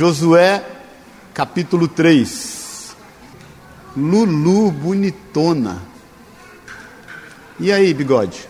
Josué, 0.00 0.64
capítulo 1.34 1.86
3. 1.86 2.96
Lulu 3.94 4.70
bonitona. 4.70 5.82
E 7.58 7.70
aí, 7.70 7.92
bigode? 7.92 8.48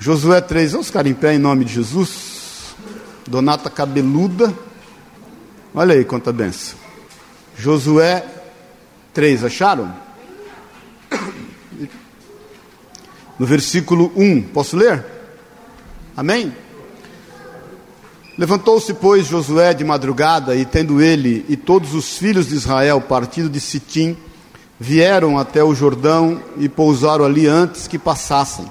Josué 0.00 0.40
3, 0.40 0.72
vamos 0.72 0.88
ficar 0.88 1.06
em 1.06 1.14
pé 1.14 1.34
em 1.34 1.38
nome 1.38 1.64
de 1.64 1.74
Jesus. 1.74 2.74
Donata 3.24 3.70
cabeluda. 3.70 4.52
Olha 5.72 5.94
aí 5.94 6.04
quanta 6.04 6.32
benção. 6.32 6.76
Josué 7.56 8.26
3, 9.12 9.44
acharam? 9.44 9.94
No 13.38 13.46
versículo 13.46 14.10
1, 14.16 14.42
posso 14.48 14.76
ler? 14.76 15.06
Amém? 16.16 16.63
Levantou-se, 18.36 18.92
pois, 18.94 19.28
Josué 19.28 19.72
de 19.72 19.84
madrugada, 19.84 20.56
e 20.56 20.64
tendo 20.64 21.00
ele 21.00 21.46
e 21.48 21.56
todos 21.56 21.94
os 21.94 22.18
filhos 22.18 22.48
de 22.48 22.56
Israel 22.56 23.00
partido 23.00 23.48
de 23.48 23.60
Sitim, 23.60 24.16
vieram 24.78 25.38
até 25.38 25.62
o 25.62 25.72
Jordão 25.72 26.40
e 26.56 26.68
pousaram 26.68 27.24
ali 27.24 27.46
antes 27.46 27.86
que 27.86 27.96
passassem. 27.96 28.66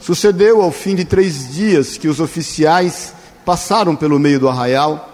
Sucedeu 0.00 0.60
ao 0.60 0.72
fim 0.72 0.96
de 0.96 1.04
três 1.04 1.54
dias 1.54 1.96
que 1.96 2.08
os 2.08 2.18
oficiais 2.18 3.14
passaram 3.44 3.94
pelo 3.94 4.18
meio 4.18 4.40
do 4.40 4.48
arraial 4.48 5.08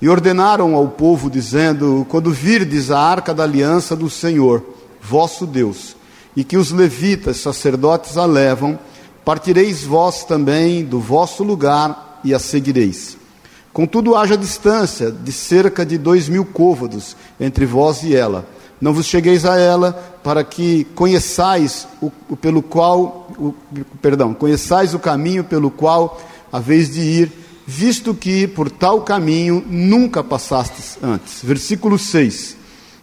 e 0.00 0.10
ordenaram 0.10 0.74
ao 0.74 0.86
povo, 0.88 1.30
dizendo: 1.30 2.06
Quando 2.10 2.30
virdes 2.30 2.90
a 2.90 3.00
arca 3.00 3.32
da 3.32 3.44
aliança 3.44 3.96
do 3.96 4.10
Senhor, 4.10 4.62
vosso 5.00 5.46
Deus, 5.46 5.96
e 6.36 6.44
que 6.44 6.58
os 6.58 6.70
levitas, 6.70 7.38
sacerdotes, 7.38 8.18
a 8.18 8.26
levam, 8.26 8.78
partireis 9.24 9.84
vós 9.84 10.22
também 10.24 10.84
do 10.84 11.00
vosso 11.00 11.42
lugar 11.42 12.15
e 12.26 12.34
a 12.34 12.38
seguireis. 12.38 13.16
Contudo, 13.72 14.16
haja 14.16 14.36
distância 14.36 15.10
de 15.10 15.30
cerca 15.30 15.86
de 15.86 15.96
dois 15.96 16.28
mil 16.28 16.44
côvados 16.44 17.16
entre 17.38 17.64
vós 17.64 18.02
e 18.02 18.14
ela. 18.14 18.46
Não 18.80 18.92
vos 18.92 19.06
chegueis 19.06 19.44
a 19.44 19.56
ela, 19.56 19.92
para 20.22 20.42
que 20.42 20.84
conheçais 20.94 21.86
o, 22.02 22.10
o 22.28 22.36
pelo 22.36 22.62
qual, 22.62 23.30
o, 23.38 23.54
perdão, 24.02 24.34
conheçais 24.34 24.92
o 24.92 24.98
caminho 24.98 25.44
pelo 25.44 25.70
qual 25.70 26.20
haveis 26.52 26.92
de 26.92 27.00
ir, 27.00 27.32
visto 27.66 28.12
que 28.12 28.46
por 28.46 28.70
tal 28.70 29.02
caminho 29.02 29.64
nunca 29.66 30.24
passastes 30.24 30.98
antes. 31.02 31.42
Versículo 31.42 31.98
6. 31.98 32.56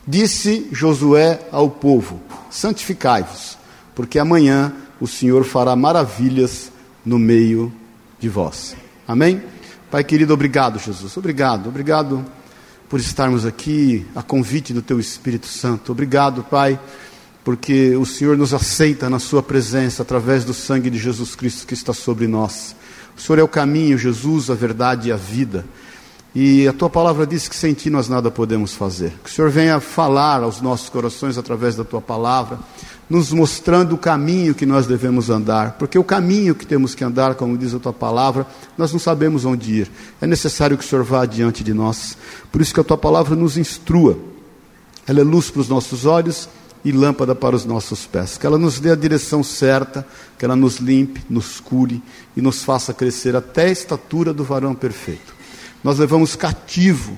Disse 0.05 0.67
Josué 0.71 1.39
ao 1.51 1.69
povo: 1.69 2.19
Santificai-vos, 2.51 3.57
porque 3.95 4.19
amanhã 4.19 4.73
o 4.99 5.07
Senhor 5.07 5.43
fará 5.43 5.75
maravilhas 5.75 6.71
no 7.05 7.17
meio 7.17 7.71
de 8.19 8.27
vós. 8.27 8.75
Amém? 9.07 9.41
Pai 9.91 10.03
querido, 10.03 10.33
obrigado, 10.33 10.79
Jesus. 10.79 11.15
Obrigado, 11.17 11.67
obrigado 11.67 12.25
por 12.87 12.99
estarmos 12.99 13.45
aqui 13.45 14.05
a 14.15 14.23
convite 14.23 14.73
do 14.73 14.81
Teu 14.81 14.99
Espírito 14.99 15.47
Santo. 15.47 15.91
Obrigado, 15.91 16.43
Pai, 16.43 16.79
porque 17.43 17.95
o 17.95 18.05
Senhor 18.05 18.37
nos 18.37 18.53
aceita 18.53 19.09
na 19.09 19.19
Sua 19.19 19.43
presença 19.43 20.03
através 20.03 20.45
do 20.45 20.53
sangue 20.53 20.89
de 20.89 20.97
Jesus 20.97 21.35
Cristo 21.35 21.67
que 21.67 21.73
está 21.73 21.93
sobre 21.93 22.27
nós. 22.27 22.75
O 23.17 23.21
Senhor 23.21 23.39
é 23.39 23.43
o 23.43 23.47
caminho, 23.47 23.97
Jesus, 23.97 24.49
a 24.49 24.55
verdade 24.55 25.09
e 25.09 25.11
a 25.11 25.17
vida. 25.17 25.65
E 26.35 26.67
a 26.67 26.73
tua 26.73 26.89
palavra 26.89 27.27
diz 27.27 27.47
que 27.47 27.55
sem 27.55 27.73
ti 27.73 27.89
nós 27.89 28.09
nada 28.09 28.31
podemos 28.31 28.73
fazer. 28.73 29.13
Que 29.23 29.29
o 29.29 29.33
Senhor 29.33 29.51
venha 29.51 29.79
falar 29.79 30.41
aos 30.41 30.61
nossos 30.61 30.89
corações 30.89 31.37
através 31.37 31.75
da 31.75 31.83
tua 31.83 32.01
palavra, 32.01 32.57
nos 33.09 33.31
mostrando 33.31 33.95
o 33.95 33.97
caminho 33.97 34.55
que 34.55 34.65
nós 34.65 34.87
devemos 34.87 35.29
andar, 35.29 35.73
porque 35.73 35.99
o 35.99 36.03
caminho 36.03 36.55
que 36.55 36.65
temos 36.65 36.95
que 36.95 37.03
andar, 37.03 37.35
como 37.35 37.57
diz 37.57 37.73
a 37.73 37.79
tua 37.79 37.93
palavra, 37.93 38.47
nós 38.77 38.91
não 38.91 38.99
sabemos 38.99 39.45
onde 39.45 39.81
ir. 39.81 39.91
É 40.21 40.27
necessário 40.27 40.77
que 40.77 40.83
o 40.83 40.87
Senhor 40.87 41.03
vá 41.03 41.23
adiante 41.23 41.63
de 41.63 41.73
nós. 41.73 42.17
Por 42.51 42.61
isso 42.61 42.73
que 42.73 42.79
a 42.79 42.83
tua 42.83 42.97
palavra 42.97 43.35
nos 43.35 43.57
instrua. 43.57 44.17
Ela 45.05 45.19
é 45.19 45.23
luz 45.23 45.49
para 45.49 45.61
os 45.61 45.69
nossos 45.69 46.05
olhos 46.05 46.47
e 46.83 46.91
lâmpada 46.91 47.35
para 47.35 47.55
os 47.55 47.65
nossos 47.65 48.05
pés. 48.05 48.37
Que 48.37 48.45
ela 48.45 48.57
nos 48.57 48.79
dê 48.79 48.91
a 48.91 48.95
direção 48.95 49.43
certa, 49.43 50.07
que 50.37 50.45
ela 50.45 50.55
nos 50.55 50.77
limpe, 50.77 51.21
nos 51.29 51.59
cure 51.59 52.01
e 52.35 52.41
nos 52.41 52.63
faça 52.63 52.93
crescer 52.93 53.35
até 53.35 53.65
a 53.65 53.71
estatura 53.71 54.33
do 54.33 54.43
varão 54.43 54.73
perfeito 54.73 55.33
nós 55.83 55.99
levamos 55.99 56.35
cativo 56.35 57.17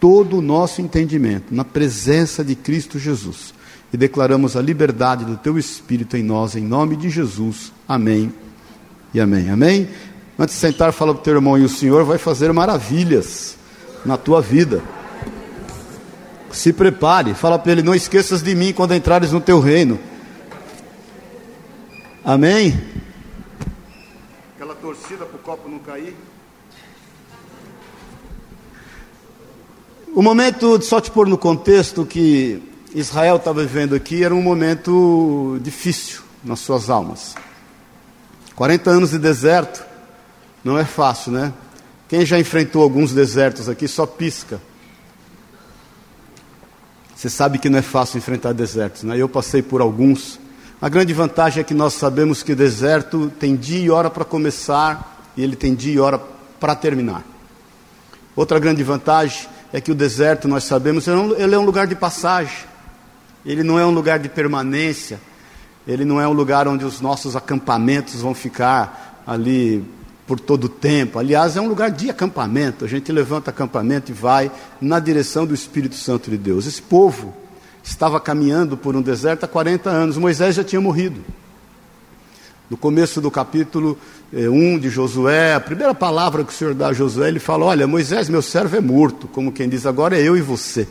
todo 0.00 0.38
o 0.38 0.42
nosso 0.42 0.82
entendimento 0.82 1.54
na 1.54 1.64
presença 1.64 2.44
de 2.44 2.54
Cristo 2.54 2.98
Jesus 2.98 3.54
e 3.92 3.96
declaramos 3.96 4.56
a 4.56 4.62
liberdade 4.62 5.24
do 5.24 5.36
Teu 5.36 5.58
Espírito 5.58 6.16
em 6.16 6.22
nós, 6.22 6.54
em 6.54 6.62
nome 6.62 6.96
de 6.96 7.10
Jesus. 7.10 7.72
Amém 7.88 8.32
e 9.12 9.20
amém. 9.20 9.50
Amém? 9.50 9.88
Antes 10.38 10.54
de 10.54 10.60
sentar, 10.60 10.92
fala 10.92 11.12
para 11.12 11.20
o 11.20 11.24
teu 11.24 11.34
irmão, 11.34 11.58
e 11.58 11.64
o 11.64 11.68
Senhor 11.68 12.04
vai 12.04 12.16
fazer 12.16 12.52
maravilhas 12.52 13.56
na 14.06 14.16
tua 14.16 14.40
vida. 14.40 14.82
Se 16.50 16.72
prepare, 16.72 17.34
fala 17.34 17.58
para 17.58 17.72
ele: 17.72 17.82
não 17.82 17.94
esqueças 17.94 18.42
de 18.42 18.54
mim 18.54 18.72
quando 18.72 18.94
entrares 18.94 19.32
no 19.32 19.40
teu 19.40 19.60
reino. 19.60 19.98
Amém? 22.24 22.80
Aquela 24.54 24.74
torcida 24.74 25.24
para 25.24 25.36
o 25.36 25.40
copo 25.40 25.68
não 25.68 25.78
cair. 25.80 26.14
O 30.14 30.22
momento, 30.22 30.80
só 30.82 31.00
te 31.00 31.10
pôr 31.10 31.28
no 31.28 31.38
contexto 31.38 32.04
que 32.04 32.69
Israel 32.94 33.36
estava 33.36 33.62
vivendo 33.62 33.94
aqui, 33.94 34.24
era 34.24 34.34
um 34.34 34.42
momento 34.42 35.58
difícil 35.62 36.22
nas 36.42 36.60
suas 36.60 36.90
almas. 36.90 37.34
40 38.56 38.90
anos 38.90 39.10
de 39.10 39.18
deserto 39.18 39.84
não 40.64 40.76
é 40.76 40.84
fácil, 40.84 41.32
né? 41.32 41.52
Quem 42.08 42.26
já 42.26 42.38
enfrentou 42.38 42.82
alguns 42.82 43.12
desertos 43.12 43.68
aqui 43.68 43.86
só 43.86 44.04
pisca. 44.04 44.60
Você 47.14 47.30
sabe 47.30 47.58
que 47.58 47.68
não 47.68 47.78
é 47.78 47.82
fácil 47.82 48.18
enfrentar 48.18 48.52
desertos, 48.52 49.04
né? 49.04 49.16
Eu 49.16 49.28
passei 49.28 49.62
por 49.62 49.80
alguns. 49.80 50.40
A 50.82 50.88
grande 50.88 51.12
vantagem 51.12 51.60
é 51.60 51.64
que 51.64 51.74
nós 51.74 51.94
sabemos 51.94 52.42
que 52.42 52.54
deserto 52.54 53.30
tem 53.38 53.54
dia 53.54 53.78
e 53.78 53.90
hora 53.90 54.10
para 54.10 54.24
começar 54.24 55.30
e 55.36 55.42
ele 55.42 55.54
tem 55.54 55.74
dia 55.74 55.94
e 55.94 56.00
hora 56.00 56.20
para 56.58 56.74
terminar. 56.74 57.22
Outra 58.34 58.58
grande 58.58 58.82
vantagem 58.82 59.46
é 59.72 59.80
que 59.80 59.92
o 59.92 59.94
deserto, 59.94 60.48
nós 60.48 60.64
sabemos, 60.64 61.06
ele 61.06 61.54
é 61.54 61.58
um 61.58 61.64
lugar 61.64 61.86
de 61.86 61.94
passagem, 61.94 62.69
ele 63.44 63.62
não 63.62 63.78
é 63.78 63.86
um 63.86 63.90
lugar 63.90 64.18
de 64.18 64.28
permanência, 64.28 65.20
ele 65.86 66.04
não 66.04 66.20
é 66.20 66.28
um 66.28 66.32
lugar 66.32 66.68
onde 66.68 66.84
os 66.84 67.00
nossos 67.00 67.34
acampamentos 67.34 68.20
vão 68.20 68.34
ficar 68.34 69.22
ali 69.26 69.84
por 70.26 70.38
todo 70.38 70.64
o 70.64 70.68
tempo. 70.68 71.18
Aliás, 71.18 71.56
é 71.56 71.60
um 71.60 71.68
lugar 71.68 71.90
de 71.90 72.08
acampamento. 72.08 72.84
A 72.84 72.88
gente 72.88 73.10
levanta 73.10 73.50
acampamento 73.50 74.12
e 74.12 74.14
vai 74.14 74.50
na 74.80 75.00
direção 75.00 75.44
do 75.44 75.54
Espírito 75.54 75.96
Santo 75.96 76.30
de 76.30 76.36
Deus. 76.36 76.66
Esse 76.66 76.80
povo 76.80 77.34
estava 77.82 78.20
caminhando 78.20 78.76
por 78.76 78.94
um 78.94 79.02
deserto 79.02 79.44
há 79.44 79.48
40 79.48 79.90
anos. 79.90 80.16
Moisés 80.16 80.54
já 80.54 80.62
tinha 80.62 80.80
morrido. 80.80 81.20
No 82.70 82.76
começo 82.76 83.20
do 83.20 83.28
capítulo 83.28 83.98
1 84.32 84.76
eh, 84.76 84.78
de 84.78 84.88
Josué, 84.88 85.54
a 85.54 85.60
primeira 85.60 85.92
palavra 85.92 86.44
que 86.44 86.52
o 86.52 86.56
Senhor 86.56 86.74
dá 86.74 86.88
a 86.88 86.92
Josué, 86.92 87.26
ele 87.26 87.40
fala: 87.40 87.64
Olha, 87.64 87.84
Moisés, 87.84 88.28
meu 88.28 88.42
servo 88.42 88.76
é 88.76 88.80
morto, 88.80 89.26
como 89.26 89.50
quem 89.50 89.68
diz, 89.68 89.84
agora 89.86 90.16
é 90.16 90.22
eu 90.22 90.36
e 90.36 90.40
você. 90.40 90.86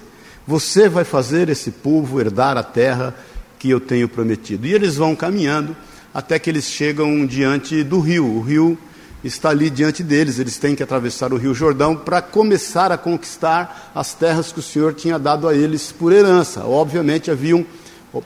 Você 0.48 0.90
vai 0.90 1.04
fazer 1.04 1.50
esse 1.50 1.72
povo 1.72 2.20
herdar 2.20 2.58
a 2.58 2.64
terra 2.64 3.16
que 3.60 3.70
eu 3.70 3.80
tenho 3.80 4.08
prometido. 4.08 4.66
E 4.66 4.74
eles 4.74 4.96
vão 4.96 5.16
caminhando 5.16 5.76
até 6.14 6.40
que 6.40 6.50
eles 6.50 6.66
chegam 6.66 7.26
diante 7.26 7.84
do 7.84 8.00
rio. 8.00 8.26
O 8.26 8.42
rio 8.42 8.78
está 9.24 9.50
ali 9.50 9.70
diante 9.70 10.02
deles, 10.02 10.40
eles 10.40 10.58
têm 10.58 10.76
que 10.76 10.82
atravessar 10.82 11.34
o 11.34 11.38
rio 11.38 11.54
Jordão 11.54 11.96
para 11.96 12.22
começar 12.22 12.92
a 12.92 12.98
conquistar 12.98 13.92
as 13.94 14.14
terras 14.14 14.52
que 14.52 14.60
o 14.60 14.64
Senhor 14.64 14.94
tinha 14.94 15.20
dado 15.20 15.48
a 15.48 15.54
eles 15.54 15.92
por 15.92 16.14
herança. 16.14 16.66
Obviamente 16.66 17.30
haviam 17.30 17.66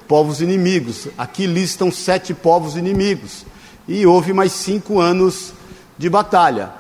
povos 0.08 0.40
inimigos. 0.40 1.08
Aqui 1.18 1.46
listam 1.46 1.92
sete 1.92 2.34
povos 2.34 2.76
inimigos. 2.76 3.46
E 3.88 4.06
houve 4.06 4.32
mais 4.32 4.54
cinco 4.54 5.00
anos 5.00 5.52
de 5.98 6.10
batalha. 6.10 6.72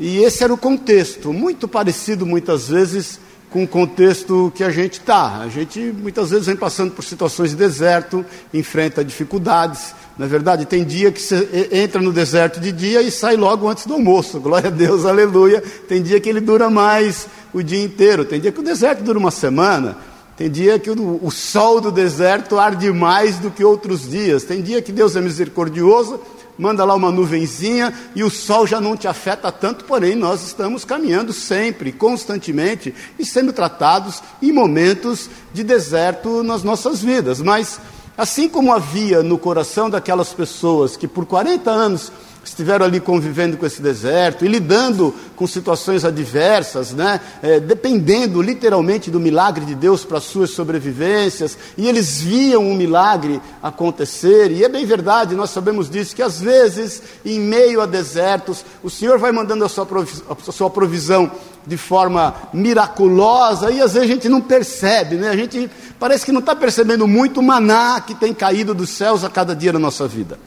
E 0.00 0.18
esse 0.18 0.42
era 0.42 0.52
o 0.52 0.58
contexto, 0.58 1.32
muito 1.32 1.66
parecido 1.68 2.24
muitas 2.24 2.68
vezes 2.68 3.20
com 3.50 3.64
o 3.64 3.68
contexto 3.68 4.52
que 4.54 4.62
a 4.62 4.70
gente 4.70 4.94
está. 4.94 5.38
A 5.38 5.48
gente 5.48 5.80
muitas 5.80 6.30
vezes 6.30 6.46
vem 6.46 6.56
passando 6.56 6.92
por 6.92 7.02
situações 7.02 7.50
de 7.50 7.56
deserto, 7.56 8.24
enfrenta 8.52 9.04
dificuldades. 9.04 9.94
Na 10.18 10.26
verdade, 10.26 10.66
tem 10.66 10.84
dia 10.84 11.10
que 11.10 11.20
você 11.20 11.68
entra 11.72 12.00
no 12.00 12.12
deserto 12.12 12.60
de 12.60 12.72
dia 12.72 13.00
e 13.00 13.10
sai 13.10 13.36
logo 13.36 13.68
antes 13.68 13.86
do 13.86 13.94
almoço. 13.94 14.40
Glória 14.40 14.68
a 14.68 14.72
Deus, 14.72 15.04
aleluia. 15.04 15.62
Tem 15.88 16.02
dia 16.02 16.20
que 16.20 16.28
ele 16.28 16.40
dura 16.40 16.68
mais 16.68 17.26
o 17.52 17.62
dia 17.62 17.82
inteiro. 17.82 18.24
Tem 18.24 18.40
dia 18.40 18.52
que 18.52 18.60
o 18.60 18.64
deserto 18.64 19.02
dura 19.02 19.18
uma 19.18 19.30
semana. 19.30 19.96
Tem 20.36 20.48
dia 20.48 20.78
que 20.78 20.90
o, 20.90 21.20
o 21.20 21.30
sol 21.30 21.80
do 21.80 21.90
deserto 21.90 22.58
arde 22.58 22.92
mais 22.92 23.38
do 23.38 23.50
que 23.50 23.64
outros 23.64 24.08
dias. 24.08 24.44
Tem 24.44 24.62
dia 24.62 24.80
que 24.80 24.92
Deus 24.92 25.16
é 25.16 25.20
misericordioso, 25.20 26.20
manda 26.58 26.84
lá 26.84 26.94
uma 26.94 27.10
nuvenzinha 27.12 27.94
e 28.14 28.24
o 28.24 28.30
sol 28.30 28.66
já 28.66 28.80
não 28.80 28.96
te 28.96 29.06
afeta 29.06 29.52
tanto, 29.52 29.84
porém 29.84 30.14
nós 30.14 30.42
estamos 30.42 30.84
caminhando 30.84 31.32
sempre, 31.32 31.92
constantemente 31.92 32.94
e 33.18 33.24
sendo 33.24 33.52
tratados 33.52 34.22
em 34.42 34.52
momentos 34.52 35.30
de 35.54 35.62
deserto 35.62 36.42
nas 36.42 36.62
nossas 36.62 37.00
vidas. 37.00 37.40
Mas 37.40 37.80
Assim 38.18 38.48
como 38.48 38.72
havia 38.72 39.22
no 39.22 39.38
coração 39.38 39.88
daquelas 39.88 40.32
pessoas 40.32 40.96
que 40.96 41.06
por 41.06 41.24
40 41.24 41.70
anos 41.70 42.10
estiveram 42.48 42.84
ali 42.84 43.00
convivendo 43.00 43.56
com 43.56 43.66
esse 43.66 43.80
deserto 43.80 44.44
e 44.44 44.48
lidando 44.48 45.14
com 45.36 45.46
situações 45.46 46.04
adversas, 46.04 46.92
né? 46.92 47.20
É, 47.42 47.60
dependendo 47.60 48.42
literalmente 48.42 49.10
do 49.10 49.20
milagre 49.20 49.64
de 49.64 49.74
Deus 49.74 50.04
para 50.04 50.20
suas 50.20 50.50
sobrevivências, 50.50 51.56
e 51.76 51.88
eles 51.88 52.20
viam 52.20 52.62
um 52.62 52.74
milagre 52.74 53.40
acontecer, 53.62 54.50
e 54.50 54.64
é 54.64 54.68
bem 54.68 54.84
verdade, 54.84 55.34
nós 55.34 55.50
sabemos 55.50 55.88
disso, 55.88 56.14
que 56.14 56.22
às 56.22 56.40
vezes, 56.40 57.02
em 57.24 57.38
meio 57.38 57.80
a 57.80 57.86
desertos, 57.86 58.64
o 58.82 58.90
Senhor 58.90 59.18
vai 59.18 59.32
mandando 59.32 59.64
a 59.64 59.68
sua 59.68 59.86
provisão, 59.86 60.36
a 60.46 60.52
sua 60.52 60.70
provisão 60.70 61.30
de 61.66 61.76
forma 61.76 62.34
miraculosa, 62.52 63.70
e 63.70 63.80
às 63.80 63.92
vezes 63.92 64.08
a 64.08 64.12
gente 64.12 64.28
não 64.28 64.40
percebe, 64.40 65.16
né? 65.16 65.28
a 65.28 65.36
gente 65.36 65.70
parece 65.98 66.24
que 66.24 66.32
não 66.32 66.40
está 66.40 66.56
percebendo 66.56 67.06
muito 67.06 67.40
o 67.40 67.42
maná 67.42 68.00
que 68.00 68.14
tem 68.14 68.32
caído 68.32 68.74
dos 68.74 68.90
céus 68.90 69.22
a 69.22 69.28
cada 69.28 69.54
dia 69.54 69.72
na 69.72 69.78
nossa 69.78 70.08
vida. 70.08 70.38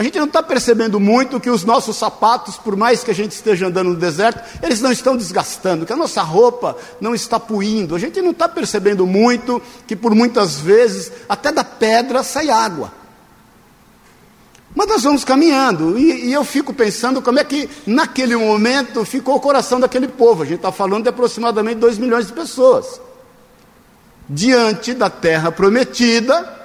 A 0.00 0.02
gente 0.02 0.18
não 0.18 0.24
está 0.24 0.42
percebendo 0.42 0.98
muito 0.98 1.38
que 1.38 1.50
os 1.50 1.62
nossos 1.62 1.94
sapatos, 1.94 2.56
por 2.56 2.74
mais 2.74 3.04
que 3.04 3.10
a 3.10 3.14
gente 3.14 3.32
esteja 3.32 3.66
andando 3.66 3.90
no 3.90 3.96
deserto, 3.96 4.42
eles 4.62 4.80
não 4.80 4.90
estão 4.90 5.14
desgastando, 5.14 5.84
que 5.84 5.92
a 5.92 5.96
nossa 5.96 6.22
roupa 6.22 6.74
não 6.98 7.14
está 7.14 7.38
puindo. 7.38 7.94
A 7.94 7.98
gente 7.98 8.22
não 8.22 8.30
está 8.30 8.48
percebendo 8.48 9.06
muito 9.06 9.60
que 9.86 9.94
por 9.94 10.14
muitas 10.14 10.58
vezes 10.58 11.12
até 11.28 11.52
da 11.52 11.62
pedra 11.62 12.22
sai 12.22 12.48
água. 12.48 12.90
Mas 14.74 14.88
nós 14.88 15.02
vamos 15.02 15.22
caminhando, 15.22 15.98
e, 15.98 16.28
e, 16.28 16.32
eu 16.32 16.44
fico 16.44 16.72
pensando 16.72 17.20
como 17.20 17.38
é 17.38 17.44
que 17.44 17.68
naquele 17.86 18.34
momento 18.36 19.04
ficou 19.04 19.34
o 19.34 19.40
coração 19.40 19.78
daquele 19.78 20.08
povo. 20.08 20.44
A 20.44 20.46
gente 20.46 20.60
está 20.60 20.72
falando 20.72 21.02
de 21.02 21.10
aproximadamente 21.10 21.76
2 21.76 21.98
milhões 21.98 22.26
de 22.26 22.32
pessoas. 22.32 22.98
Diante 24.26 24.94
da 24.94 25.10
terra 25.10 25.52
prometida, 25.52 26.59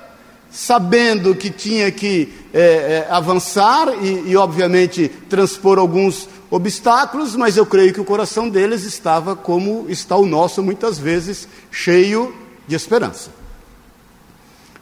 sabendo 0.55 1.35
que 1.35 1.49
tinha 1.49 1.91
que 1.91 2.33
é, 2.53 2.61
é, 2.61 3.07
avançar 3.09 3.89
e, 4.01 4.29
e, 4.29 4.37
obviamente, 4.37 5.09
transpor 5.29 5.77
alguns 5.77 6.29
obstáculos, 6.49 7.35
mas 7.35 7.57
eu 7.57 7.65
creio 7.65 7.93
que 7.93 7.99
o 7.99 8.05
coração 8.05 8.47
deles 8.47 8.83
estava 8.83 9.35
como 9.35 9.85
está 9.89 10.15
o 10.15 10.25
nosso, 10.25 10.63
muitas 10.63 10.97
vezes, 10.97 11.45
cheio 11.69 12.33
de 12.65 12.73
esperança. 12.73 13.31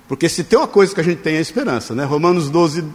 Porque 0.07 0.29
se 0.29 0.43
tem 0.43 0.59
uma 0.59 0.67
coisa 0.67 0.93
que 0.93 1.01
a 1.01 1.03
gente 1.03 1.21
tem 1.23 1.37
é 1.37 1.41
esperança, 1.41 1.95
né? 1.95 2.03
Romanos 2.03 2.51
12, 2.51 2.85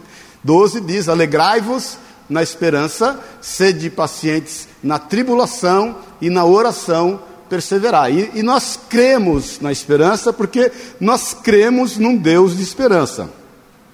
12 0.41 0.79
diz: 0.79 1.09
Alegrai-vos 1.09 1.97
na 2.29 2.41
esperança, 2.41 3.19
sede 3.41 3.89
pacientes 3.89 4.69
na 4.81 4.97
tribulação 4.97 5.97
e 6.21 6.29
na 6.29 6.45
oração 6.45 7.19
perseverar. 7.49 8.11
E, 8.11 8.31
e 8.35 8.43
nós 8.43 8.79
cremos 8.89 9.59
na 9.59 9.71
esperança 9.71 10.31
porque 10.31 10.71
nós 10.99 11.33
cremos 11.33 11.97
num 11.97 12.15
Deus 12.15 12.55
de 12.55 12.63
esperança. 12.63 13.29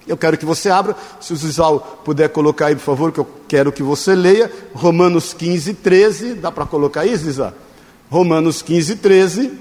Eu 0.08 0.16
quero 0.16 0.38
que 0.38 0.46
você 0.46 0.70
abra, 0.70 0.96
se 1.20 1.34
o 1.34 1.36
Zizal 1.36 2.02
puder 2.06 2.30
colocar 2.30 2.68
aí, 2.68 2.76
por 2.76 2.84
favor, 2.84 3.12
que 3.12 3.20
eu 3.20 3.28
quero 3.48 3.72
que 3.72 3.82
você 3.82 4.14
leia, 4.14 4.52
Romanos 4.74 5.34
15, 5.34 5.74
13, 5.74 6.34
dá 6.36 6.52
para 6.52 6.66
colocar 6.66 7.02
aí, 7.02 7.16
Zizal? 7.16 7.54
Romanos 8.10 8.62
15, 8.62 8.98
13. 8.98 9.52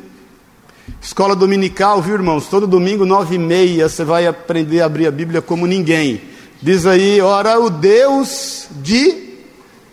Escola 1.00 1.35
dominical, 1.35 2.02
viu, 2.02 2.14
irmãos? 2.14 2.46
Todo 2.46 2.67
domingo, 2.67 3.06
nove 3.06 3.37
e 3.37 3.38
meia, 3.38 3.88
você 3.88 4.05
vai 4.05 4.26
aprender 4.26 4.82
a 4.82 4.87
abrir 4.87 5.06
a 5.06 5.11
Bíblia 5.11 5.41
como 5.41 5.67
ninguém. 5.67 6.20
Diz 6.61 6.85
aí, 6.85 7.23
ora, 7.23 7.58
o 7.58 7.70
Deus 7.70 8.67
de 8.82 9.35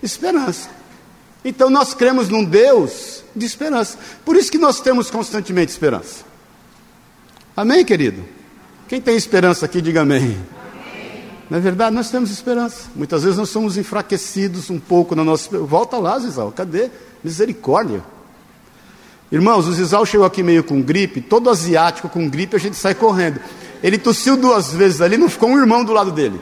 esperança. 0.03 0.80
Então 1.43 1.69
nós 1.69 1.93
cremos 1.93 2.29
num 2.29 2.43
Deus 2.43 3.23
de 3.35 3.45
esperança. 3.45 3.97
Por 4.23 4.35
isso 4.35 4.51
que 4.51 4.57
nós 4.57 4.79
temos 4.79 5.09
constantemente 5.09 5.71
esperança. 5.71 6.23
Amém, 7.55 7.83
querido? 7.83 8.23
Quem 8.87 9.01
tem 9.01 9.15
esperança 9.15 9.65
aqui, 9.65 9.81
diga 9.81 10.01
amém. 10.01 10.19
amém. 10.19 11.23
É 11.49 11.59
verdade? 11.59 11.95
Nós 11.95 12.11
temos 12.11 12.29
esperança. 12.29 12.89
Muitas 12.95 13.23
vezes 13.23 13.37
nós 13.37 13.49
somos 13.49 13.77
enfraquecidos 13.77 14.69
um 14.69 14.79
pouco 14.79 15.15
na 15.15 15.23
nossa. 15.23 15.57
Volta 15.59 15.97
lá, 15.97 16.19
Zizal, 16.19 16.51
cadê? 16.51 16.89
Misericórdia. 17.23 18.03
Irmãos, 19.31 19.65
o 19.65 19.73
Zizal 19.73 20.05
chegou 20.05 20.25
aqui 20.25 20.43
meio 20.43 20.63
com 20.63 20.81
gripe, 20.81 21.21
todo 21.21 21.49
asiático 21.49 22.09
com 22.09 22.29
gripe, 22.29 22.55
a 22.55 22.59
gente 22.59 22.75
sai 22.75 22.93
correndo. 22.93 23.39
Ele 23.81 23.97
tossiu 23.97 24.35
duas 24.35 24.73
vezes 24.73 24.99
ali, 24.99 25.17
não 25.17 25.29
ficou 25.29 25.49
um 25.49 25.57
irmão 25.57 25.85
do 25.85 25.93
lado 25.93 26.11
dele. 26.11 26.39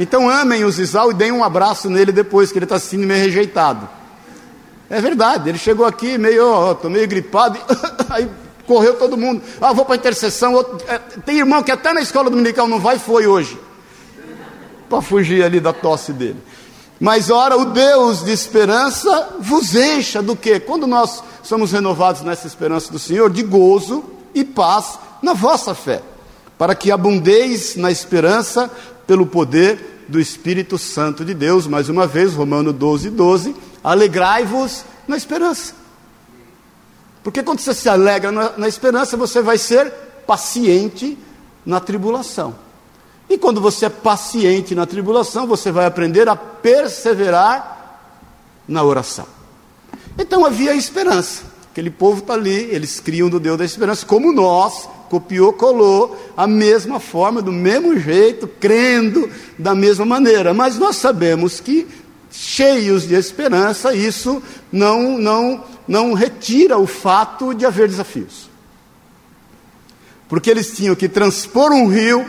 Então 0.00 0.30
amem 0.30 0.64
o 0.64 0.70
Zizal 0.70 1.10
e 1.10 1.14
deem 1.14 1.30
um 1.30 1.44
abraço 1.44 1.90
nele 1.90 2.10
depois, 2.10 2.50
que 2.50 2.56
ele 2.56 2.64
está 2.64 2.78
sendo 2.78 3.06
meio 3.06 3.22
rejeitado. 3.22 3.86
É 4.88 4.98
verdade, 4.98 5.50
ele 5.50 5.58
chegou 5.58 5.84
aqui 5.84 6.16
meio, 6.16 6.42
ó, 6.50 6.88
meio 6.88 7.06
gripado, 7.06 7.58
aí 8.08 8.26
correu 8.66 8.94
todo 8.94 9.14
mundo. 9.14 9.42
Ah, 9.60 9.74
vou 9.74 9.84
para 9.84 9.96
intercessão. 9.96 10.54
Outro, 10.54 10.78
é, 10.88 10.98
tem 10.98 11.36
irmão 11.36 11.62
que 11.62 11.70
até 11.70 11.92
na 11.92 12.00
escola 12.00 12.30
dominical 12.30 12.66
não 12.66 12.80
vai, 12.80 12.98
foi 12.98 13.26
hoje. 13.26 13.60
Para 14.88 15.02
fugir 15.02 15.44
ali 15.44 15.60
da 15.60 15.74
tosse 15.74 16.14
dele. 16.14 16.42
Mas 16.98 17.30
ora, 17.30 17.58
o 17.58 17.66
Deus 17.66 18.24
de 18.24 18.32
esperança 18.32 19.36
vos 19.38 19.74
encha 19.74 20.22
do 20.22 20.34
que? 20.34 20.60
Quando 20.60 20.86
nós 20.86 21.22
somos 21.42 21.72
renovados 21.72 22.22
nessa 22.22 22.46
esperança 22.46 22.90
do 22.90 22.98
Senhor, 22.98 23.28
de 23.28 23.42
gozo 23.42 24.02
e 24.34 24.44
paz 24.44 24.98
na 25.20 25.34
vossa 25.34 25.74
fé, 25.74 26.00
para 26.56 26.74
que 26.74 26.90
abundeis 26.90 27.76
na 27.76 27.90
esperança 27.90 28.70
pelo 29.10 29.26
poder 29.26 30.04
do 30.06 30.20
Espírito 30.20 30.78
Santo 30.78 31.24
de 31.24 31.34
Deus. 31.34 31.66
Mais 31.66 31.88
uma 31.88 32.06
vez, 32.06 32.32
Romano 32.32 32.72
12, 32.72 33.10
12 33.10 33.56
Alegrai-vos 33.82 34.84
na 35.08 35.16
esperança. 35.16 35.74
Porque 37.20 37.42
quando 37.42 37.58
você 37.58 37.74
se 37.74 37.88
alegra 37.88 38.30
na, 38.30 38.56
na, 38.56 38.68
esperança, 38.68 39.16
você 39.16 39.42
vai 39.42 39.58
ser 39.58 39.90
paciente 40.28 41.18
na 41.66 41.80
tribulação. 41.80 42.54
E 43.28 43.36
quando 43.36 43.60
você 43.60 43.86
é 43.86 43.88
paciente 43.88 44.76
na 44.76 44.86
tribulação, 44.86 45.44
você 45.44 45.72
vai 45.72 45.86
aprender 45.86 46.28
a 46.28 46.36
perseverar 46.36 47.98
na 48.68 48.84
oração. 48.84 49.26
Então 50.16 50.44
havia 50.46 50.72
esperança. 50.72 51.42
Aquele 51.72 51.90
povo 51.90 52.20
está 52.20 52.34
ali, 52.34 52.68
eles 52.70 53.00
criam 53.00 53.28
do 53.28 53.40
Deus 53.40 53.58
da 53.58 53.64
esperança, 53.64 54.06
como 54.06 54.32
nós, 54.32 54.88
copiou, 55.10 55.52
colou, 55.52 56.16
a 56.36 56.46
mesma 56.46 57.00
forma, 57.00 57.42
do 57.42 57.52
mesmo 57.52 57.98
jeito, 57.98 58.46
crendo 58.46 59.28
da 59.58 59.74
mesma 59.74 60.06
maneira. 60.06 60.54
Mas 60.54 60.78
nós 60.78 60.96
sabemos 60.96 61.58
que 61.58 61.86
cheios 62.30 63.08
de 63.08 63.14
esperança, 63.14 63.92
isso 63.92 64.40
não, 64.70 65.18
não, 65.18 65.64
não 65.86 66.14
retira 66.14 66.78
o 66.78 66.86
fato 66.86 67.52
de 67.52 67.66
haver 67.66 67.88
desafios. 67.88 68.48
Porque 70.28 70.48
eles 70.48 70.76
tinham 70.76 70.94
que 70.94 71.08
transpor 71.08 71.72
um 71.72 71.88
rio 71.88 72.24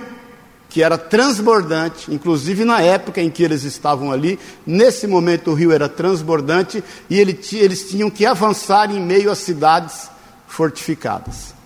que 0.68 0.82
era 0.82 0.98
transbordante, 0.98 2.12
inclusive 2.12 2.66
na 2.66 2.82
época 2.82 3.22
em 3.22 3.30
que 3.30 3.44
eles 3.44 3.64
estavam 3.64 4.12
ali, 4.12 4.40
nesse 4.66 5.06
momento 5.06 5.52
o 5.52 5.54
rio 5.54 5.72
era 5.72 5.88
transbordante 5.88 6.84
e 7.10 7.20
ele, 7.20 7.38
eles 7.54 7.90
tinham 7.90 8.10
que 8.10 8.26
avançar 8.26 8.90
em 8.90 9.00
meio 9.00 9.30
a 9.30 9.36
cidades 9.36 10.10
fortificadas. 10.48 11.61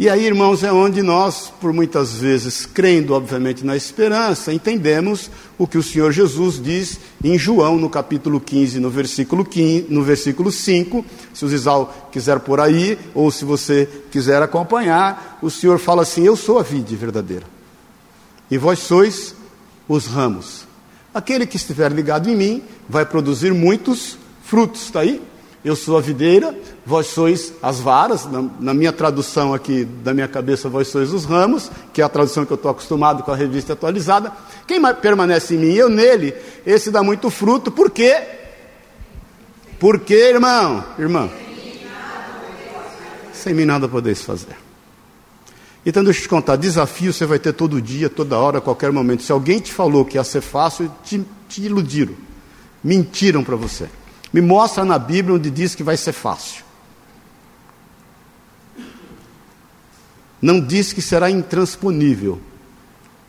E 0.00 0.08
aí, 0.08 0.24
irmãos, 0.24 0.64
é 0.64 0.72
onde 0.72 1.02
nós, 1.02 1.52
por 1.60 1.74
muitas 1.74 2.14
vezes, 2.14 2.64
crendo, 2.64 3.12
obviamente, 3.12 3.66
na 3.66 3.76
esperança, 3.76 4.50
entendemos 4.50 5.30
o 5.58 5.66
que 5.66 5.76
o 5.76 5.82
Senhor 5.82 6.10
Jesus 6.10 6.58
diz 6.58 6.98
em 7.22 7.36
João, 7.36 7.76
no 7.76 7.90
capítulo 7.90 8.40
15, 8.40 8.80
no 8.80 8.88
versículo, 8.88 9.44
15, 9.44 9.88
no 9.90 10.02
versículo 10.02 10.50
5. 10.50 11.04
Se 11.34 11.44
o 11.44 11.48
Zizal 11.48 12.08
quiser 12.10 12.40
por 12.40 12.60
aí, 12.60 12.98
ou 13.14 13.30
se 13.30 13.44
você 13.44 13.86
quiser 14.10 14.42
acompanhar, 14.42 15.38
o 15.42 15.50
Senhor 15.50 15.78
fala 15.78 16.00
assim: 16.00 16.24
Eu 16.24 16.34
sou 16.34 16.58
a 16.58 16.62
vide 16.62 16.96
verdadeira, 16.96 17.44
e 18.50 18.56
vós 18.56 18.78
sois 18.78 19.34
os 19.86 20.06
ramos. 20.06 20.66
Aquele 21.12 21.46
que 21.46 21.58
estiver 21.58 21.92
ligado 21.92 22.30
em 22.30 22.34
mim 22.34 22.62
vai 22.88 23.04
produzir 23.04 23.52
muitos 23.52 24.16
frutos. 24.42 24.84
Está 24.84 25.00
aí? 25.00 25.20
Eu 25.62 25.76
sou 25.76 25.98
a 25.98 26.00
videira, 26.00 26.58
vós 26.86 27.08
sois 27.08 27.52
as 27.62 27.80
varas. 27.80 28.24
Na, 28.24 28.42
na, 28.58 28.74
minha 28.74 28.92
tradução 28.92 29.52
aqui 29.52 29.84
da 29.84 30.14
minha 30.14 30.26
cabeça, 30.26 30.70
vós 30.70 30.88
sois 30.88 31.12
os 31.12 31.26
ramos, 31.26 31.70
que 31.92 32.00
é 32.00 32.04
a 32.04 32.08
tradução 32.08 32.46
que 32.46 32.52
eu 32.52 32.56
estou 32.56 32.70
acostumado 32.70 33.22
com 33.22 33.30
a 33.30 33.36
revista 33.36 33.74
atualizada. 33.74 34.32
Quem 34.66 34.80
permanece 34.94 35.54
em 35.54 35.58
mim 35.58 35.72
e 35.72 35.78
eu 35.78 35.90
nele, 35.90 36.34
esse 36.64 36.90
dá 36.90 37.02
muito 37.02 37.28
fruto, 37.28 37.70
por 37.70 37.90
quê? 37.90 38.22
Porque, 39.78 40.14
irmão, 40.14 40.82
irmão, 40.98 41.30
sem 43.34 43.52
mim 43.52 43.66
nada 43.66 43.86
podeis 43.86 44.22
fazer. 44.22 44.56
Então, 45.84 46.02
deixa 46.02 46.20
eu 46.20 46.22
te 46.22 46.28
contar: 46.28 46.56
desafio 46.56 47.12
você 47.12 47.26
vai 47.26 47.38
ter 47.38 47.52
todo 47.52 47.82
dia, 47.82 48.08
toda 48.08 48.38
hora, 48.38 48.62
qualquer 48.62 48.90
momento. 48.92 49.22
Se 49.22 49.32
alguém 49.32 49.60
te 49.60 49.72
falou 49.72 50.06
que 50.06 50.16
ia 50.16 50.24
ser 50.24 50.40
fácil, 50.40 50.90
te, 51.04 51.22
te 51.48 51.62
iludiram, 51.62 52.14
mentiram 52.82 53.44
para 53.44 53.56
você. 53.56 53.88
Me 54.32 54.40
mostra 54.40 54.84
na 54.84 54.98
Bíblia 54.98 55.36
onde 55.36 55.50
diz 55.50 55.74
que 55.74 55.82
vai 55.82 55.96
ser 55.96 56.12
fácil. 56.12 56.64
Não 60.40 60.60
diz 60.60 60.92
que 60.92 61.02
será 61.02 61.30
intransponível, 61.30 62.40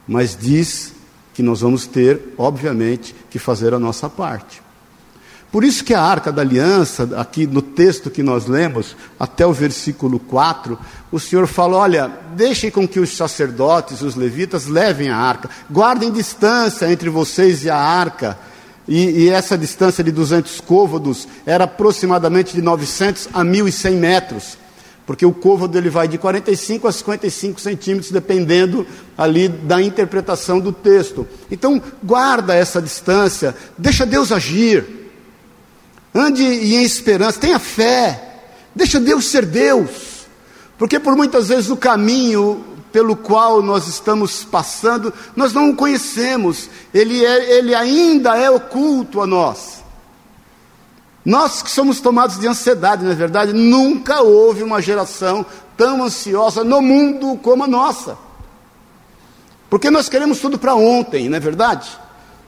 mas 0.08 0.38
diz 0.40 0.94
que 1.34 1.44
nós 1.44 1.62
vamos 1.62 1.86
ter, 1.86 2.34
obviamente, 2.38 3.16
que 3.30 3.40
fazer 3.40 3.74
a 3.74 3.80
nossa 3.80 4.10
parte. 4.10 4.62
Por 5.52 5.66
isso 5.66 5.84
que 5.84 5.94
a 5.94 6.02
arca 6.02 6.32
da 6.32 6.42
aliança, 6.42 7.10
aqui 7.18 7.46
no 7.46 7.62
texto 7.62 8.10
que 8.10 8.24
nós 8.24 8.46
lemos, 8.46 8.96
até 9.20 9.46
o 9.46 9.52
versículo 9.52 10.18
4, 10.18 10.80
o 11.12 11.20
Senhor 11.20 11.46
fala: 11.46 11.76
olha, 11.76 12.10
deixem 12.36 12.72
com 12.72 12.88
que 12.88 13.02
os 13.02 13.18
sacerdotes, 13.18 14.02
os 14.02 14.16
levitas, 14.16 14.68
levem 14.68 15.10
a 15.10 15.18
arca, 15.18 15.50
guardem 15.70 16.10
distância 16.10 16.90
entre 16.90 17.10
vocês 17.10 17.66
e 17.66 17.70
a 17.70 17.76
arca. 17.76 18.40
E, 18.88 19.24
e 19.24 19.30
essa 19.30 19.58
distância 19.58 20.04
de 20.04 20.12
200 20.12 20.60
côvados 20.62 21.28
era 21.46 21.66
aproximadamente 21.66 22.54
de 22.54 22.62
900 22.62 23.30
a 23.34 23.44
1.100 23.44 23.92
metros, 23.94 24.58
porque 25.06 25.26
o 25.26 25.34
côvado 25.34 25.78
ele 25.78 25.90
vai 25.90 26.08
de 26.08 26.18
45 26.18 26.88
a 26.88 26.92
55 26.92 27.62
centímetros, 27.62 28.12
dependendo 28.12 28.86
ali 29.18 29.48
da 29.48 29.82
interpretação 29.82 30.60
do 30.60 30.72
texto. 30.72 31.28
Então, 31.50 31.82
guarda 32.04 32.56
essa 32.56 32.82
distância, 32.82 33.56
deixa 33.78 34.06
Deus 34.06 34.32
agir. 34.32 35.02
Ande 36.14 36.44
em 36.44 36.84
esperança, 36.84 37.40
tenha 37.40 37.60
fé, 37.60 38.40
deixa 38.76 39.00
Deus 39.00 39.26
ser 39.26 39.46
Deus, 39.46 40.28
porque 40.78 41.00
por 41.00 41.16
muitas 41.16 41.48
vezes 41.48 41.70
o 41.70 41.78
caminho 41.78 42.71
pelo 42.92 43.16
qual 43.16 43.62
nós 43.62 43.88
estamos 43.88 44.44
passando, 44.44 45.14
nós 45.36 45.54
não 45.54 45.70
o 45.70 45.76
conhecemos, 45.76 46.70
ele, 46.94 47.24
é, 47.24 47.58
ele 47.58 47.74
ainda 47.74 48.38
é 48.38 48.50
oculto 48.50 49.22
a 49.22 49.28
nós. 49.28 49.82
Nós 51.24 51.62
que 51.62 51.70
somos 51.70 52.00
tomados 52.02 52.40
de 52.40 52.48
ansiedade, 52.48 53.06
na 53.06 53.12
é 53.12 53.16
verdade, 53.16 53.54
nunca 53.54 54.22
houve 54.22 54.64
uma 54.64 54.82
geração 54.82 55.46
tão 55.78 56.04
ansiosa 56.04 56.64
no 56.64 56.82
mundo 56.82 57.40
como 57.42 57.64
a 57.64 57.68
nossa. 57.68 58.18
Porque 59.70 59.90
nós 59.92 60.10
queremos 60.10 60.40
tudo 60.40 60.58
para 60.58 60.76
ontem, 60.76 61.30
não 61.30 61.38
é 61.38 61.40
verdade? 61.40 61.90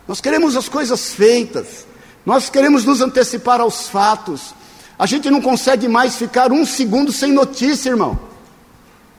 Nós 0.08 0.20
queremos 0.20 0.58
as 0.58 0.68
coisas 0.68 1.14
feitas. 1.14 1.86
Nós 2.26 2.50
queremos 2.50 2.84
nos 2.84 3.00
antecipar 3.02 3.62
aos 3.62 3.88
fatos. 3.88 4.54
A 4.98 5.06
gente 5.06 5.30
não 5.30 5.42
consegue 5.42 5.88
mais 5.88 6.16
ficar 6.16 6.52
um 6.52 6.66
segundo 6.66 7.12
sem 7.12 7.32
notícia, 7.32 7.90
irmão. 7.90 8.33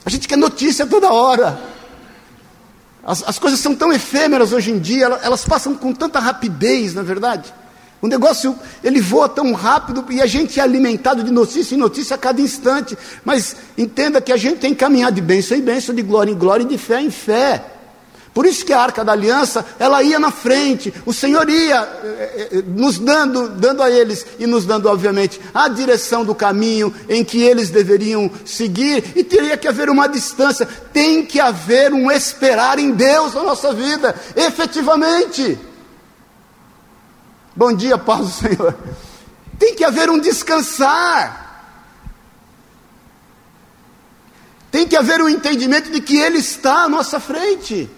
A 0.05 0.11
gente 0.11 0.29
quer 0.29 0.37
notícia 0.37 0.87
toda 0.87 1.13
hora. 1.13 1.59
As, 3.07 3.23
as 3.27 3.39
coisas 3.39 3.61
são 3.61 3.75
tão 3.75 3.93
efêmeras 3.93 4.53
hoje 4.53 4.71
em 4.71 4.79
dia, 4.79 5.07
elas, 5.23 5.45
passam 5.45 5.75
com 5.75 5.93
tanta 5.93 6.19
rapidez, 6.19 6.95
na 6.95 7.03
é 7.03 7.05
verdade. 7.05 7.53
O 8.01 8.07
negócio, 8.07 8.59
ele 8.83 9.01
voa 9.01 9.29
tão 9.29 9.53
rápido 9.53 10.05
e 10.11 10.21
a 10.21 10.27
gente 10.27 10.61
é 10.61 10.63
alimentado 10.63 11.23
de 11.23 11.31
notícia 11.31 11.75
em 11.75 11.79
notícia 11.79 12.17
a 12.17 12.19
cada 12.19 12.41
instante. 12.41 12.97
Mas 13.25 13.57
entenda 13.79 14.21
que 14.21 14.33
a 14.33 14.37
gente 14.37 14.59
tem 14.59 14.75
que 14.75 14.81
caminhar 14.81 15.11
de 15.11 15.23
bênção 15.23 15.57
em 15.57 15.63
bênção, 15.63 15.95
de 15.95 16.03
glória 16.03 16.31
em 16.31 16.35
glória 16.35 16.65
e 16.65 16.67
de 16.67 16.77
fé 16.77 17.01
em 17.01 17.11
fé. 17.11 17.74
Por 18.35 18.47
isso 18.47 18.67
que 18.67 18.73
a 18.73 18.81
arca 18.81 19.05
da 19.05 19.13
aliança, 19.13 19.65
ela 19.79 20.03
ia 20.03 20.19
na 20.19 20.33
frente, 20.33 20.93
o 21.07 21.13
Senhor 21.13 21.49
ia 21.49 21.81
eh, 22.03 22.49
eh, 22.51 22.63
nos 22.67 22.99
dando, 22.99 23.49
dando 23.51 23.81
a 23.81 23.89
eles 23.89 24.27
e 24.41 24.47
nos 24.47 24.67
dando, 24.67 24.89
obviamente, 24.89 25.41
a 25.55 25.69
direção 25.69 26.25
do 26.25 26.35
caminho 26.35 26.93
em 27.09 27.25
que 27.25 27.41
eles 27.41 27.71
deveriam 27.71 28.29
seguir, 28.45 29.13
e 29.15 29.23
teria 29.23 29.57
que 29.57 29.69
haver 29.69 29.89
uma 29.89 30.09
distância, 30.09 30.67
tem 30.93 31.25
que 31.25 31.39
haver 31.39 31.93
um 31.93 32.11
esperar 32.11 32.77
em 32.77 32.91
Deus 32.91 33.35
na 33.35 33.45
nossa 33.45 33.73
vida, 33.73 34.13
efetivamente. 34.35 35.57
Bom 37.55 37.73
dia, 37.73 37.97
paz 37.97 38.21
do 38.21 38.33
Senhor. 38.49 38.77
Tem 39.61 39.77
que 39.77 39.85
haver 39.85 40.11
um 40.11 40.19
descansar. 40.19 41.45
Tem 44.73 44.89
que 44.89 44.97
haver 44.97 45.23
um 45.23 45.29
entendimento 45.29 45.89
de 45.89 46.01
que 46.01 46.17
Ele 46.17 46.39
está 46.39 46.83
à 46.83 46.89
nossa 46.89 47.21
frente. 47.21 47.89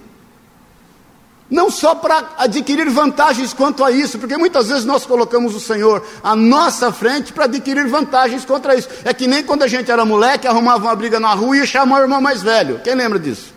Não 1.48 1.70
só 1.70 1.94
para 1.94 2.30
adquirir 2.38 2.90
vantagens 2.90 3.52
quanto 3.52 3.84
a 3.84 3.90
isso, 3.92 4.18
porque 4.18 4.36
muitas 4.36 4.68
vezes 4.68 4.84
nós 4.84 5.06
colocamos 5.06 5.54
o 5.54 5.60
Senhor 5.60 6.04
à 6.22 6.34
nossa 6.34 6.90
frente 6.92 7.32
para 7.32 7.44
adquirir 7.44 7.86
vantagens 7.86 8.44
contra 8.44 8.74
isso. 8.74 8.88
É 9.04 9.14
que 9.14 9.28
nem 9.28 9.44
quando 9.44 9.62
a 9.62 9.68
gente 9.68 9.90
era 9.90 10.04
moleque, 10.04 10.48
arrumava 10.48 10.84
uma 10.84 10.96
briga 10.96 11.20
na 11.20 11.32
rua 11.34 11.56
e 11.56 11.66
chamava 11.66 12.00
o 12.00 12.04
irmão 12.04 12.20
mais 12.20 12.42
velho. 12.42 12.80
Quem 12.82 12.96
lembra 12.96 13.18
disso? 13.18 13.54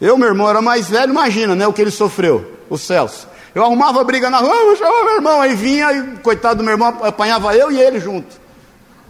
Eu, 0.00 0.16
meu 0.16 0.28
irmão, 0.28 0.48
era 0.48 0.62
mais 0.62 0.88
velho, 0.88 1.10
imagina 1.10 1.56
né, 1.56 1.66
o 1.66 1.72
que 1.72 1.82
ele 1.82 1.90
sofreu, 1.90 2.58
o 2.70 2.78
Celso. 2.78 3.26
Eu 3.52 3.64
arrumava 3.64 4.02
briga 4.04 4.30
na 4.30 4.38
rua, 4.38 4.54
eu 4.54 4.76
chamava 4.76 5.04
meu 5.04 5.14
irmão, 5.16 5.40
aí 5.40 5.54
vinha 5.54 5.92
e 5.92 6.16
coitado 6.18 6.58
do 6.58 6.64
meu 6.64 6.72
irmão, 6.72 6.96
apanhava 7.02 7.54
eu 7.56 7.72
e 7.72 7.80
ele 7.80 7.98
junto. 7.98 8.40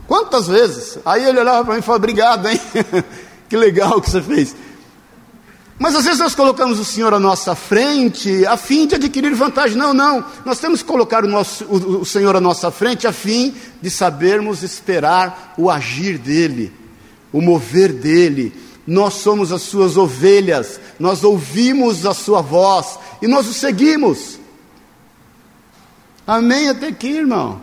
Quantas 0.08 0.48
vezes? 0.48 0.98
Aí 1.04 1.24
ele 1.24 1.38
olhava 1.38 1.62
para 1.62 1.74
mim 1.74 1.80
e 1.80 1.82
falava, 1.82 2.02
obrigado, 2.02 2.48
hein? 2.48 2.60
que 3.48 3.56
legal 3.56 4.00
que 4.00 4.10
você 4.10 4.22
fez. 4.22 4.56
Mas 5.80 5.94
às 5.94 6.04
vezes 6.04 6.20
nós 6.20 6.34
colocamos 6.34 6.78
o 6.78 6.84
Senhor 6.84 7.14
à 7.14 7.18
nossa 7.18 7.54
frente 7.54 8.44
a 8.44 8.58
fim 8.58 8.86
de 8.86 8.96
adquirir 8.96 9.34
vantagem. 9.34 9.78
Não, 9.78 9.94
não. 9.94 10.22
Nós 10.44 10.58
temos 10.58 10.82
que 10.82 10.86
colocar 10.86 11.24
o, 11.24 11.26
nosso, 11.26 11.64
o, 11.64 12.02
o 12.02 12.04
Senhor 12.04 12.36
à 12.36 12.40
nossa 12.40 12.70
frente 12.70 13.06
a 13.06 13.12
fim 13.14 13.54
de 13.80 13.88
sabermos 13.88 14.62
esperar 14.62 15.54
o 15.56 15.70
agir 15.70 16.18
dEle, 16.18 16.70
o 17.32 17.40
mover 17.40 17.94
dEle. 17.94 18.52
Nós 18.86 19.14
somos 19.14 19.52
as 19.52 19.62
suas 19.62 19.96
ovelhas, 19.96 20.78
nós 20.98 21.24
ouvimos 21.24 22.04
a 22.04 22.12
sua 22.12 22.42
voz 22.42 22.98
e 23.22 23.26
nós 23.26 23.48
o 23.48 23.54
seguimos. 23.54 24.38
Amém 26.26 26.68
até 26.68 26.88
aqui, 26.88 27.08
irmão. 27.08 27.62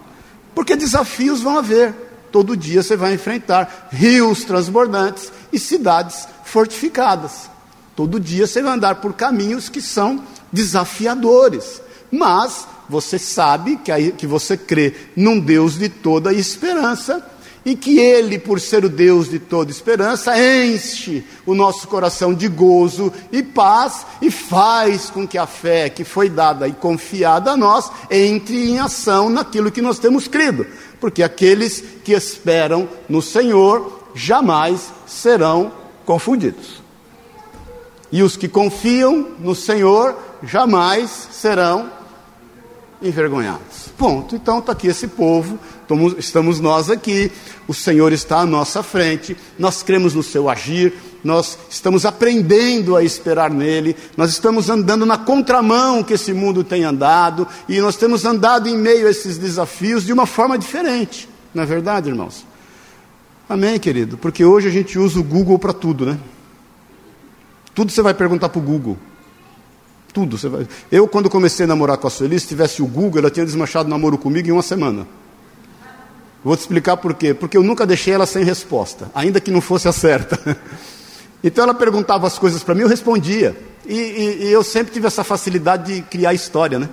Porque 0.56 0.76
desafios 0.76 1.42
vão 1.42 1.60
haver. 1.60 1.94
Todo 2.32 2.58
dia 2.58 2.82
você 2.82 2.98
vai 2.98 3.14
enfrentar 3.14 3.90
rios 3.92 4.44
transbordantes 4.44 5.32
e 5.54 5.60
cidades 5.60 6.28
fortificadas. 6.44 7.57
Todo 7.98 8.20
dia 8.20 8.46
você 8.46 8.62
vai 8.62 8.74
andar 8.74 9.02
por 9.02 9.14
caminhos 9.14 9.70
que 9.70 9.82
são 9.82 10.24
desafiadores. 10.54 11.82
Mas 12.12 12.68
você 12.88 13.18
sabe 13.18 13.76
que, 13.78 13.92
aí, 13.92 14.12
que 14.12 14.28
você 14.28 14.56
crê 14.56 14.94
num 15.16 15.40
Deus 15.40 15.80
de 15.80 15.90
toda 15.90 16.32
esperança 16.32 17.26
e 17.66 17.76
que 17.76 17.98
Ele, 17.98 18.38
por 18.38 18.62
ser 18.62 18.86
o 18.86 18.90
Deus 18.90 19.28
de 19.28 19.40
toda 19.40 19.72
esperança, 19.72 20.32
enche 20.38 21.26
o 21.44 21.56
nosso 21.56 21.88
coração 21.88 22.36
de 22.36 22.48
gozo 22.48 23.12
e 23.32 23.42
paz 23.42 24.06
e 24.22 24.30
faz 24.30 25.10
com 25.10 25.28
que 25.28 25.40
a 25.40 25.48
fé 25.48 25.90
que 25.90 26.04
foi 26.04 26.30
dada 26.30 26.68
e 26.68 26.74
confiada 26.74 27.54
a 27.54 27.58
nós 27.58 27.90
entre 28.12 28.70
em 28.70 28.78
ação 28.78 29.28
naquilo 29.28 29.72
que 29.72 29.82
nós 29.82 29.98
temos 29.98 30.28
crido. 30.28 30.68
Porque 31.00 31.24
aqueles 31.24 31.84
que 32.04 32.14
esperam 32.14 32.88
no 33.10 33.24
Senhor 33.24 34.04
jamais 34.14 34.94
serão 35.08 35.72
confundidos. 36.06 36.86
E 38.12 38.24
os 38.24 38.38
que 38.38 38.48
confiam 38.48 39.28
no 39.40 39.54
Senhor 39.54 40.16
jamais 40.44 41.28
serão 41.32 41.90
envergonhados. 43.02 43.90
Ponto. 43.98 44.36
Então 44.36 44.60
está 44.60 44.72
aqui 44.72 44.88
esse 44.88 45.08
povo, 45.08 45.60
estamos 46.18 46.60
nós 46.60 46.90
aqui, 46.90 47.32
o 47.68 47.74
Senhor 47.74 48.12
está 48.14 48.40
à 48.40 48.46
nossa 48.46 48.82
frente, 48.82 49.36
nós 49.58 49.84
cremos 49.84 50.14
no 50.14 50.24
seu 50.24 50.50
agir, 50.50 50.94
nós 51.24 51.58
estamos 51.70 52.06
aprendendo 52.06 52.96
a 52.96 53.04
esperar 53.04 53.50
nele, 53.50 53.96
nós 54.16 54.30
estamos 54.30 54.70
andando 54.70 55.06
na 55.06 55.18
contramão 55.18 56.04
que 56.04 56.14
esse 56.14 56.34
mundo 56.34 56.64
tem 56.64 56.84
andado, 56.84 57.48
e 57.68 57.80
nós 57.82 57.96
temos 57.96 58.24
andado 58.24 58.70
em 58.70 58.78
meio 58.78 59.08
a 59.08 59.12
esses 59.12 59.38
desafios 59.38 60.06
de 60.06 60.14
uma 60.14 60.26
forma 60.26 60.58
diferente, 60.58 61.28
não 61.54 61.64
é 61.64 61.66
verdade, 61.66 62.10
irmãos? 62.10 62.46
Amém, 63.50 63.80
querido? 63.80 64.18
Porque 64.18 64.44
hoje 64.46 64.68
a 64.68 64.72
gente 64.72 65.00
usa 65.00 65.20
o 65.20 65.24
Google 65.24 65.58
para 65.58 65.74
tudo, 65.74 66.06
né? 66.06 66.18
Tudo 67.78 67.92
você 67.92 68.02
vai 68.02 68.16
perguntar 68.16 68.50
para 68.50 68.58
o 68.58 68.62
Google. 68.64 68.98
Tudo. 70.12 70.36
Você 70.36 70.50
vai... 70.50 70.68
Eu, 70.92 71.08
quando 71.08 71.30
comecei 71.30 71.64
a 71.64 71.68
namorar 71.68 71.96
com 72.00 72.08
a 72.08 72.10
Sueli, 72.10 72.40
se 72.40 72.48
tivesse 72.48 72.82
o 72.82 72.88
Google, 72.88 73.20
ela 73.20 73.30
tinha 73.30 73.46
desmanchado 73.46 73.88
namoro 73.88 74.18
comigo 74.18 74.48
em 74.48 74.52
uma 74.52 74.64
semana. 74.64 75.08
Vou 76.44 76.58
te 76.58 76.62
explicar 76.62 76.98
por 76.98 77.14
quê. 77.14 77.36
Porque 77.36 77.56
eu 77.56 77.62
nunca 77.62 77.86
deixei 77.86 78.16
ela 78.16 78.26
sem 78.26 78.44
resposta, 78.44 79.12
ainda 79.14 79.40
que 79.40 79.52
não 79.52 79.62
fosse 79.62 79.88
a 79.88 79.92
certa. 79.92 80.58
Então 81.44 81.64
ela 81.64 81.74
perguntava 81.76 82.26
as 82.26 82.40
coisas 82.40 82.64
para 82.64 82.74
mim, 82.74 82.82
eu 82.82 82.88
respondia. 82.88 83.56
E, 83.86 83.94
e, 83.94 84.46
e 84.46 84.52
eu 84.52 84.64
sempre 84.64 84.92
tive 84.92 85.06
essa 85.06 85.24
facilidade 85.24 85.94
de 85.94 86.02
criar 86.02 86.34
história, 86.34 86.80
né? 86.80 86.90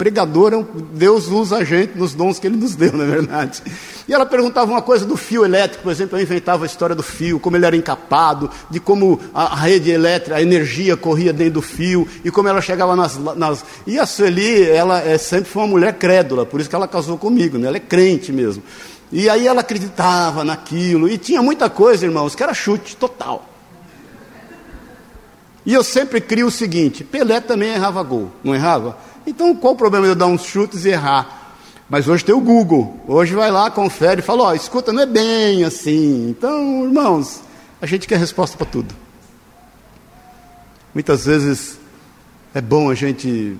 Pregador, 0.00 0.64
Deus 0.94 1.26
usa 1.26 1.58
a 1.58 1.64
gente 1.64 1.98
nos 1.98 2.14
dons 2.14 2.38
que 2.38 2.46
Ele 2.46 2.56
nos 2.56 2.74
deu, 2.74 2.90
na 2.90 3.04
é 3.04 3.06
verdade. 3.06 3.62
E 4.08 4.14
ela 4.14 4.24
perguntava 4.24 4.70
uma 4.70 4.80
coisa 4.80 5.04
do 5.04 5.14
fio 5.14 5.44
elétrico, 5.44 5.82
por 5.82 5.92
exemplo, 5.92 6.16
eu 6.16 6.22
inventava 6.22 6.64
a 6.64 6.66
história 6.66 6.96
do 6.96 7.02
fio, 7.02 7.38
como 7.38 7.54
ele 7.58 7.66
era 7.66 7.76
encapado, 7.76 8.50
de 8.70 8.80
como 8.80 9.20
a, 9.34 9.54
rede 9.54 9.90
elétrica, 9.90 10.36
a 10.36 10.40
energia 10.40 10.96
corria 10.96 11.34
dentro 11.34 11.52
do 11.54 11.62
fio, 11.62 12.08
e 12.24 12.30
como 12.30 12.48
ela 12.48 12.62
chegava 12.62 12.96
nas. 12.96 13.18
nas... 13.36 13.62
E 13.86 13.98
a 13.98 14.06
Sueli, 14.06 14.70
ela 14.70 15.02
é, 15.02 15.18
sempre 15.18 15.50
foi 15.50 15.64
uma 15.64 15.68
mulher 15.68 15.92
crédula, 15.98 16.46
por 16.46 16.60
isso 16.60 16.70
que 16.70 16.74
ela 16.74 16.88
casou 16.88 17.18
comigo, 17.18 17.58
né? 17.58 17.68
ela 17.68 17.76
é 17.76 17.80
crente 17.80 18.32
mesmo. 18.32 18.62
E 19.12 19.28
aí 19.28 19.46
ela 19.46 19.60
acreditava 19.60 20.44
naquilo, 20.44 21.10
e 21.10 21.18
tinha 21.18 21.42
muita 21.42 21.68
coisa, 21.68 22.06
irmãos, 22.06 22.34
que 22.34 22.42
era 22.42 22.54
chute 22.54 22.96
total. 22.96 23.50
E 25.66 25.74
eu 25.74 25.84
sempre 25.84 26.22
crio 26.22 26.46
o 26.46 26.50
seguinte: 26.50 27.04
Pelé 27.04 27.38
também 27.38 27.74
errava 27.74 28.02
gol, 28.02 28.32
não 28.42 28.54
errava? 28.54 28.96
Então, 29.30 29.54
qual 29.54 29.74
o 29.74 29.76
problema 29.76 30.06
de 30.06 30.10
eu 30.10 30.16
dar 30.16 30.26
uns 30.26 30.42
chutes 30.42 30.84
e 30.84 30.88
errar? 30.88 31.54
Mas 31.88 32.08
hoje 32.08 32.24
tem 32.24 32.34
o 32.34 32.40
Google. 32.40 32.98
Hoje 33.06 33.32
vai 33.32 33.48
lá, 33.48 33.70
confere 33.70 34.20
e 34.20 34.24
fala: 34.24 34.42
Ó, 34.42 34.54
escuta, 34.54 34.92
não 34.92 35.02
é 35.02 35.06
bem 35.06 35.62
assim. 35.62 36.28
Então, 36.28 36.84
irmãos, 36.84 37.40
a 37.80 37.86
gente 37.86 38.08
quer 38.08 38.18
resposta 38.18 38.56
para 38.56 38.66
tudo. 38.66 38.92
Muitas 40.92 41.26
vezes 41.26 41.78
é 42.52 42.60
bom 42.60 42.90
a 42.90 42.94
gente 42.94 43.56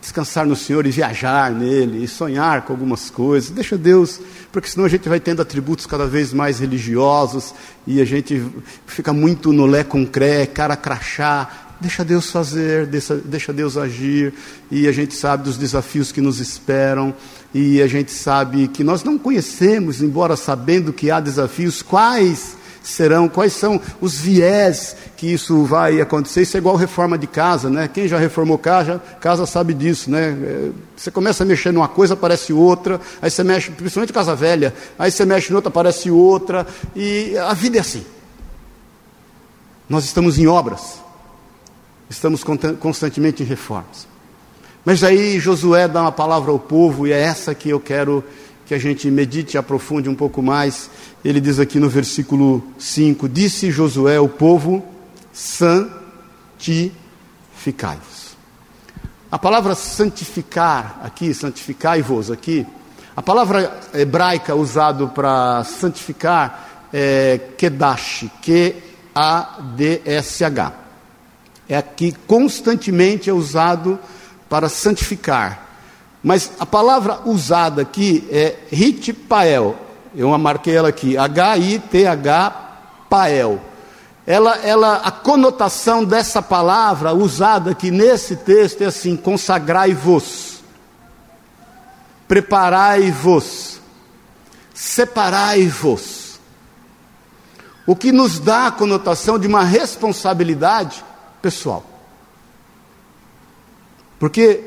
descansar 0.00 0.46
no 0.46 0.56
Senhor 0.56 0.86
e 0.86 0.90
viajar 0.90 1.52
nele, 1.52 2.02
e 2.02 2.08
sonhar 2.08 2.62
com 2.62 2.72
algumas 2.72 3.10
coisas. 3.10 3.50
Deixa 3.50 3.76
Deus, 3.76 4.18
porque 4.50 4.68
senão 4.68 4.86
a 4.86 4.88
gente 4.88 5.08
vai 5.08 5.20
tendo 5.20 5.42
atributos 5.42 5.84
cada 5.84 6.06
vez 6.06 6.32
mais 6.32 6.58
religiosos 6.58 7.54
e 7.86 8.00
a 8.00 8.04
gente 8.04 8.44
fica 8.86 9.12
muito 9.12 9.52
no 9.52 9.66
lé 9.66 9.84
com 9.84 10.06
cré, 10.06 10.46
cara 10.46 10.74
crachá. 10.74 11.61
Deixa 11.82 12.04
Deus 12.04 12.30
fazer, 12.30 12.86
deixa, 12.86 13.16
deixa 13.16 13.52
Deus 13.52 13.76
agir, 13.76 14.32
e 14.70 14.86
a 14.86 14.92
gente 14.92 15.14
sabe 15.14 15.42
dos 15.42 15.56
desafios 15.56 16.12
que 16.12 16.20
nos 16.20 16.38
esperam, 16.38 17.12
e 17.52 17.82
a 17.82 17.88
gente 17.88 18.12
sabe 18.12 18.68
que 18.68 18.84
nós 18.84 19.02
não 19.02 19.18
conhecemos, 19.18 20.00
embora 20.00 20.36
sabendo 20.36 20.92
que 20.92 21.10
há 21.10 21.18
desafios, 21.18 21.82
quais 21.82 22.56
serão, 22.84 23.28
quais 23.28 23.52
são 23.52 23.80
os 24.00 24.14
viés 24.20 24.94
que 25.16 25.26
isso 25.26 25.64
vai 25.64 26.00
acontecer. 26.00 26.42
Isso 26.42 26.56
é 26.56 26.58
igual 26.58 26.76
reforma 26.76 27.18
de 27.18 27.26
casa, 27.26 27.68
né? 27.68 27.88
Quem 27.88 28.06
já 28.06 28.16
reformou 28.16 28.58
casa, 28.58 29.02
casa 29.20 29.44
sabe 29.44 29.74
disso, 29.74 30.08
né? 30.08 30.36
É, 30.40 30.70
você 30.96 31.10
começa 31.10 31.42
a 31.42 31.46
mexer 31.46 31.72
numa 31.72 31.88
coisa, 31.88 32.14
aparece 32.14 32.52
outra, 32.52 33.00
aí 33.20 33.28
você 33.28 33.42
mexe, 33.42 33.72
principalmente 33.72 34.12
casa 34.12 34.36
velha, 34.36 34.72
aí 34.96 35.10
você 35.10 35.24
mexe 35.24 35.52
em 35.52 35.56
outra, 35.56 35.68
aparece 35.68 36.12
outra, 36.12 36.64
e 36.94 37.36
a 37.38 37.52
vida 37.54 37.78
é 37.78 37.80
assim. 37.80 38.04
Nós 39.88 40.04
estamos 40.04 40.38
em 40.38 40.46
obras, 40.46 41.02
estamos 42.08 42.42
constantemente 42.80 43.42
em 43.42 43.46
reformas. 43.46 44.06
Mas 44.84 45.04
aí 45.04 45.38
Josué 45.38 45.86
dá 45.86 46.02
uma 46.02 46.12
palavra 46.12 46.50
ao 46.50 46.58
povo, 46.58 47.06
e 47.06 47.12
é 47.12 47.20
essa 47.20 47.54
que 47.54 47.68
eu 47.68 47.78
quero 47.78 48.24
que 48.66 48.74
a 48.74 48.78
gente 48.78 49.08
medite 49.10 49.56
e 49.56 49.58
aprofunde 49.58 50.08
um 50.08 50.14
pouco 50.14 50.42
mais. 50.42 50.90
Ele 51.24 51.40
diz 51.40 51.60
aqui 51.60 51.78
no 51.78 51.88
versículo 51.88 52.64
5: 52.78 53.28
Disse 53.28 53.70
Josué 53.70 54.16
ao 54.16 54.28
povo: 54.28 54.84
santificai-vos. 55.32 58.32
A 59.30 59.38
palavra 59.38 59.74
santificar 59.74 61.00
aqui, 61.02 61.32
santificai-vos 61.32 62.30
aqui, 62.30 62.66
a 63.14 63.22
palavra 63.22 63.80
hebraica 63.94 64.54
usada 64.54 65.06
para 65.06 65.64
santificar 65.64 66.88
é 66.92 67.40
kedash, 67.56 68.26
Q-A-D-S-H. 68.42 68.82
É 71.68 71.76
aqui 71.76 72.12
constantemente 72.26 73.30
é 73.30 73.32
usado 73.32 73.98
para 74.48 74.68
santificar. 74.68 75.68
Mas 76.22 76.52
a 76.58 76.66
palavra 76.66 77.20
usada 77.24 77.82
aqui 77.82 78.26
é 78.30 78.56
hitpael. 78.70 79.76
Eu 80.14 80.36
marquei 80.38 80.76
ela 80.76 80.88
aqui, 80.88 81.16
H-I-T-H 81.16 82.50
pael 83.08 83.60
ela, 84.26 84.56
ela, 84.58 84.96
a 84.98 85.10
conotação 85.10 86.04
dessa 86.04 86.40
palavra 86.40 87.12
usada 87.12 87.72
aqui 87.72 87.90
nesse 87.90 88.36
texto 88.36 88.82
é 88.82 88.86
assim: 88.86 89.16
consagrai-vos, 89.16 90.60
preparai-vos, 92.28 93.80
separai-vos. 94.72 96.40
O 97.84 97.96
que 97.96 98.12
nos 98.12 98.38
dá 98.38 98.68
a 98.68 98.70
conotação 98.70 99.36
de 99.40 99.48
uma 99.48 99.64
responsabilidade 99.64 101.04
pessoal. 101.42 101.84
Porque 104.18 104.62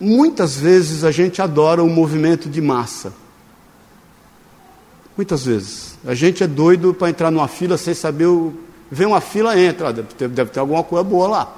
muitas 0.00 0.56
vezes 0.56 1.04
a 1.04 1.12
gente 1.12 1.40
adora 1.40 1.84
o 1.84 1.88
movimento 1.88 2.48
de 2.48 2.60
massa. 2.60 3.12
Muitas 5.16 5.44
vezes. 5.44 5.98
A 6.04 6.14
gente 6.14 6.42
é 6.42 6.46
doido 6.46 6.94
para 6.94 7.10
entrar 7.10 7.30
numa 7.30 7.46
fila 7.46 7.76
sem 7.76 7.94
saber 7.94 8.26
o 8.26 8.66
Vem 8.90 9.06
uma 9.06 9.20
fila, 9.20 9.58
entra, 9.58 9.92
deve 9.92 10.08
ter, 10.14 10.28
deve 10.28 10.50
ter 10.50 10.60
alguma 10.60 10.82
coisa 10.82 11.02
boa 11.02 11.26
lá. 11.26 11.56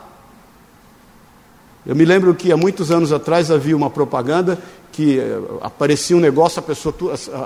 Eu 1.85 1.95
me 1.95 2.05
lembro 2.05 2.35
que 2.35 2.51
há 2.51 2.57
muitos 2.57 2.91
anos 2.91 3.13
atrás 3.13 3.51
havia 3.51 3.77
uma 3.77 3.91
propaganda 3.91 4.59
que 4.91 5.19
eh, 5.19 5.39
aparecia 5.61 6.17
um 6.17 6.21
negócio, 6.21 6.59
a 6.59 6.63
pessoa, 6.63 6.95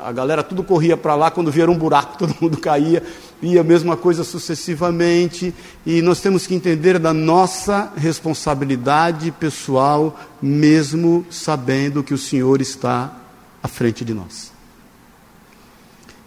a 0.05 0.13
galera 0.13 0.43
tudo 0.43 0.63
corria 0.63 0.97
para 0.97 1.15
lá, 1.15 1.31
quando 1.31 1.51
via 1.51 1.69
um 1.69 1.77
buraco, 1.77 2.17
todo 2.19 2.35
mundo 2.41 2.59
caía, 2.59 3.03
e 3.43 3.59
a 3.59 3.65
mesma 3.65 3.97
coisa 3.97 4.23
sucessivamente. 4.23 5.53
E 5.85 6.01
nós 6.01 6.21
temos 6.21 6.47
que 6.47 6.55
entender 6.55 6.99
da 6.99 7.13
nossa 7.13 7.93
responsabilidade 7.97 9.33
pessoal, 9.33 10.19
mesmo 10.41 11.27
sabendo 11.29 12.05
que 12.05 12.15
o 12.15 12.19
Senhor 12.19 12.61
está 12.61 13.13
à 13.61 13.67
frente 13.67 14.05
de 14.05 14.15
nós. 14.15 14.53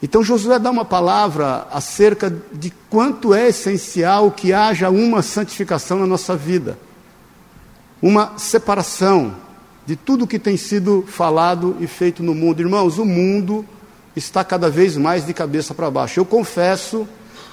Então 0.04 0.22
Josué 0.22 0.60
dá 0.60 0.70
uma 0.70 0.86
palavra 0.86 1.68
acerca 1.72 2.30
de 2.52 2.72
quanto 2.90 3.34
é 3.34 3.48
essencial 3.48 4.30
que 4.30 4.52
haja 4.52 4.90
uma 4.90 5.22
santificação 5.22 5.98
na 6.00 6.06
nossa 6.06 6.36
vida, 6.36 6.78
uma 8.02 8.38
separação 8.38 9.34
de 9.86 9.96
tudo 9.96 10.28
que 10.28 10.38
tem 10.38 10.58
sido 10.58 11.06
falado 11.08 11.78
e 11.80 11.88
feito 11.88 12.22
no 12.22 12.36
mundo. 12.36 12.60
Irmãos, 12.60 12.98
o 12.98 13.06
mundo 13.06 13.66
está 14.16 14.44
cada 14.44 14.70
vez 14.70 14.96
mais 14.98 15.26
de 15.26 15.34
cabeça 15.34 15.74
para 15.74 15.92
baixo. 15.92 16.20
Eu 16.20 16.26
confesso 16.26 17.08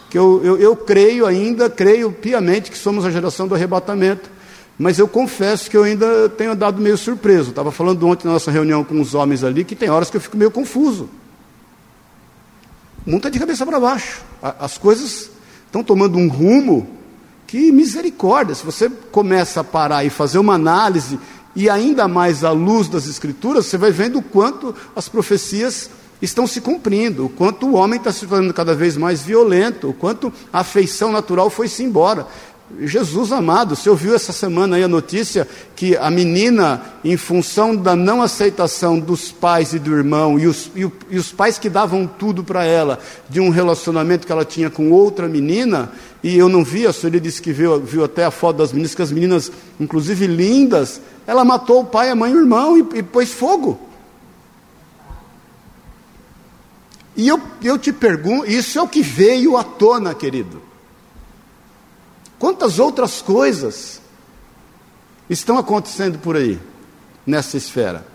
que 0.08 0.18
eu, 0.18 0.40
eu, 0.44 0.58
eu 0.58 0.76
creio 0.76 1.26
ainda, 1.26 1.70
creio 1.70 2.12
piamente 2.12 2.70
que 2.70 2.78
somos 2.78 3.04
a 3.04 3.10
geração 3.10 3.48
do 3.48 3.54
arrebatamento. 3.54 4.30
Mas 4.78 4.98
eu 4.98 5.06
confesso 5.06 5.70
que 5.70 5.76
eu 5.76 5.84
ainda 5.84 6.28
tenho 6.30 6.54
dado 6.54 6.80
meio 6.80 6.96
surpreso. 6.96 7.50
Estava 7.50 7.70
falando 7.70 8.06
ontem 8.06 8.26
na 8.26 8.34
nossa 8.34 8.50
reunião 8.50 8.84
com 8.84 9.00
os 9.00 9.14
homens 9.14 9.44
ali 9.44 9.64
que 9.64 9.76
tem 9.76 9.90
horas 9.90 10.10
que 10.10 10.16
eu 10.16 10.20
fico 10.20 10.36
meio 10.36 10.50
confuso. 10.50 11.08
O 13.06 13.10
mundo 13.10 13.18
está 13.18 13.30
de 13.30 13.38
cabeça 13.38 13.66
para 13.66 13.80
baixo. 13.80 14.22
As 14.40 14.78
coisas 14.78 15.30
estão 15.66 15.82
tomando 15.82 16.18
um 16.18 16.28
rumo 16.28 16.88
que 17.46 17.70
misericórdia. 17.72 18.54
Se 18.54 18.64
você 18.64 18.88
começa 18.88 19.60
a 19.60 19.64
parar 19.64 20.04
e 20.04 20.10
fazer 20.10 20.38
uma 20.38 20.54
análise, 20.54 21.18
e 21.54 21.68
ainda 21.68 22.08
mais 22.08 22.44
à 22.44 22.50
luz 22.50 22.88
das 22.88 23.06
Escrituras, 23.06 23.66
você 23.66 23.76
vai 23.76 23.90
vendo 23.90 24.18
o 24.18 24.22
quanto 24.22 24.74
as 24.96 25.08
profecias 25.08 25.90
estão 26.22 26.46
se 26.46 26.60
cumprindo, 26.60 27.26
o 27.26 27.28
quanto 27.28 27.66
o 27.66 27.74
homem 27.74 27.98
está 27.98 28.12
se 28.12 28.26
tornando 28.26 28.54
cada 28.54 28.74
vez 28.74 28.96
mais 28.96 29.22
violento, 29.22 29.90
o 29.90 29.92
quanto 29.92 30.32
a 30.52 30.60
afeição 30.60 31.10
natural 31.10 31.50
foi-se 31.50 31.82
embora. 31.82 32.26
Jesus 32.80 33.32
amado, 33.32 33.76
você 33.76 33.90
ouviu 33.90 34.14
essa 34.14 34.32
semana 34.32 34.76
aí 34.76 34.82
a 34.82 34.88
notícia 34.88 35.46
que 35.76 35.94
a 35.96 36.10
menina, 36.10 36.80
em 37.04 37.18
função 37.18 37.76
da 37.76 37.94
não 37.94 38.22
aceitação 38.22 38.98
dos 38.98 39.30
pais 39.30 39.74
e 39.74 39.78
do 39.78 39.94
irmão, 39.94 40.38
e 40.38 40.46
os, 40.46 40.70
e, 40.74 40.84
o, 40.84 40.92
e 41.10 41.18
os 41.18 41.30
pais 41.30 41.58
que 41.58 41.68
davam 41.68 42.06
tudo 42.06 42.42
para 42.42 42.64
ela, 42.64 42.98
de 43.28 43.40
um 43.40 43.50
relacionamento 43.50 44.26
que 44.26 44.32
ela 44.32 44.44
tinha 44.44 44.70
com 44.70 44.90
outra 44.90 45.28
menina, 45.28 45.92
e 46.22 46.38
eu 46.38 46.48
não 46.48 46.64
vi, 46.64 46.86
a 46.86 46.92
senhora 46.92 47.20
disse 47.20 47.42
que 47.42 47.52
viu, 47.52 47.78
viu 47.80 48.04
até 48.04 48.24
a 48.24 48.30
foto 48.30 48.58
das 48.58 48.72
meninas, 48.72 48.94
que 48.94 49.02
as 49.02 49.12
meninas, 49.12 49.52
inclusive 49.78 50.26
lindas, 50.26 51.00
ela 51.26 51.44
matou 51.44 51.80
o 51.80 51.84
pai, 51.84 52.08
a 52.08 52.14
mãe 52.14 52.32
e 52.32 52.36
o 52.36 52.40
irmão 52.40 52.78
e, 52.78 52.98
e 52.98 53.02
pôs 53.02 53.30
fogo. 53.32 53.91
E 57.16 57.28
eu, 57.28 57.40
eu 57.62 57.78
te 57.78 57.92
pergunto, 57.92 58.50
isso 58.50 58.78
é 58.78 58.82
o 58.82 58.88
que 58.88 59.02
veio 59.02 59.56
à 59.56 59.64
tona, 59.64 60.14
querido. 60.14 60.62
Quantas 62.38 62.78
outras 62.78 63.20
coisas 63.20 64.00
estão 65.28 65.58
acontecendo 65.58 66.18
por 66.18 66.36
aí, 66.36 66.58
nessa 67.26 67.56
esfera? 67.56 68.06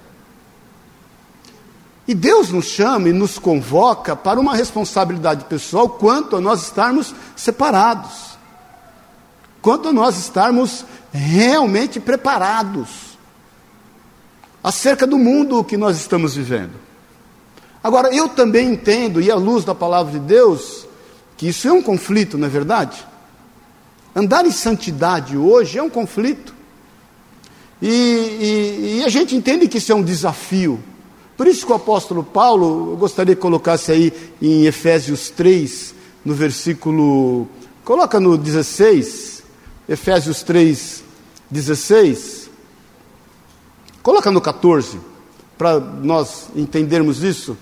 E 2.07 2.15
Deus 2.15 2.49
nos 2.49 2.65
chama 2.65 3.09
e 3.09 3.13
nos 3.13 3.37
convoca 3.37 4.15
para 4.15 4.39
uma 4.39 4.55
responsabilidade 4.55 5.45
pessoal 5.45 5.89
quanto 5.89 6.37
a 6.37 6.41
nós 6.41 6.63
estarmos 6.63 7.13
separados, 7.35 8.37
quanto 9.61 9.89
a 9.89 9.93
nós 9.93 10.17
estarmos 10.17 10.85
realmente 11.11 11.99
preparados 11.99 13.17
acerca 14.63 15.05
do 15.05 15.17
mundo 15.17 15.63
que 15.63 15.77
nós 15.77 15.97
estamos 15.97 16.35
vivendo. 16.35 16.86
Agora, 17.87 18.13
eu 18.13 18.27
também 18.27 18.73
entendo, 18.73 19.21
e 19.21 19.31
à 19.31 19.35
luz 19.35 19.63
da 19.63 19.73
palavra 19.73 20.11
de 20.11 20.19
Deus, 20.19 20.85
que 21.37 21.47
isso 21.47 21.69
é 21.69 21.71
um 21.71 21.81
conflito, 21.81 22.37
não 22.37 22.45
é 22.45 22.49
verdade? 22.49 23.07
Andar 24.13 24.45
em 24.45 24.51
santidade 24.51 25.37
hoje 25.37 25.77
é 25.77 25.81
um 25.81 25.89
conflito. 25.89 26.53
E, 27.81 27.87
e, 27.87 28.97
e, 28.99 29.03
a 29.05 29.07
gente 29.07 29.37
entende 29.37 29.69
que 29.69 29.77
isso 29.77 29.89
é 29.89 29.95
um 29.95 30.03
desafio. 30.03 30.83
Por 31.37 31.47
isso 31.47 31.65
que 31.65 31.71
o 31.71 31.75
apóstolo 31.75 32.25
Paulo, 32.25 32.91
eu 32.91 32.97
gostaria 32.97 33.33
que 33.33 33.41
colocasse 33.41 33.89
aí 33.89 34.11
em 34.41 34.65
Efésios 34.65 35.29
3, 35.29 35.95
no 36.25 36.33
versículo. 36.33 37.47
Coloca 37.85 38.19
no 38.19 38.37
16, 38.37 39.43
Efésios 39.87 40.43
3, 40.43 41.05
16. 41.49 42.49
Coloca 44.03 44.29
no 44.29 44.41
14, 44.41 44.99
para 45.57 45.79
nós 45.79 46.49
entendermos 46.53 47.23
isso. 47.23 47.55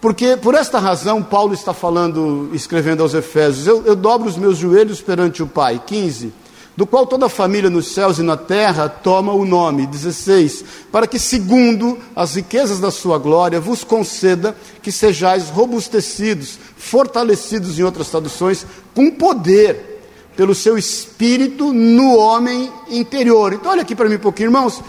Porque 0.00 0.36
por 0.36 0.54
esta 0.54 0.78
razão 0.78 1.22
Paulo 1.22 1.54
está 1.54 1.72
falando, 1.72 2.50
escrevendo 2.52 3.02
aos 3.02 3.14
Efésios: 3.14 3.66
eu, 3.66 3.82
eu 3.86 3.96
dobro 3.96 4.28
os 4.28 4.36
meus 4.36 4.58
joelhos 4.58 5.00
perante 5.00 5.42
o 5.42 5.46
Pai. 5.46 5.80
15. 5.84 6.32
Do 6.76 6.86
qual 6.86 7.06
toda 7.06 7.24
a 7.24 7.30
família 7.30 7.70
nos 7.70 7.94
céus 7.94 8.18
e 8.18 8.22
na 8.22 8.36
terra 8.36 8.86
toma 8.86 9.32
o 9.32 9.46
nome. 9.46 9.86
16. 9.86 10.62
Para 10.92 11.06
que, 11.06 11.18
segundo 11.18 11.98
as 12.14 12.34
riquezas 12.34 12.78
da 12.78 12.90
sua 12.90 13.16
glória, 13.16 13.58
vos 13.58 13.82
conceda 13.82 14.54
que 14.82 14.92
sejais 14.92 15.48
robustecidos, 15.48 16.58
fortalecidos, 16.76 17.78
em 17.78 17.82
outras 17.82 18.10
traduções, 18.10 18.66
com 18.94 19.10
poder, 19.10 20.02
pelo 20.36 20.54
seu 20.54 20.76
espírito 20.76 21.72
no 21.72 22.14
homem 22.14 22.70
interior. 22.90 23.54
Então, 23.54 23.72
olha 23.72 23.80
aqui 23.80 23.96
para 23.96 24.10
mim 24.10 24.16
um 24.16 24.20
pouquinho, 24.20 24.48
irmãos. 24.48 24.82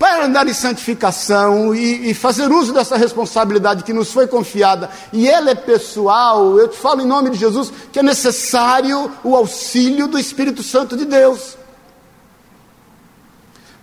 Para 0.00 0.24
andar 0.24 0.48
em 0.48 0.54
santificação 0.54 1.74
e, 1.74 2.08
e, 2.08 2.14
fazer 2.14 2.50
uso 2.50 2.72
dessa 2.72 2.96
responsabilidade 2.96 3.84
que 3.84 3.92
nos 3.92 4.10
foi 4.10 4.26
confiada, 4.26 4.88
e 5.12 5.28
ela 5.28 5.50
é 5.50 5.54
pessoal, 5.54 6.58
eu 6.58 6.68
te 6.68 6.78
falo 6.78 7.02
em 7.02 7.06
nome 7.06 7.28
de 7.28 7.36
Jesus 7.36 7.70
que 7.92 7.98
é 7.98 8.02
necessário 8.02 9.12
o 9.22 9.36
auxílio 9.36 10.08
do 10.08 10.18
Espírito 10.18 10.62
Santo 10.62 10.96
de 10.96 11.04
Deus. 11.04 11.54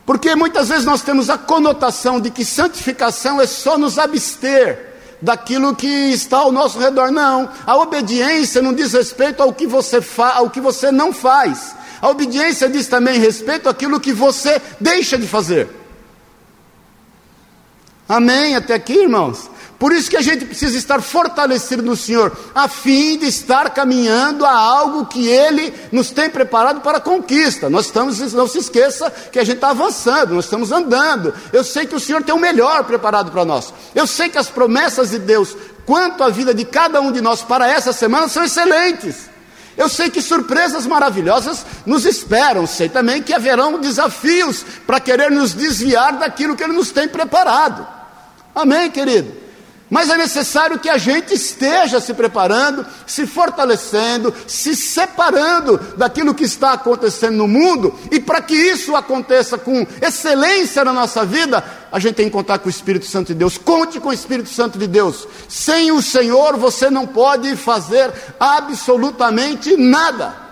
Porque 0.08 0.36
muitas 0.36 0.70
vezes 0.70 0.86
nós 0.86 1.04
temos 1.04 1.30
a 1.30 1.38
conotação 1.38 2.20
de 2.20 2.32
que 2.32 2.44
santificação 2.44 3.40
é 3.40 3.46
só 3.46 3.78
nos 3.78 4.00
abster 4.00 4.96
daquilo 5.22 5.76
que 5.76 5.88
está 5.88 6.40
ao 6.40 6.52
nosso 6.52 6.80
redor. 6.80 7.12
Não, 7.12 7.48
a 7.64 7.78
obediência 7.78 8.60
não 8.60 8.74
diz 8.74 8.94
respeito 8.94 9.44
ao 9.44 9.54
que 9.54 9.68
você, 9.68 10.02
fa 10.02 10.32
ao 10.32 10.50
que 10.50 10.62
você 10.62 10.92
não 10.92 11.14
faz. 11.14 11.76
A 12.02 12.10
obediência 12.10 12.68
diz 12.68 12.88
também 12.88 13.20
respeito 13.20 13.70
àquilo 13.70 14.00
que 14.00 14.14
você 14.14 14.60
deixa 14.82 15.16
de 15.16 15.28
fazer. 15.28 15.77
Amém? 18.08 18.56
Até 18.56 18.74
aqui, 18.74 18.94
irmãos? 18.94 19.50
Por 19.80 19.92
isso 19.92 20.10
que 20.10 20.18
a 20.18 20.22
gente 20.22 20.46
precisa 20.46 20.76
estar 20.76 21.02
fortalecido 21.02 21.84
no 21.84 21.96
Senhor, 21.96 22.36
a 22.56 22.68
fim 22.68 23.16
de 23.18 23.28
estar 23.28 23.70
caminhando 23.70 24.44
a 24.44 24.52
algo 24.52 25.06
que 25.06 25.28
Ele 25.28 25.72
nos 25.92 26.10
tem 26.10 26.30
preparado 26.30 26.82
para 26.82 26.98
a 26.98 27.02
conquista. 27.02 27.70
Nós 27.70 27.86
estamos, 27.86 28.34
não 28.34 28.48
se 28.48 28.58
esqueça 28.58 29.12
que 29.32 29.38
a 29.38 29.44
gente 29.44 29.58
está 29.58 29.70
avançando, 29.70 30.34
nós 30.34 30.46
estamos 30.46 30.72
andando. 30.72 31.32
Eu 31.54 31.64
sei 31.64 31.86
que 31.86 31.96
o 31.96 32.00
Senhor 32.00 32.24
tem 32.24 32.34
o 32.34 32.40
melhor 32.40 32.86
preparado 32.86 33.32
para 33.32 33.46
nós. 33.46 33.72
Eu 33.94 34.08
sei 34.08 34.30
que 34.30 34.38
as 34.40 34.50
promessas 34.50 35.12
de 35.12 35.20
Deus 35.20 35.56
quanto 35.86 36.24
à 36.24 36.30
vida 36.30 36.56
de 36.56 36.66
cada 36.66 37.00
um 37.00 37.12
de 37.12 37.22
nós 37.22 37.44
para 37.44 37.68
essa 37.68 37.94
semana 37.94 38.28
são 38.28 38.44
excelentes. 38.44 39.30
Eu 39.78 39.88
sei 39.88 40.10
que 40.10 40.24
surpresas 40.24 40.88
maravilhosas 40.88 41.64
nos 41.86 42.04
esperam, 42.04 42.66
sei 42.66 42.90
também 42.90 43.22
que 43.22 43.32
haverão 43.32 43.80
desafios 43.80 44.66
para 44.88 45.00
querer 45.00 45.30
nos 45.30 45.54
desviar 45.54 46.18
daquilo 46.18 46.56
que 46.56 46.64
Ele 46.64 46.74
nos 46.74 46.90
tem 46.90 47.08
preparado. 47.08 47.97
Amém, 48.58 48.90
querido? 48.90 49.32
Mas 49.88 50.10
é 50.10 50.18
necessário 50.18 50.80
que 50.80 50.90
a 50.90 50.98
gente 50.98 51.34
esteja 51.34 52.02
se 52.02 52.12
preparando, 52.14 52.84
se 53.06 53.28
fortalecendo, 53.28 54.34
se 54.48 54.76
separando 54.76 55.78
daquilo 55.96 56.34
que 56.34 56.44
está 56.44 56.74
acontecendo 56.74 57.38
no 57.38 57.48
mundo, 57.48 57.94
e 58.12 58.20
para 58.20 58.42
que 58.42 58.56
isso 58.56 58.96
aconteça 58.96 59.60
com 59.60 59.86
excelência 60.02 60.84
na 60.84 60.92
nossa 60.92 61.24
vida, 61.24 61.64
a 61.92 62.00
gente 62.00 62.16
tem 62.16 62.26
que 62.26 62.32
contar 62.32 62.58
com 62.58 62.68
o 62.68 62.72
Espírito 62.72 63.06
Santo 63.06 63.28
de 63.28 63.36
Deus. 63.36 63.60
Conte 63.60 64.00
com 64.00 64.10
o 64.10 64.14
Espírito 64.14 64.50
Santo 64.50 64.80
de 64.80 64.88
Deus. 64.88 65.28
Sem 65.48 65.92
o 65.92 66.02
Senhor 66.02 66.58
você 66.58 66.90
não 66.90 67.06
pode 67.06 67.56
fazer 67.56 68.12
absolutamente 68.40 69.78
nada. 69.78 70.47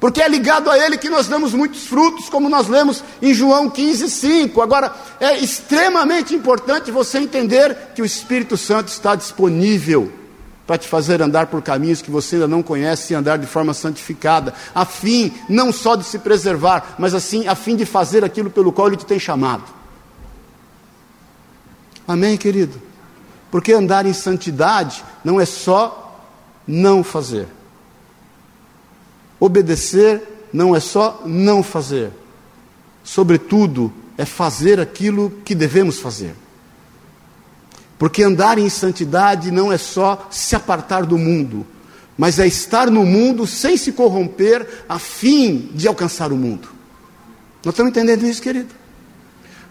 Porque 0.00 0.22
é 0.22 0.28
ligado 0.28 0.70
a 0.70 0.78
Ele 0.78 0.96
que 0.96 1.08
nós 1.08 1.26
damos 1.26 1.52
muitos 1.52 1.86
frutos, 1.86 2.28
como 2.28 2.48
nós 2.48 2.68
lemos 2.68 3.02
em 3.20 3.34
João 3.34 3.68
15, 3.68 4.08
5. 4.08 4.62
Agora, 4.62 4.94
é 5.18 5.38
extremamente 5.38 6.34
importante 6.34 6.90
você 6.90 7.18
entender 7.18 7.76
que 7.94 8.02
o 8.02 8.04
Espírito 8.04 8.56
Santo 8.56 8.88
está 8.88 9.16
disponível 9.16 10.12
para 10.68 10.78
te 10.78 10.86
fazer 10.86 11.22
andar 11.22 11.46
por 11.46 11.62
caminhos 11.62 12.02
que 12.02 12.10
você 12.10 12.36
ainda 12.36 12.46
não 12.46 12.62
conhece 12.62 13.12
e 13.12 13.16
andar 13.16 13.38
de 13.38 13.46
forma 13.46 13.72
santificada, 13.72 14.52
a 14.74 14.84
fim 14.84 15.32
não 15.48 15.72
só 15.72 15.96
de 15.96 16.04
se 16.04 16.18
preservar, 16.18 16.94
mas 16.98 17.14
assim, 17.14 17.48
a 17.48 17.54
fim 17.54 17.74
de 17.74 17.86
fazer 17.86 18.22
aquilo 18.22 18.50
pelo 18.50 18.70
qual 18.70 18.88
Ele 18.88 18.96
te 18.98 19.06
tem 19.06 19.18
chamado. 19.18 19.64
Amém, 22.06 22.36
querido? 22.36 22.80
Porque 23.50 23.72
andar 23.72 24.04
em 24.04 24.12
santidade 24.12 25.02
não 25.24 25.40
é 25.40 25.46
só 25.46 26.22
não 26.66 27.02
fazer. 27.02 27.48
Obedecer 29.40 30.22
não 30.52 30.74
é 30.74 30.80
só 30.80 31.22
não 31.24 31.62
fazer, 31.62 32.10
sobretudo, 33.04 33.92
é 34.16 34.24
fazer 34.24 34.80
aquilo 34.80 35.30
que 35.44 35.54
devemos 35.54 35.98
fazer. 35.98 36.34
Porque 37.98 38.22
andar 38.22 38.58
em 38.58 38.68
santidade 38.68 39.50
não 39.50 39.72
é 39.72 39.78
só 39.78 40.28
se 40.30 40.54
apartar 40.54 41.04
do 41.04 41.18
mundo, 41.18 41.66
mas 42.16 42.38
é 42.38 42.46
estar 42.46 42.90
no 42.90 43.04
mundo 43.04 43.46
sem 43.46 43.76
se 43.76 43.92
corromper 43.92 44.84
a 44.88 44.98
fim 44.98 45.70
de 45.74 45.86
alcançar 45.86 46.32
o 46.32 46.36
mundo. 46.36 46.68
Nós 47.64 47.74
estamos 47.74 47.90
entendendo 47.90 48.26
isso, 48.26 48.40
querido? 48.40 48.77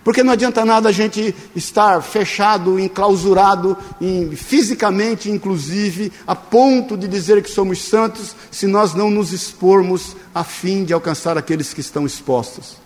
Porque 0.07 0.23
não 0.23 0.31
adianta 0.31 0.63
nada 0.63 0.87
a 0.87 0.91
gente 0.93 1.35
estar 1.53 2.01
fechado, 2.01 2.79
enclausurado, 2.79 3.77
em, 3.99 4.33
fisicamente 4.37 5.29
inclusive, 5.29 6.13
a 6.25 6.33
ponto 6.33 6.95
de 6.95 7.09
dizer 7.09 7.43
que 7.43 7.51
somos 7.51 7.83
santos, 7.83 8.33
se 8.49 8.67
nós 8.67 8.93
não 8.93 9.11
nos 9.11 9.33
expormos 9.33 10.15
a 10.33 10.45
fim 10.45 10.85
de 10.85 10.93
alcançar 10.93 11.37
aqueles 11.37 11.73
que 11.73 11.81
estão 11.81 12.05
expostos. 12.05 12.77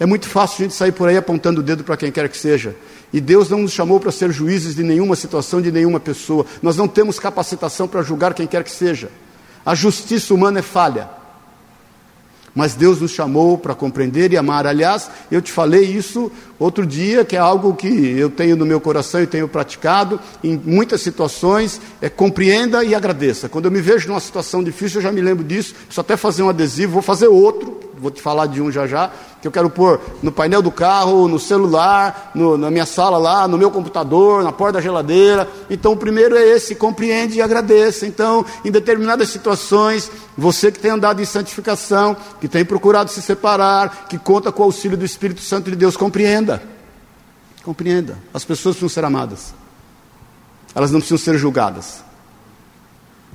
É 0.00 0.06
muito 0.06 0.26
fácil 0.26 0.60
a 0.60 0.62
gente 0.62 0.74
sair 0.74 0.92
por 0.92 1.06
aí 1.06 1.18
apontando 1.18 1.60
o 1.60 1.62
dedo 1.62 1.84
para 1.84 1.98
quem 1.98 2.10
quer 2.10 2.30
que 2.30 2.38
seja. 2.38 2.74
E 3.12 3.20
Deus 3.20 3.50
não 3.50 3.58
nos 3.58 3.72
chamou 3.72 4.00
para 4.00 4.10
ser 4.10 4.32
juízes 4.32 4.74
de 4.74 4.82
nenhuma 4.82 5.16
situação, 5.16 5.60
de 5.60 5.70
nenhuma 5.70 6.00
pessoa. 6.00 6.46
Nós 6.62 6.78
não 6.78 6.88
temos 6.88 7.18
capacitação 7.18 7.86
para 7.86 8.00
julgar 8.00 8.32
quem 8.32 8.46
quer 8.46 8.64
que 8.64 8.70
seja. 8.70 9.10
A 9.66 9.74
justiça 9.74 10.32
humana 10.32 10.60
é 10.60 10.62
falha 10.62 11.10
mas 12.56 12.74
Deus 12.74 13.00
nos 13.00 13.12
chamou 13.12 13.58
para 13.58 13.74
compreender 13.74 14.32
e 14.32 14.36
amar. 14.36 14.66
Aliás, 14.66 15.08
eu 15.30 15.42
te 15.42 15.52
falei 15.52 15.84
isso 15.84 16.32
outro 16.58 16.86
dia, 16.86 17.24
que 17.24 17.36
é 17.36 17.38
algo 17.38 17.74
que 17.74 17.86
eu 17.86 18.30
tenho 18.30 18.56
no 18.56 18.64
meu 18.64 18.80
coração 18.80 19.22
e 19.22 19.26
tenho 19.26 19.46
praticado 19.46 20.18
em 20.42 20.60
muitas 20.64 21.02
situações, 21.02 21.80
é 22.00 22.08
compreenda 22.08 22.82
e 22.82 22.94
agradeça. 22.94 23.48
Quando 23.48 23.66
eu 23.66 23.70
me 23.70 23.82
vejo 23.82 24.08
numa 24.08 24.18
situação 24.18 24.64
difícil, 24.64 24.98
eu 24.98 25.02
já 25.02 25.12
me 25.12 25.20
lembro 25.20 25.44
disso, 25.44 25.74
preciso 25.74 26.00
até 26.00 26.16
fazer 26.16 26.42
um 26.42 26.48
adesivo, 26.48 26.94
vou 26.94 27.02
fazer 27.02 27.28
outro, 27.28 27.85
vou 27.98 28.10
te 28.10 28.20
falar 28.20 28.46
de 28.46 28.60
um 28.60 28.70
já 28.70 28.86
já, 28.86 29.10
que 29.40 29.48
eu 29.48 29.52
quero 29.52 29.70
pôr 29.70 30.00
no 30.22 30.30
painel 30.30 30.60
do 30.60 30.70
carro, 30.70 31.28
no 31.28 31.38
celular, 31.38 32.30
no, 32.34 32.56
na 32.56 32.70
minha 32.70 32.86
sala 32.86 33.18
lá, 33.18 33.48
no 33.48 33.56
meu 33.56 33.70
computador, 33.70 34.42
na 34.42 34.52
porta 34.52 34.74
da 34.74 34.80
geladeira. 34.80 35.48
Então, 35.70 35.92
o 35.92 35.96
primeiro 35.96 36.36
é 36.36 36.42
esse: 36.42 36.74
compreende 36.74 37.38
e 37.38 37.42
agradeça. 37.42 38.06
Então, 38.06 38.44
em 38.64 38.70
determinadas 38.70 39.28
situações, 39.28 40.10
você 40.36 40.70
que 40.70 40.78
tem 40.78 40.90
andado 40.90 41.20
em 41.22 41.24
santificação, 41.24 42.16
que 42.40 42.48
tem 42.48 42.64
procurado 42.64 43.10
se 43.10 43.22
separar, 43.22 44.06
que 44.08 44.18
conta 44.18 44.52
com 44.52 44.62
o 44.62 44.66
auxílio 44.66 44.96
do 44.96 45.04
Espírito 45.04 45.40
Santo 45.40 45.70
de 45.70 45.76
Deus, 45.76 45.96
compreenda. 45.96 46.62
Compreenda. 47.64 48.18
As 48.32 48.44
pessoas 48.44 48.76
precisam 48.76 48.88
ser 48.88 49.04
amadas, 49.04 49.54
elas 50.74 50.90
não 50.90 51.00
precisam 51.00 51.18
ser 51.18 51.38
julgadas. 51.38 52.04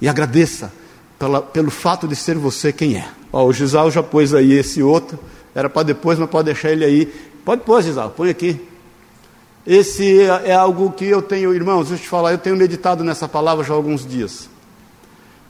E 0.02 0.10
agradeça 0.10 0.72
pela, 1.20 1.42
pelo 1.42 1.70
fato 1.70 2.08
de 2.08 2.16
ser 2.16 2.36
você 2.36 2.74
quem 2.74 2.98
é. 2.98 3.21
Ó, 3.32 3.46
o 3.46 3.54
Gisal 3.54 3.90
já 3.90 4.04
pôs 4.04 4.34
aí 4.34 4.54
esse 4.54 4.84
outro. 4.84 5.18
Era 5.54 5.70
para 5.70 5.84
depois, 5.84 6.20
mas 6.20 6.30
pode 6.30 6.46
deixar 6.46 6.72
ele 6.72 6.86
aí. 6.86 7.06
Pode 7.46 7.62
pôr, 7.62 7.82
Gisal, 7.82 8.10
põe 8.12 8.30
aqui. 8.30 8.60
Esse 9.66 10.22
é, 10.22 10.50
é 10.50 10.54
algo 10.54 10.92
que 10.92 11.06
eu 11.06 11.22
tenho, 11.22 11.54
irmãos, 11.54 11.88
deixa 11.88 12.02
eu 12.02 12.06
te 12.06 12.10
falar, 12.10 12.32
eu 12.32 12.38
tenho 12.38 12.56
meditado 12.56 13.04
nessa 13.04 13.28
palavra 13.28 13.64
já 13.64 13.74
há 13.74 13.78
alguns 13.78 14.06
dias. 14.06 14.50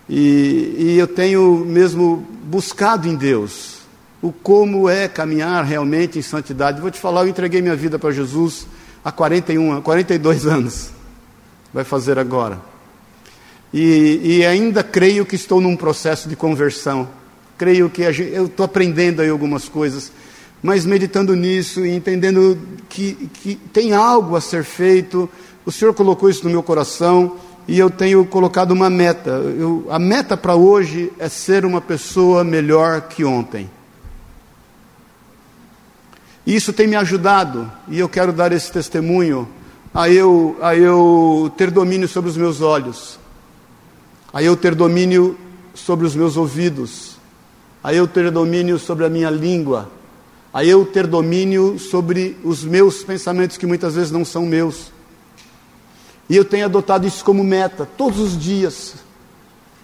E, 0.10 0.76
e 0.78 0.98
eu 0.98 1.08
tenho 1.08 1.64
mesmo 1.66 2.26
buscado 2.44 3.08
em 3.08 3.16
Deus 3.16 3.80
o 4.22 4.32
como 4.32 4.88
é 4.90 5.08
caminhar 5.08 5.64
realmente 5.64 6.20
em 6.20 6.22
santidade. 6.22 6.82
Vou 6.82 6.92
te 6.92 7.00
falar, 7.00 7.22
eu 7.22 7.30
entreguei 7.30 7.62
minha 7.62 7.76
vida 7.76 7.98
para 7.98 8.12
Jesus 8.12 8.68
há 9.04 9.12
41, 9.12 9.82
42 9.82 10.46
anos. 10.46 10.90
Vai 11.74 11.84
fazer 11.84 12.20
agora. 12.20 12.60
E, 13.74 14.20
e 14.22 14.46
ainda 14.46 14.84
creio 14.84 15.26
que 15.26 15.36
estou 15.36 15.62
num 15.62 15.78
processo 15.78 16.28
de 16.28 16.36
conversão 16.36 17.08
creio 17.62 17.92
que 17.92 18.12
gente, 18.12 18.34
eu 18.34 18.48
estou 18.48 18.64
aprendendo 18.64 19.22
aí 19.22 19.30
algumas 19.30 19.70
coisas, 19.70 20.12
mas 20.64 20.84
meditando 20.84 21.36
nisso 21.36 21.86
e 21.86 21.96
entendendo 21.96 22.58
que, 22.90 23.30
que 23.36 23.56
tem 23.56 23.94
algo 23.94 24.36
a 24.36 24.42
ser 24.42 24.64
feito, 24.64 25.30
o 25.64 25.72
Senhor 25.72 25.94
colocou 25.94 26.28
isso 26.28 26.44
no 26.44 26.50
meu 26.50 26.64
coração 26.64 27.38
e 27.68 27.78
eu 27.78 27.92
tenho 27.92 28.26
colocado 28.26 28.72
uma 28.72 28.90
meta. 28.90 29.30
Eu, 29.30 29.86
a 29.92 30.00
meta 30.00 30.36
para 30.36 30.56
hoje 30.56 31.14
é 31.20 31.30
ser 31.30 31.64
uma 31.64 31.80
pessoa 31.80 32.44
melhor 32.44 33.02
que 33.02 33.24
ontem. 33.24 33.70
E 36.44 36.56
isso 36.56 36.74
tem 36.74 36.88
me 36.88 36.96
ajudado, 36.96 37.72
e 37.88 38.00
eu 38.00 38.10
quero 38.10 38.34
dar 38.34 38.52
esse 38.52 38.72
testemunho, 38.72 39.48
a 39.94 40.10
eu, 40.10 40.58
a 40.64 40.76
eu 40.76 41.54
ter 41.56 41.70
domínio 41.70 42.08
sobre 42.08 42.32
os 42.32 42.38
meus 42.38 42.60
olhos, 42.60 43.20
a 44.34 44.42
eu 44.42 44.58
ter 44.58 44.74
domínio 44.74 45.38
sobre 45.76 46.08
os 46.08 46.16
meus 46.16 46.36
ouvidos, 46.38 47.21
a 47.84 47.94
eu 47.94 48.08
ter 48.08 48.30
domínio 48.32 48.78
sobre 48.78 49.06
a 49.06 49.10
minha 49.10 49.30
língua, 49.30 49.90
a 50.54 50.64
eu 50.64 50.86
ter 50.86 51.08
domínio 51.08 51.80
sobre 51.80 52.38
os 52.44 52.64
meus 52.64 53.04
pensamentos 53.04 53.58
que 53.58 53.66
muitas 53.66 53.96
vezes 53.96 54.12
não 54.12 54.24
são 54.26 54.46
meus. 54.46 54.92
E 56.30 56.36
eu 56.36 56.46
tenho 56.46 56.66
adotado 56.66 57.08
isso 57.08 57.24
como 57.24 57.44
meta, 57.44 57.88
todos 57.98 58.20
os 58.20 58.38
dias. 58.38 58.96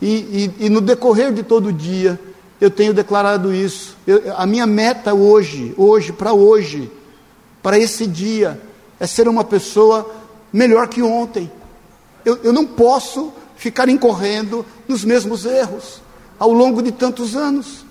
E, 0.01 0.51
e, 0.59 0.65
e 0.65 0.69
no 0.69 0.79
decorrer 0.79 1.33
de 1.33 1.43
todo 1.43 1.73
dia, 1.73 2.19
eu 2.61 2.69
tenho 2.69 2.93
declarado 2.93 3.53
isso. 3.53 3.97
Eu, 4.05 4.21
a 4.35 4.45
minha 4.45 4.65
meta 4.65 5.13
hoje, 5.13 5.73
hoje, 5.77 6.13
para 6.13 6.33
hoje, 6.33 6.91
para 7.61 7.79
esse 7.79 8.05
dia, 8.05 8.61
é 8.99 9.07
ser 9.07 9.27
uma 9.27 9.43
pessoa 9.43 10.09
melhor 10.51 10.87
que 10.87 11.01
ontem. 11.01 11.51
Eu, 12.23 12.39
eu 12.43 12.53
não 12.53 12.65
posso 12.65 13.33
ficar 13.55 13.89
incorrendo 13.89 14.65
nos 14.87 15.03
mesmos 15.03 15.45
erros 15.45 16.01
ao 16.39 16.51
longo 16.51 16.81
de 16.81 16.91
tantos 16.91 17.35
anos. 17.35 17.85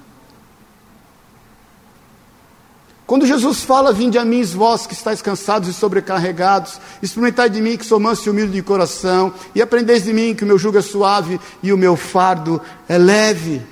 Quando 3.07 3.25
Jesus 3.25 3.63
fala, 3.63 3.93
vinde 3.93 4.19
a 4.19 4.25
mim, 4.25 4.43
vós 4.43 4.85
que 4.85 4.93
estáis 4.93 5.23
cansados 5.23 5.69
e 5.69 5.73
sobrecarregados, 5.73 6.81
experimentai 7.01 7.49
de 7.49 7.63
mim 7.63 7.77
que 7.77 7.87
sou 7.87 8.01
manso 8.01 8.29
e 8.29 8.31
humilde 8.31 8.53
de 8.53 8.63
coração, 8.63 9.33
e 9.55 9.63
aprendeis 9.63 10.03
de 10.03 10.13
mim 10.13 10.35
que 10.35 10.43
o 10.43 10.47
meu 10.47 10.59
jugo 10.59 10.79
é 10.79 10.83
suave 10.83 11.41
e 11.63 11.73
o 11.73 11.79
meu 11.79 11.95
fardo 11.95 12.61
é 12.89 12.99
leve. 12.99 13.65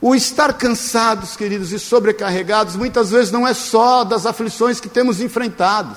O 0.00 0.14
estar 0.14 0.52
cansados, 0.52 1.36
queridos, 1.36 1.72
e 1.72 1.80
sobrecarregados, 1.80 2.76
muitas 2.76 3.10
vezes 3.10 3.32
não 3.32 3.46
é 3.46 3.54
só 3.54 4.04
das 4.04 4.24
aflições 4.24 4.78
que 4.78 4.88
temos 4.88 5.20
enfrentado. 5.20 5.96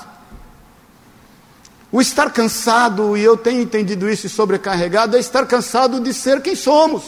O 1.91 2.01
estar 2.01 2.31
cansado, 2.31 3.15
e 3.15 3.23
eu 3.23 3.37
tenho 3.37 3.61
entendido 3.61 4.09
isso 4.09 4.25
e 4.25 4.29
sobrecarregado, 4.29 5.15
é 5.15 5.19
estar 5.19 5.45
cansado 5.45 5.99
de 5.99 6.11
ser 6.11 6.41
quem 6.41 6.55
somos. 6.55 7.03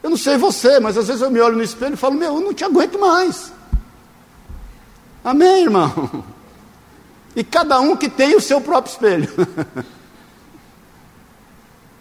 Eu 0.00 0.10
não 0.10 0.16
sei 0.16 0.36
você, 0.36 0.78
mas 0.78 0.96
às 0.96 1.08
vezes 1.08 1.22
eu 1.22 1.30
me 1.30 1.40
olho 1.40 1.56
no 1.56 1.62
espelho 1.62 1.94
e 1.94 1.96
falo: 1.96 2.14
Meu, 2.14 2.36
eu 2.36 2.40
não 2.40 2.54
te 2.54 2.64
aguento 2.64 2.98
mais. 2.98 3.55
Amém, 5.26 5.64
irmão? 5.64 6.24
E 7.34 7.42
cada 7.42 7.80
um 7.80 7.96
que 7.96 8.08
tem 8.08 8.36
o 8.36 8.40
seu 8.40 8.60
próprio 8.60 8.92
espelho. 8.92 9.28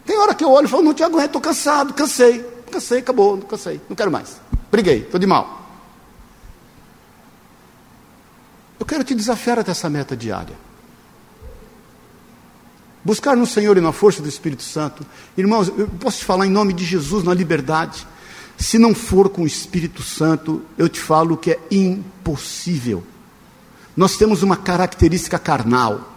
tem 0.06 0.16
hora 0.16 0.36
que 0.36 0.44
eu 0.44 0.52
olho 0.52 0.66
e 0.66 0.70
falo: 0.70 0.84
Não 0.84 0.94
te 0.94 1.02
aguento, 1.02 1.26
estou 1.26 1.42
cansado, 1.42 1.92
cansei, 1.96 2.46
cansei, 2.72 3.00
acabou, 3.00 3.40
cansei, 3.40 3.82
não 3.90 3.96
quero 3.96 4.12
mais. 4.12 4.40
Briguei, 4.72 5.00
estou 5.00 5.20
de 5.20 5.26
mal. 5.26 5.66
Eu 8.80 8.86
quero 8.86 9.04
te 9.04 9.16
desafiar 9.16 9.58
até 9.58 9.72
essa 9.72 9.90
meta 9.90 10.16
diária. 10.16 10.56
Buscar 13.04 13.36
no 13.36 13.48
Senhor 13.48 13.76
e 13.76 13.82
na 13.82 13.92
força 13.92 14.22
do 14.22 14.30
Espírito 14.30 14.62
Santo. 14.62 15.04
Irmãos, 15.36 15.68
eu 15.76 15.88
posso 16.00 16.20
te 16.20 16.26
falar 16.26 16.46
em 16.46 16.52
nome 16.52 16.74
de 16.74 16.86
Jesus 16.86 17.24
na 17.24 17.34
liberdade. 17.34 18.06
Se 18.56 18.78
não 18.78 18.94
for 18.94 19.30
com 19.30 19.42
o 19.42 19.48
Espírito 19.48 20.04
Santo, 20.04 20.62
eu 20.78 20.88
te 20.88 21.00
falo 21.00 21.36
que 21.36 21.52
é 21.52 21.60
impossível. 21.72 23.04
Nós 23.96 24.18
temos 24.18 24.44
uma 24.44 24.58
característica 24.58 25.40
carnal. 25.40 26.12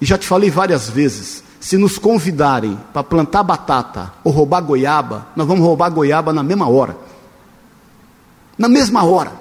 E 0.00 0.06
já 0.06 0.16
te 0.16 0.26
falei 0.26 0.50
várias 0.50 0.88
vezes: 0.88 1.42
se 1.58 1.76
nos 1.76 1.98
convidarem 1.98 2.78
para 2.92 3.02
plantar 3.02 3.42
batata 3.42 4.12
ou 4.22 4.32
roubar 4.32 4.60
goiaba, 4.60 5.28
nós 5.34 5.46
vamos 5.46 5.64
roubar 5.64 5.90
goiaba 5.90 6.32
na 6.32 6.42
mesma 6.42 6.68
hora. 6.68 6.96
Na 8.56 8.68
mesma 8.68 9.02
hora. 9.04 9.32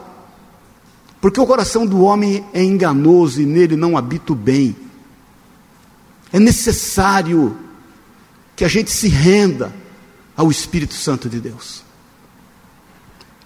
Porque 1.21 1.39
o 1.39 1.45
coração 1.45 1.85
do 1.85 2.01
homem 2.01 2.43
é 2.53 2.63
enganoso 2.63 3.41
e 3.41 3.45
nele 3.45 3.75
não 3.75 3.97
habita 3.97 4.33
o 4.33 4.35
bem. 4.35 4.75
É 6.31 6.39
necessário 6.39 7.55
que 8.55 8.65
a 8.65 8.67
gente 8.67 8.91
se 8.91 9.07
renda 9.07 9.73
ao 10.35 10.49
Espírito 10.49 10.95
Santo 10.95 11.29
de 11.29 11.39
Deus. 11.39 11.83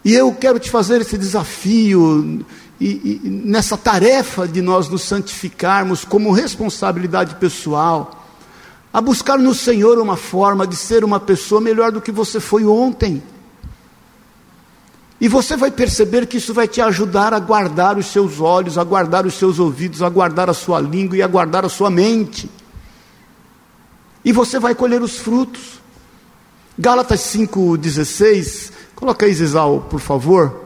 E 0.04 0.14
eu 0.14 0.34
quero 0.34 0.58
te 0.58 0.72
fazer 0.72 1.02
esse 1.02 1.18
desafio, 1.18 2.46
e, 2.80 3.22
e, 3.24 3.30
nessa 3.30 3.78
tarefa 3.78 4.48
de 4.48 4.62
nós 4.62 4.88
nos 4.88 5.04
santificarmos 5.04 6.06
como 6.06 6.32
responsabilidade 6.32 7.36
pessoal, 7.36 8.26
a 8.94 9.02
buscar 9.02 9.38
no 9.38 9.54
Senhor 9.54 10.00
uma 10.00 10.16
forma 10.16 10.66
de 10.66 10.76
ser 10.76 11.04
uma 11.04 11.20
pessoa 11.20 11.60
melhor 11.60 11.92
do 11.92 12.02
que 12.02 12.12
você 12.12 12.40
foi 12.40 12.66
ontem. 12.66 13.22
E 15.20 15.28
você 15.28 15.58
vai 15.58 15.72
perceber 15.72 16.28
que 16.28 16.38
isso 16.38 16.54
vai 16.54 16.68
te 16.68 16.80
ajudar 16.80 17.34
a 17.34 17.40
guardar 17.40 17.98
os 17.98 18.06
seus 18.08 18.40
olhos, 18.40 18.78
a 18.78 18.84
guardar 18.84 19.26
os 19.26 19.34
seus 19.34 19.58
ouvidos, 19.58 20.02
a 20.02 20.10
guardar 20.10 20.50
a 20.50 20.54
sua 20.54 20.80
língua 20.80 21.18
e 21.18 21.22
a 21.22 21.28
guardar 21.28 21.66
a 21.66 21.70
sua 21.70 21.90
mente 21.90 22.50
e 24.28 24.32
você 24.34 24.60
vai 24.60 24.76
colher 24.76 25.02
os 25.02 25.16
frutos. 25.16 25.80
Gálatas 26.78 27.22
5,16, 27.22 28.74
coloca 28.94 29.26
aí, 29.26 29.34
Zizal, 29.34 29.88
por 29.90 30.02
favor. 30.02 30.66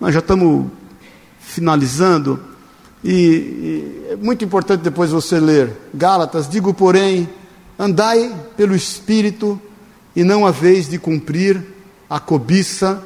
Nós 0.00 0.12
já 0.12 0.18
estamos 0.18 0.66
finalizando. 1.46 2.42
E, 3.02 3.10
e 3.10 4.06
é 4.10 4.16
muito 4.16 4.44
importante 4.44 4.82
depois 4.82 5.10
você 5.10 5.38
ler. 5.38 5.72
Gálatas, 5.94 6.48
digo, 6.48 6.74
porém, 6.74 7.28
andai 7.78 8.34
pelo 8.56 8.74
Espírito 8.74 9.60
e 10.14 10.24
não 10.24 10.46
a 10.46 10.50
vez 10.50 10.88
de 10.88 10.98
cumprir 10.98 11.62
a 12.08 12.18
cobiça 12.18 13.02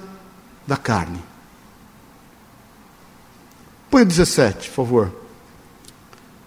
da 0.66 0.76
carne. 0.76 1.22
Põe 3.90 4.02
o 4.02 4.06
17, 4.06 4.68
por 4.68 4.74
favor. 4.74 5.12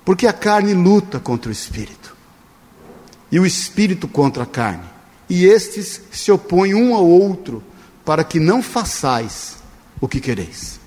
Porque 0.06 0.28
a 0.28 0.34
carne 0.34 0.74
luta 0.74 1.20
contra 1.20 1.50
o 1.50 1.52
Espírito 1.52 2.14
e 3.34 3.40
o 3.40 3.48
espírito 3.48 4.08
contra 4.08 4.44
a 4.44 4.46
carne. 4.46 4.84
E 5.28 5.46
estes 5.46 6.00
se 6.12 6.32
opõem 6.32 6.76
um 6.76 6.94
ao 6.94 7.04
outro, 7.04 7.64
para 8.06 8.24
que 8.24 8.40
não 8.40 8.62
façais 8.62 9.56
o 10.00 10.08
que 10.08 10.20
quereis. 10.20 10.80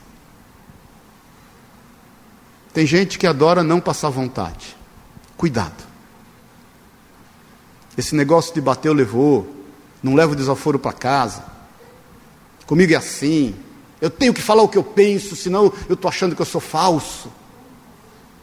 Tem 2.76 2.84
gente 2.86 3.18
que 3.18 3.26
adora 3.26 3.64
não 3.64 3.80
passar 3.80 4.10
vontade. 4.10 4.76
Cuidado. 5.34 5.82
Esse 7.96 8.14
negócio 8.14 8.52
de 8.52 8.60
bater 8.60 8.88
eu 8.88 8.92
levou, 8.92 9.50
não 10.02 10.14
leva 10.14 10.32
o 10.32 10.36
desaforo 10.36 10.78
para 10.78 10.92
casa. 10.92 11.42
Comigo 12.66 12.92
é 12.92 12.96
assim. 12.96 13.56
Eu 13.98 14.10
tenho 14.10 14.34
que 14.34 14.42
falar 14.42 14.62
o 14.62 14.68
que 14.68 14.76
eu 14.76 14.84
penso, 14.84 15.34
senão 15.34 15.72
eu 15.88 15.94
estou 15.94 16.06
achando 16.06 16.36
que 16.36 16.42
eu 16.42 16.44
sou 16.44 16.60
falso. 16.60 17.32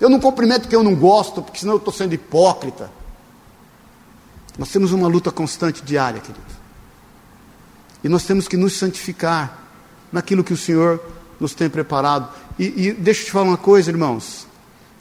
Eu 0.01 0.09
não 0.09 0.19
cumprimento 0.19 0.67
que 0.67 0.75
eu 0.75 0.81
não 0.81 0.95
gosto, 0.95 1.43
porque 1.43 1.59
senão 1.59 1.73
eu 1.73 1.77
estou 1.77 1.93
sendo 1.93 2.15
hipócrita. 2.15 2.89
Nós 4.57 4.71
temos 4.71 4.91
uma 4.93 5.07
luta 5.07 5.29
constante 5.29 5.83
diária, 5.83 6.19
querido. 6.19 6.43
E 8.03 8.09
nós 8.09 8.23
temos 8.23 8.47
que 8.47 8.57
nos 8.57 8.79
santificar 8.79 9.59
naquilo 10.11 10.43
que 10.43 10.53
o 10.53 10.57
Senhor 10.57 10.99
nos 11.39 11.53
tem 11.53 11.69
preparado. 11.69 12.29
E, 12.57 12.87
e 12.87 12.93
deixa 12.93 13.21
eu 13.21 13.25
te 13.25 13.31
falar 13.31 13.45
uma 13.45 13.57
coisa, 13.57 13.89
irmãos. 13.89 14.47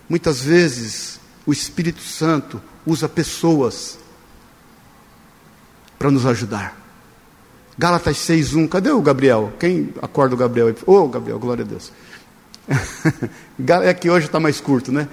Muitas 0.08 0.40
vezes 0.40 1.20
o 1.46 1.52
Espírito 1.52 2.02
Santo 2.02 2.60
usa 2.86 3.08
pessoas 3.08 3.98
para 5.98 6.10
nos 6.10 6.26
ajudar. 6.26 6.76
Gálatas 7.78 8.16
6:1. 8.18 8.68
Cadê 8.68 8.90
o 8.90 9.00
Gabriel? 9.00 9.52
Quem 9.58 9.92
acorda 10.02 10.34
o 10.34 10.38
Gabriel? 10.38 10.74
Ô, 10.86 10.94
oh, 10.94 11.08
Gabriel, 11.08 11.38
glória 11.38 11.64
a 11.64 11.66
Deus. 11.66 11.92
é 13.84 13.94
que 13.94 14.10
hoje 14.10 14.26
está 14.26 14.38
mais 14.38 14.60
curto, 14.60 14.92
né? 14.92 15.08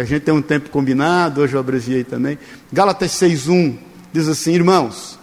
A 0.00 0.04
gente 0.04 0.22
tem 0.22 0.32
um 0.32 0.42
tempo 0.42 0.70
combinado, 0.70 1.40
hoje 1.40 1.54
eu 1.54 1.60
abreviei 1.60 2.04
também. 2.04 2.38
Gálatas 2.72 3.10
6,1 3.12 3.76
diz 4.12 4.28
assim: 4.28 4.52
Irmãos, 4.52 5.18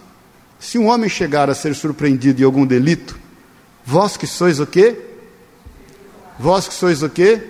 se 0.59 0.77
um 0.77 0.87
homem 0.87 1.09
chegar 1.09 1.49
a 1.49 1.55
ser 1.55 1.73
surpreendido 1.75 2.41
em 2.41 2.45
algum 2.45 2.65
delito, 2.65 3.17
vós 3.85 4.17
que 4.17 4.27
sois 4.27 4.59
o 4.59 4.65
quê? 4.65 4.97
Vós 6.39 6.67
que 6.67 6.73
sois 6.73 7.03
o 7.03 7.09
quê? 7.09 7.41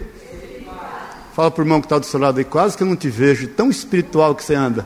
Fala 1.34 1.50
para 1.50 1.62
o 1.62 1.66
irmão 1.66 1.82
que 1.82 1.86
está 1.86 1.98
do 1.98 2.06
seu 2.06 2.20
lado 2.20 2.38
aí, 2.38 2.44
quase 2.44 2.78
que 2.78 2.84
eu 2.84 2.88
não 2.88 2.96
te 2.96 3.10
vejo, 3.10 3.48
tão 3.48 3.70
espiritual 3.70 4.36
que 4.36 4.44
você 4.44 4.54
anda. 4.54 4.86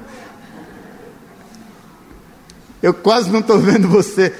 Eu 2.82 2.94
quase 2.94 3.30
não 3.30 3.40
estou 3.40 3.60
vendo 3.60 3.88
você, 3.88 4.34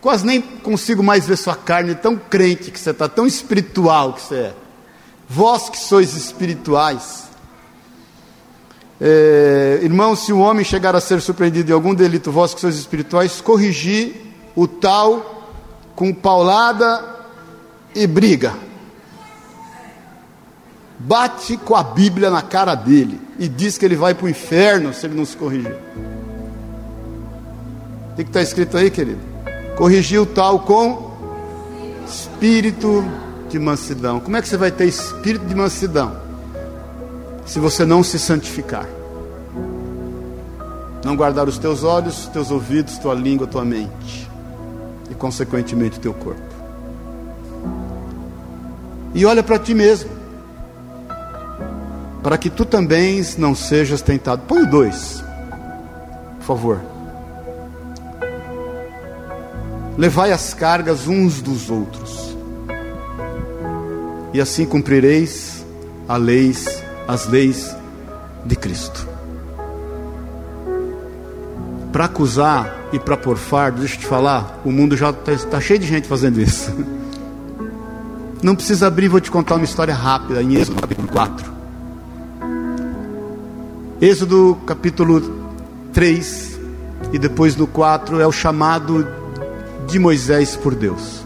quase 0.00 0.24
nem 0.24 0.40
consigo 0.40 1.02
mais 1.02 1.26
ver 1.26 1.36
sua 1.36 1.56
carne, 1.56 1.94
tão 1.94 2.16
crente 2.16 2.70
que 2.70 2.80
você 2.80 2.90
está, 2.90 3.08
tão 3.08 3.26
espiritual 3.26 4.14
que 4.14 4.22
você 4.22 4.34
é 4.34 4.54
vós 5.32 5.70
que 5.70 5.78
sois 5.78 6.14
espirituais. 6.14 7.24
É, 9.00 9.80
irmãos, 9.82 10.26
se 10.26 10.32
o 10.32 10.38
homem 10.38 10.62
chegar 10.62 10.94
a 10.94 11.00
ser 11.00 11.22
surpreendido 11.22 11.70
em 11.70 11.74
algum 11.74 11.94
delito, 11.94 12.30
vós 12.30 12.52
que 12.52 12.60
sois 12.60 12.76
espirituais, 12.76 13.40
corrigir 13.40 14.14
o 14.54 14.68
tal 14.68 15.41
com 16.02 16.12
paulada 16.12 17.00
e 17.94 18.08
briga. 18.08 18.54
Bate 20.98 21.56
com 21.56 21.76
a 21.76 21.84
Bíblia 21.84 22.28
na 22.28 22.42
cara 22.42 22.74
dele 22.74 23.20
e 23.38 23.46
diz 23.46 23.78
que 23.78 23.84
ele 23.84 23.94
vai 23.94 24.12
para 24.12 24.26
o 24.26 24.28
inferno 24.28 24.92
se 24.92 25.06
ele 25.06 25.14
não 25.14 25.24
se 25.24 25.36
corrigir. 25.36 25.76
O 28.10 28.16
que 28.16 28.22
está 28.22 28.42
escrito 28.42 28.76
aí, 28.76 28.90
querido? 28.90 29.20
Corrigir 29.76 30.20
o 30.20 30.26
tal 30.26 30.58
com 30.58 31.12
espírito 32.04 33.04
de 33.48 33.60
mansidão. 33.60 34.18
Como 34.18 34.36
é 34.36 34.42
que 34.42 34.48
você 34.48 34.56
vai 34.56 34.72
ter 34.72 34.86
espírito 34.86 35.46
de 35.46 35.54
mansidão? 35.54 36.16
Se 37.46 37.60
você 37.60 37.84
não 37.84 38.02
se 38.02 38.18
santificar. 38.18 38.88
Não 41.04 41.14
guardar 41.14 41.46
os 41.46 41.58
teus 41.58 41.84
olhos, 41.84 42.26
teus 42.32 42.50
ouvidos, 42.50 42.98
tua 42.98 43.14
língua, 43.14 43.46
tua 43.46 43.64
mente. 43.64 44.31
E 45.12 45.14
consequentemente 45.14 45.98
o 45.98 46.00
teu 46.00 46.14
corpo. 46.14 46.40
E 49.14 49.24
olha 49.26 49.42
para 49.42 49.58
ti 49.58 49.74
mesmo. 49.74 50.10
Para 52.22 52.38
que 52.38 52.48
tu 52.48 52.64
também 52.64 53.22
não 53.36 53.54
sejas 53.54 54.00
tentado. 54.00 54.42
Põe 54.48 54.62
o 54.62 54.66
dois, 54.66 55.22
por 56.38 56.46
favor. 56.46 56.80
Levai 59.98 60.32
as 60.32 60.54
cargas 60.54 61.06
uns 61.06 61.42
dos 61.42 61.68
outros 61.68 62.32
e 64.32 64.40
assim 64.40 64.64
cumprireis 64.64 65.64
a 66.08 66.16
leis, 66.16 66.82
as 67.06 67.26
leis 67.26 67.76
de 68.44 68.56
Cristo. 68.56 69.11
Para 71.92 72.06
acusar 72.06 72.88
e 72.92 72.98
para 72.98 73.16
pôr 73.16 73.36
fardo, 73.36 73.80
deixa 73.80 73.96
eu 73.96 74.00
te 74.00 74.06
falar, 74.06 74.60
o 74.64 74.72
mundo 74.72 74.96
já 74.96 75.10
está 75.10 75.36
tá 75.36 75.60
cheio 75.60 75.78
de 75.78 75.86
gente 75.86 76.08
fazendo 76.08 76.40
isso. 76.40 76.72
Não 78.42 78.56
precisa 78.56 78.86
abrir, 78.86 79.08
vou 79.08 79.20
te 79.20 79.30
contar 79.30 79.56
uma 79.56 79.64
história 79.64 79.94
rápida 79.94 80.42
em 80.42 80.54
Êxodo 80.54 80.80
capítulo 80.80 81.08
4. 81.08 81.52
Êxodo 84.00 84.58
capítulo 84.66 85.52
3 85.92 86.58
e 87.12 87.18
depois 87.18 87.54
no 87.54 87.66
4 87.66 88.20
é 88.20 88.26
o 88.26 88.32
chamado 88.32 89.06
de 89.86 89.98
Moisés 89.98 90.56
por 90.56 90.74
Deus. 90.74 91.22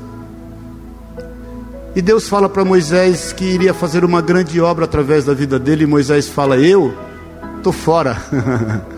E 1.95 2.03
Deus 2.03 2.29
fala 2.29 2.49
para 2.49 2.63
Moisés 2.65 3.33
que 3.33 3.45
iria 3.45 3.73
fazer 3.73 4.05
uma 4.05 4.21
grande 4.21 4.61
obra 4.61 4.85
através 4.85 5.25
da 5.25 5.33
vida 5.33 5.59
dele, 5.59 5.85
e 5.85 5.87
Moisés 5.87 6.29
fala: 6.29 6.59
Eu 6.59 6.95
estou 7.57 7.73
fora. 7.73 8.19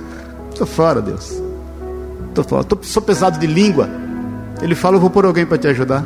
Estou 0.51 0.67
fora, 0.67 1.01
Deus. 1.01 1.38
Fora. 2.49 2.65
Tô, 2.65 2.79
sou 2.83 3.03
pesado 3.03 3.39
de 3.39 3.47
língua. 3.47 3.89
Ele 4.63 4.75
fala: 4.75 4.97
Eu 4.97 5.01
vou 5.01 5.11
pôr 5.11 5.25
alguém 5.25 5.47
para 5.47 5.59
te 5.59 5.67
ajudar. 5.69 6.05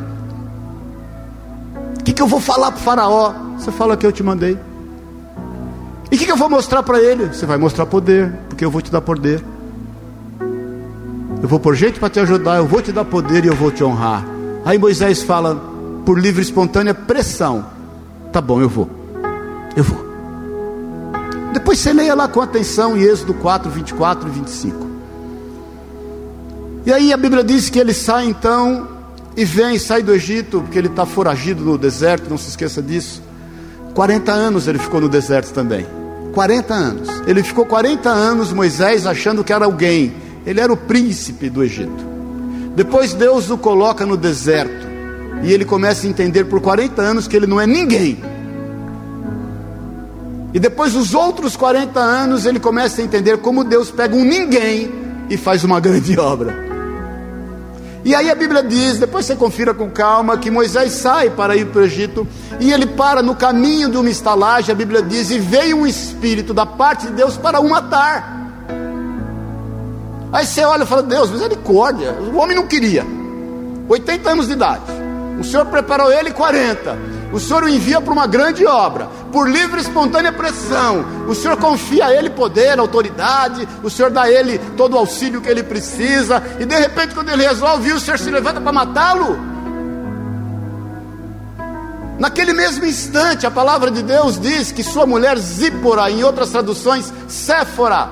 O 1.99 2.03
que, 2.03 2.13
que 2.13 2.21
eu 2.21 2.27
vou 2.27 2.39
falar 2.39 2.71
para 2.71 2.79
o 2.79 2.83
Faraó? 2.83 3.33
Você 3.57 3.71
fala 3.71 3.95
que 3.95 4.05
eu 4.05 4.11
te 4.11 4.23
mandei. 4.23 4.57
E 6.11 6.15
o 6.15 6.19
que, 6.19 6.25
que 6.25 6.31
eu 6.31 6.37
vou 6.37 6.49
mostrar 6.49 6.83
para 6.83 7.01
ele? 7.01 7.27
Você 7.27 7.45
vai 7.45 7.57
mostrar 7.57 7.85
poder, 7.85 8.31
porque 8.49 8.63
eu 8.63 8.69
vou 8.69 8.81
te 8.81 8.91
dar 8.91 9.01
poder. 9.01 9.43
Eu 11.41 11.47
vou 11.47 11.59
por 11.59 11.75
jeito 11.75 11.99
para 11.99 12.09
te 12.09 12.19
ajudar, 12.19 12.57
eu 12.57 12.67
vou 12.67 12.81
te 12.81 12.91
dar 12.91 13.03
poder 13.03 13.43
e 13.45 13.47
eu 13.47 13.55
vou 13.55 13.71
te 13.71 13.83
honrar. 13.83 14.23
Aí 14.65 14.77
Moisés 14.77 15.23
fala, 15.23 15.61
por 16.05 16.19
livre 16.19 16.41
e 16.41 16.45
espontânea 16.45 16.93
pressão: 16.93 17.65
Tá 18.31 18.41
bom, 18.41 18.61
eu 18.61 18.69
vou. 18.69 18.89
Eu 19.75 19.83
vou. 19.83 20.03
Depois 21.53 21.79
você 21.79 21.93
leia 21.93 22.15
lá 22.15 22.27
com 22.27 22.41
atenção 22.41 22.97
em 22.97 23.01
Êxodo 23.01 23.33
4, 23.33 23.69
24 23.69 24.27
e 24.27 24.31
25. 24.31 24.92
E 26.85 26.91
aí 26.91 27.13
a 27.13 27.17
Bíblia 27.17 27.43
diz 27.43 27.69
que 27.69 27.79
ele 27.79 27.93
sai 27.93 28.25
então 28.25 28.87
e 29.37 29.45
vem, 29.45 29.79
sai 29.79 30.03
do 30.03 30.13
Egito, 30.13 30.61
porque 30.61 30.77
ele 30.77 30.87
está 30.87 31.05
foragido 31.05 31.63
no 31.63 31.77
deserto, 31.77 32.29
não 32.29 32.37
se 32.37 32.49
esqueça 32.49 32.81
disso. 32.81 33.21
40 33.93 34.31
anos 34.31 34.67
ele 34.67 34.79
ficou 34.79 34.99
no 34.99 35.07
deserto 35.07 35.53
também. 35.53 35.87
40 36.33 36.73
anos. 36.73 37.09
Ele 37.25 37.41
ficou 37.41 37.65
40 37.65 38.09
anos, 38.09 38.51
Moisés, 38.51 39.05
achando 39.05 39.43
que 39.43 39.53
era 39.53 39.65
alguém. 39.65 40.13
Ele 40.45 40.59
era 40.59 40.73
o 40.73 40.77
príncipe 40.77 41.49
do 41.49 41.63
Egito. 41.63 42.13
Depois 42.75 43.13
Deus 43.13 43.49
o 43.49 43.57
coloca 43.57 44.05
no 44.05 44.17
deserto. 44.17 44.87
E 45.43 45.53
ele 45.53 45.63
começa 45.63 46.05
a 46.05 46.09
entender 46.09 46.45
por 46.45 46.59
40 46.59 47.01
anos 47.01 47.27
que 47.27 47.35
ele 47.35 47.47
não 47.47 47.61
é 47.61 47.67
ninguém. 47.67 48.17
E 50.53 50.59
depois 50.59 50.93
dos 50.93 51.13
outros 51.13 51.55
40 51.55 51.99
anos 51.99 52.45
ele 52.45 52.59
começa 52.59 53.01
a 53.01 53.03
entender 53.03 53.37
como 53.37 53.63
Deus 53.63 53.89
pega 53.89 54.15
um 54.15 54.23
ninguém 54.23 54.91
e 55.29 55.37
faz 55.37 55.63
uma 55.63 55.79
grande 55.81 56.19
obra. 56.19 56.72
E 58.05 58.13
aí 58.13 58.29
a 58.29 58.35
Bíblia 58.35 58.61
diz, 58.61 58.99
depois 58.99 59.25
você 59.25 59.35
confira 59.35 59.73
com 59.73 59.89
calma, 59.89 60.37
que 60.37 60.51
Moisés 60.51 60.91
sai 60.91 61.29
para 61.29 61.55
ir 61.55 61.67
para 61.67 61.81
o 61.81 61.85
Egito 61.85 62.27
e 62.59 62.71
ele 62.71 62.85
para 62.85 63.21
no 63.21 63.33
caminho 63.33 63.89
de 63.89 63.97
uma 63.97 64.09
estalagem, 64.09 64.73
a 64.73 64.75
Bíblia 64.75 65.01
diz, 65.01 65.31
e 65.31 65.39
veio 65.39 65.77
um 65.77 65.87
espírito 65.87 66.53
da 66.53 66.65
parte 66.65 67.07
de 67.07 67.13
Deus 67.13 67.37
para 67.37 67.61
o 67.61 67.69
matar. 67.69 68.41
Aí 70.33 70.45
você 70.45 70.63
olha 70.65 70.83
e 70.83 70.85
fala, 70.85 71.03
Deus, 71.03 71.31
misericórdia, 71.31 72.11
o 72.11 72.37
homem 72.37 72.55
não 72.55 72.67
queria, 72.67 73.05
80 73.87 74.29
anos 74.29 74.47
de 74.47 74.53
idade, 74.53 74.83
o 75.39 75.43
Senhor 75.43 75.65
preparou 75.67 76.11
ele 76.11 76.31
40, 76.31 76.97
o 77.33 77.39
Senhor 77.39 77.63
o 77.63 77.69
envia 77.69 77.99
para 77.99 78.13
uma 78.13 78.27
grande 78.27 78.63
obra, 78.63 79.09
por 79.31 79.49
livre 79.49 79.79
e 79.79 79.81
espontânea 79.81 80.31
pressão. 80.31 81.03
O 81.27 81.33
Senhor 81.33 81.57
confia 81.57 82.05
a 82.05 82.13
ele 82.13 82.29
poder, 82.29 82.77
autoridade, 82.77 83.67
o 83.81 83.89
Senhor 83.89 84.11
dá 84.11 84.23
a 84.23 84.31
ele 84.31 84.59
todo 84.77 84.93
o 84.93 84.99
auxílio 84.99 85.41
que 85.41 85.49
ele 85.49 85.63
precisa, 85.63 86.41
e 86.59 86.65
de 86.65 86.75
repente, 86.75 87.15
quando 87.15 87.29
ele 87.29 87.45
resolve 87.45 87.91
o 87.91 87.99
Senhor 87.99 88.19
se 88.19 88.29
levanta 88.29 88.61
para 88.61 88.71
matá-lo. 88.71 89.39
Naquele 92.19 92.53
mesmo 92.53 92.85
instante, 92.85 93.47
a 93.47 93.51
palavra 93.51 93.89
de 93.89 94.03
Deus 94.03 94.39
diz 94.39 94.71
que 94.71 94.83
sua 94.83 95.07
mulher 95.07 95.35
Zípora, 95.39 96.11
em 96.11 96.23
outras 96.23 96.51
traduções, 96.51 97.11
Séfora, 97.27 98.09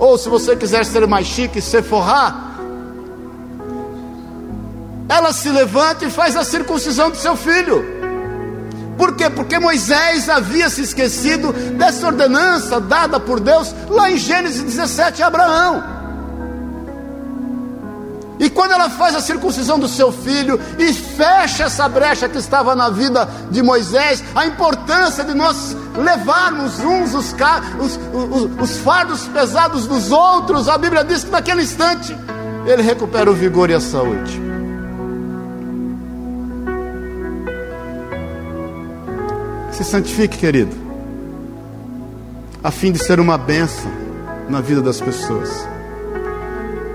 ou 0.00 0.18
se 0.18 0.28
você 0.28 0.56
quiser 0.56 0.84
ser 0.84 1.06
mais 1.06 1.28
chique, 1.28 1.60
Sephorá, 1.60 2.34
ela 5.08 5.32
se 5.32 5.48
levanta 5.48 6.04
e 6.04 6.10
faz 6.10 6.36
a 6.36 6.42
circuncisão 6.42 7.08
do 7.08 7.16
seu 7.16 7.36
filho. 7.36 7.97
Por 8.98 9.14
quê? 9.14 9.30
Porque 9.30 9.60
Moisés 9.60 10.28
havia 10.28 10.68
se 10.68 10.82
esquecido 10.82 11.52
dessa 11.78 12.08
ordenança 12.08 12.80
dada 12.80 13.20
por 13.20 13.38
Deus 13.38 13.72
lá 13.88 14.10
em 14.10 14.18
Gênesis 14.18 14.60
17 14.60 15.22
a 15.22 15.28
Abraão. 15.28 15.98
E 18.40 18.50
quando 18.50 18.72
ela 18.72 18.90
faz 18.90 19.14
a 19.14 19.20
circuncisão 19.20 19.78
do 19.78 19.88
seu 19.88 20.12
filho 20.12 20.60
e 20.78 20.92
fecha 20.92 21.64
essa 21.64 21.88
brecha 21.88 22.28
que 22.28 22.38
estava 22.38 22.74
na 22.74 22.88
vida 22.88 23.28
de 23.50 23.62
Moisés, 23.62 24.22
a 24.34 24.46
importância 24.46 25.24
de 25.24 25.34
nós 25.34 25.76
levarmos 25.96 26.78
uns 26.80 27.14
os, 27.14 27.34
os, 27.80 27.98
os, 28.12 28.60
os 28.60 28.76
fardos 28.78 29.26
pesados 29.28 29.86
dos 29.86 30.10
outros, 30.12 30.68
a 30.68 30.78
Bíblia 30.78 31.04
diz 31.04 31.24
que 31.24 31.30
naquele 31.30 31.62
instante 31.62 32.16
ele 32.66 32.82
recupera 32.82 33.30
o 33.30 33.34
vigor 33.34 33.70
e 33.70 33.74
a 33.74 33.80
saúde. 33.80 34.47
Se 39.78 39.84
santifique, 39.84 40.36
querido, 40.36 40.74
a 42.64 42.68
fim 42.68 42.90
de 42.90 42.98
ser 42.98 43.20
uma 43.20 43.38
bênção 43.38 43.88
na 44.50 44.60
vida 44.60 44.82
das 44.82 45.00
pessoas. 45.00 45.68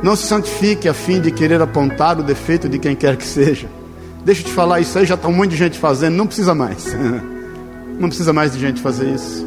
Não 0.03 0.17
se 0.17 0.27
santifique 0.27 0.89
a 0.89 0.93
fim 0.93 1.21
de 1.21 1.31
querer 1.31 1.61
apontar 1.61 2.19
o 2.19 2.23
defeito 2.23 2.67
de 2.67 2.77
quem 2.77 2.93
quer 2.93 3.15
que 3.15 3.25
seja. 3.25 3.69
Deixa 4.25 4.41
eu 4.41 4.47
te 4.47 4.51
falar, 4.51 4.81
isso 4.81 4.99
aí 4.99 5.05
já 5.05 5.15
está 5.15 5.29
um 5.29 5.31
monte 5.31 5.51
de 5.51 5.55
gente 5.55 5.79
fazendo, 5.79 6.17
não 6.17 6.27
precisa 6.27 6.53
mais. 6.53 6.85
Não 7.97 8.09
precisa 8.09 8.33
mais 8.33 8.51
de 8.51 8.59
gente 8.59 8.81
fazer 8.81 9.07
isso. 9.13 9.45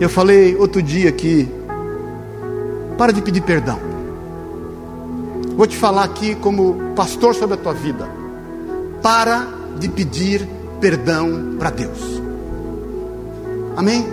Eu 0.00 0.08
falei 0.08 0.56
outro 0.56 0.82
dia 0.82 1.10
aqui, 1.10 1.48
para 2.96 3.12
de 3.12 3.20
pedir 3.20 3.42
perdão. 3.42 3.78
Vou 5.54 5.66
te 5.66 5.76
falar 5.76 6.02
aqui 6.02 6.34
como 6.34 6.92
pastor 6.96 7.34
sobre 7.34 7.54
a 7.54 7.58
tua 7.58 7.74
vida. 7.74 8.08
Para 9.02 9.55
de 9.78 9.88
pedir 9.88 10.48
perdão 10.80 11.56
para 11.58 11.70
Deus. 11.70 12.22
Amém? 13.76 14.06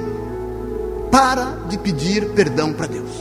Para 1.11 1.57
de 1.69 1.77
pedir 1.77 2.29
perdão 2.29 2.73
para 2.73 2.87
Deus. 2.87 3.11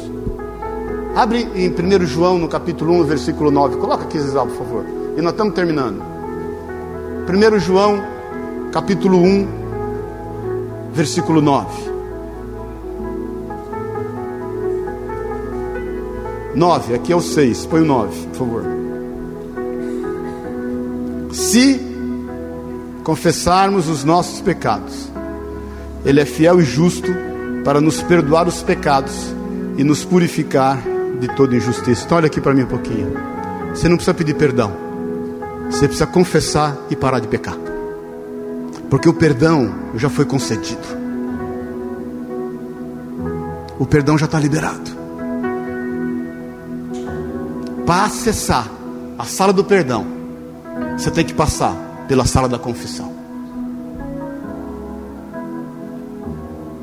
Abre 1.14 1.46
em 1.54 1.70
1 1.70 2.06
João, 2.06 2.38
no 2.38 2.48
capítulo 2.48 2.94
1, 3.00 3.04
versículo 3.04 3.50
9. 3.50 3.76
Coloca 3.76 4.04
aqui, 4.04 4.18
Zizal, 4.18 4.46
por 4.46 4.56
favor. 4.56 4.84
E 5.16 5.20
nós 5.20 5.32
estamos 5.32 5.54
terminando. 5.54 6.02
1 7.28 7.58
João, 7.58 8.02
capítulo 8.72 9.18
1, 9.18 9.48
versículo 10.92 11.42
9. 11.42 11.92
9, 16.54 16.94
aqui 16.94 17.12
é 17.12 17.16
o 17.16 17.20
6, 17.20 17.66
põe 17.66 17.80
o 17.80 17.84
9, 17.84 18.26
por 18.28 18.36
favor. 18.36 18.64
Se 21.32 21.91
confessarmos 23.02 23.88
os 23.88 24.04
nossos 24.04 24.40
pecados, 24.40 25.10
Ele 26.04 26.20
é 26.20 26.24
fiel 26.24 26.60
e 26.60 26.64
justo 26.64 27.08
para 27.64 27.80
nos 27.80 28.02
perdoar 28.02 28.48
os 28.48 28.62
pecados 28.62 29.34
e 29.76 29.84
nos 29.84 30.04
purificar 30.04 30.78
de 31.20 31.28
toda 31.28 31.56
injustiça. 31.56 32.04
Então, 32.04 32.18
olha 32.18 32.26
aqui 32.26 32.40
para 32.40 32.54
mim 32.54 32.62
um 32.62 32.66
pouquinho. 32.66 33.12
Você 33.70 33.88
não 33.88 33.96
precisa 33.96 34.14
pedir 34.14 34.34
perdão, 34.34 34.72
você 35.70 35.86
precisa 35.86 36.06
confessar 36.06 36.76
e 36.90 36.96
parar 36.96 37.20
de 37.20 37.28
pecar, 37.28 37.56
porque 38.90 39.08
o 39.08 39.14
perdão 39.14 39.74
já 39.94 40.10
foi 40.10 40.26
concedido, 40.26 40.86
o 43.78 43.86
perdão 43.86 44.18
já 44.18 44.26
está 44.26 44.38
liberado. 44.38 45.02
Para 47.86 48.04
acessar 48.04 48.68
a 49.18 49.24
sala 49.24 49.52
do 49.52 49.64
perdão, 49.64 50.06
você 50.96 51.10
tem 51.10 51.24
que 51.24 51.32
passar 51.32 51.74
pela 52.12 52.26
sala 52.26 52.46
da 52.46 52.58
confissão. 52.58 53.10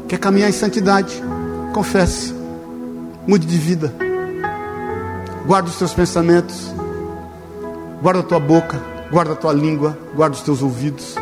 Quer 0.08 0.18
caminhar 0.18 0.50
em 0.50 0.52
santidade? 0.52 1.22
Confesse. 1.72 2.34
Mude 3.28 3.46
de 3.46 3.56
vida. 3.60 3.94
Guarda 5.46 5.70
os 5.70 5.76
teus 5.76 5.94
pensamentos. 5.94 6.74
Guarda 8.02 8.22
a 8.22 8.24
tua 8.24 8.40
boca. 8.40 8.82
Guarda 9.12 9.34
a 9.34 9.36
tua 9.36 9.54
língua. 9.54 9.96
Guarda 10.16 10.36
os 10.36 10.42
teus 10.42 10.64
ouvidos. 10.64 11.14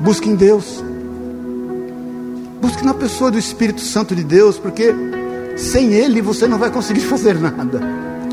Busque 0.00 0.28
em 0.28 0.34
Deus. 0.34 0.84
Busque 2.60 2.84
na 2.84 2.92
pessoa 2.92 3.30
do 3.30 3.38
Espírito 3.38 3.80
Santo 3.80 4.14
de 4.14 4.22
Deus, 4.22 4.58
porque 4.58 4.94
sem 5.56 5.94
Ele 5.94 6.20
você 6.20 6.46
não 6.46 6.58
vai 6.58 6.70
conseguir 6.70 7.00
fazer 7.08 7.40
nada. 7.40 7.80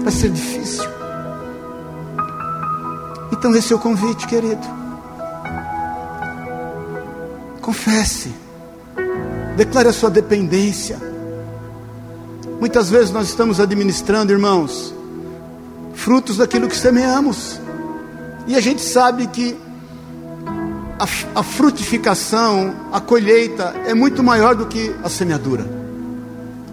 Vai 0.03 0.11
ser 0.11 0.31
difícil. 0.31 0.96
Então, 3.38 3.55
esse 3.55 3.71
é 3.71 3.75
o 3.75 3.79
convite, 3.79 4.25
querido. 4.25 4.65
Confesse, 7.61 8.33
declare 9.55 9.89
a 9.89 9.93
sua 9.93 10.09
dependência. 10.09 10.97
Muitas 12.59 12.89
vezes 12.89 13.11
nós 13.11 13.27
estamos 13.27 13.59
administrando, 13.59 14.31
irmãos, 14.31 14.93
frutos 15.93 16.38
daquilo 16.38 16.67
que 16.67 16.75
semeamos. 16.75 17.61
E 18.47 18.55
a 18.55 18.59
gente 18.59 18.81
sabe 18.81 19.27
que 19.27 19.55
a, 20.97 21.39
a 21.39 21.43
frutificação, 21.43 22.73
a 22.91 22.99
colheita 22.99 23.75
é 23.85 23.93
muito 23.93 24.23
maior 24.23 24.55
do 24.55 24.65
que 24.65 24.95
a 25.03 25.09
semeadura. 25.09 25.65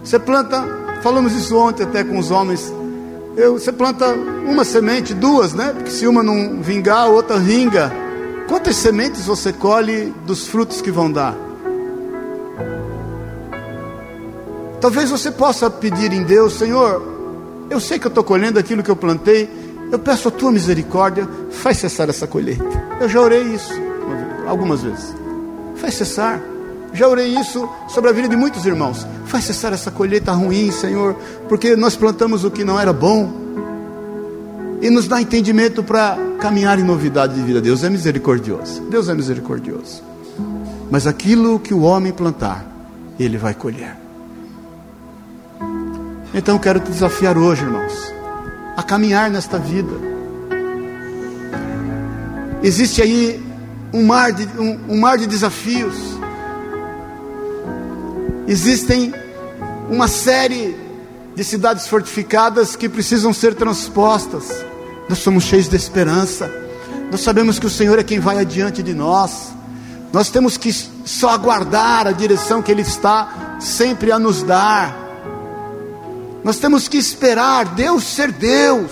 Você 0.03 0.17
planta, 0.17 0.63
falamos 1.03 1.33
isso 1.33 1.55
ontem 1.57 1.83
até 1.83 2.03
com 2.03 2.17
os 2.17 2.31
homens. 2.31 2.73
Eu, 3.37 3.59
você 3.59 3.71
planta 3.71 4.07
uma 4.13 4.63
semente, 4.63 5.13
duas, 5.13 5.53
né? 5.53 5.73
Porque 5.73 5.91
se 5.91 6.07
uma 6.07 6.23
não 6.23 6.61
vingar, 6.61 7.03
a 7.03 7.07
outra 7.07 7.37
vinga. 7.37 7.91
Quantas 8.47 8.75
sementes 8.75 9.25
você 9.25 9.51
colhe 9.51 10.13
dos 10.25 10.47
frutos 10.47 10.81
que 10.81 10.91
vão 10.91 11.11
dar? 11.11 11.35
Talvez 14.79 15.09
você 15.09 15.31
possa 15.31 15.69
pedir 15.69 16.13
em 16.13 16.23
Deus, 16.23 16.53
Senhor, 16.53 17.01
eu 17.69 17.79
sei 17.79 17.97
que 17.97 18.05
eu 18.05 18.09
estou 18.09 18.23
colhendo 18.23 18.59
aquilo 18.59 18.83
que 18.83 18.91
eu 18.91 18.95
plantei, 18.95 19.49
eu 19.91 19.97
peço 19.97 20.27
a 20.27 20.31
tua 20.31 20.51
misericórdia, 20.51 21.27
faz 21.49 21.77
cessar 21.77 22.09
essa 22.09 22.27
colheita. 22.27 22.63
Eu 23.01 23.09
já 23.09 23.19
orei 23.19 23.41
isso 23.41 23.73
algumas 24.47 24.81
vezes. 24.81 25.13
Faz 25.75 25.95
cessar. 25.95 26.39
Já 26.93 27.07
orei 27.07 27.37
isso 27.37 27.67
sobre 27.89 28.09
a 28.09 28.13
vida 28.13 28.27
de 28.27 28.35
muitos 28.35 28.65
irmãos. 28.65 29.05
Faz 29.25 29.43
cessar 29.45 29.73
essa 29.73 29.91
colheita 29.91 30.31
ruim, 30.31 30.71
Senhor, 30.71 31.15
porque 31.49 31.75
nós 31.75 31.95
plantamos 31.95 32.43
o 32.43 32.51
que 32.51 32.63
não 32.63 32.79
era 32.79 32.93
bom. 32.93 33.45
E 34.81 34.89
nos 34.89 35.07
dá 35.07 35.21
entendimento 35.21 35.83
para 35.83 36.17
caminhar 36.39 36.79
em 36.79 36.83
novidade 36.83 37.33
de 37.33 37.41
vida. 37.41 37.59
Deus 37.61 37.83
é 37.83 37.89
misericordioso. 37.89 38.81
Deus 38.83 39.09
é 39.09 39.13
misericordioso. 39.13 40.03
Mas 40.91 41.07
aquilo 41.07 41.59
que 41.59 41.73
o 41.73 41.81
homem 41.81 42.11
plantar, 42.11 42.65
ele 43.19 43.37
vai 43.37 43.53
colher. 43.53 43.97
Então 46.33 46.57
quero 46.57 46.79
te 46.79 46.91
desafiar 46.91 47.37
hoje, 47.37 47.63
irmãos, 47.63 48.13
a 48.75 48.83
caminhar 48.83 49.29
nesta 49.29 49.57
vida. 49.57 49.93
Existe 52.61 53.01
aí 53.01 53.41
um 53.93 54.05
mar 54.05 54.33
de, 54.33 54.45
um, 54.59 54.79
um 54.89 54.99
mar 54.99 55.17
de 55.17 55.27
desafios. 55.27 55.95
Existem 58.47 59.13
uma 59.89 60.07
série 60.07 60.75
de 61.35 61.43
cidades 61.43 61.87
fortificadas 61.87 62.75
que 62.75 62.87
precisam 62.87 63.33
ser 63.33 63.55
transpostas. 63.55 64.63
Nós 65.09 65.19
somos 65.19 65.43
cheios 65.43 65.67
de 65.67 65.75
esperança. 65.75 66.51
Nós 67.11 67.21
sabemos 67.21 67.59
que 67.59 67.65
o 67.65 67.69
Senhor 67.69 67.99
é 67.99 68.03
quem 68.03 68.19
vai 68.19 68.39
adiante 68.39 68.81
de 68.81 68.93
nós. 68.93 69.53
Nós 70.13 70.29
temos 70.29 70.57
que 70.57 70.71
só 70.71 71.29
aguardar 71.29 72.07
a 72.07 72.11
direção 72.11 72.61
que 72.61 72.71
Ele 72.71 72.81
está 72.81 73.57
sempre 73.59 74.11
a 74.11 74.19
nos 74.19 74.43
dar. 74.43 74.95
Nós 76.43 76.57
temos 76.57 76.87
que 76.87 76.97
esperar 76.97 77.65
Deus 77.65 78.03
ser 78.03 78.31
Deus. 78.31 78.91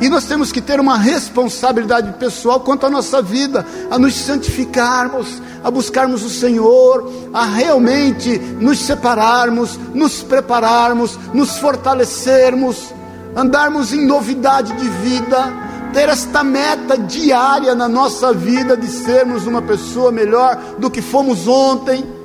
E 0.00 0.08
nós 0.08 0.24
temos 0.24 0.52
que 0.52 0.60
ter 0.60 0.78
uma 0.78 0.96
responsabilidade 0.96 2.12
pessoal 2.18 2.60
quanto 2.60 2.86
à 2.86 2.90
nossa 2.90 3.20
vida, 3.20 3.66
a 3.90 3.98
nos 3.98 4.14
santificarmos, 4.14 5.42
a 5.62 5.70
buscarmos 5.70 6.22
o 6.24 6.30
Senhor, 6.30 7.10
a 7.34 7.44
realmente 7.44 8.38
nos 8.38 8.78
separarmos, 8.78 9.78
nos 9.94 10.22
prepararmos, 10.22 11.18
nos 11.34 11.58
fortalecermos, 11.58 12.94
andarmos 13.34 13.92
em 13.92 14.06
novidade 14.06 14.72
de 14.74 14.88
vida, 14.88 15.52
ter 15.92 16.08
esta 16.08 16.44
meta 16.44 16.96
diária 16.96 17.74
na 17.74 17.88
nossa 17.88 18.32
vida 18.32 18.76
de 18.76 18.86
sermos 18.86 19.46
uma 19.46 19.62
pessoa 19.62 20.12
melhor 20.12 20.56
do 20.78 20.90
que 20.90 21.02
fomos 21.02 21.48
ontem 21.48 22.17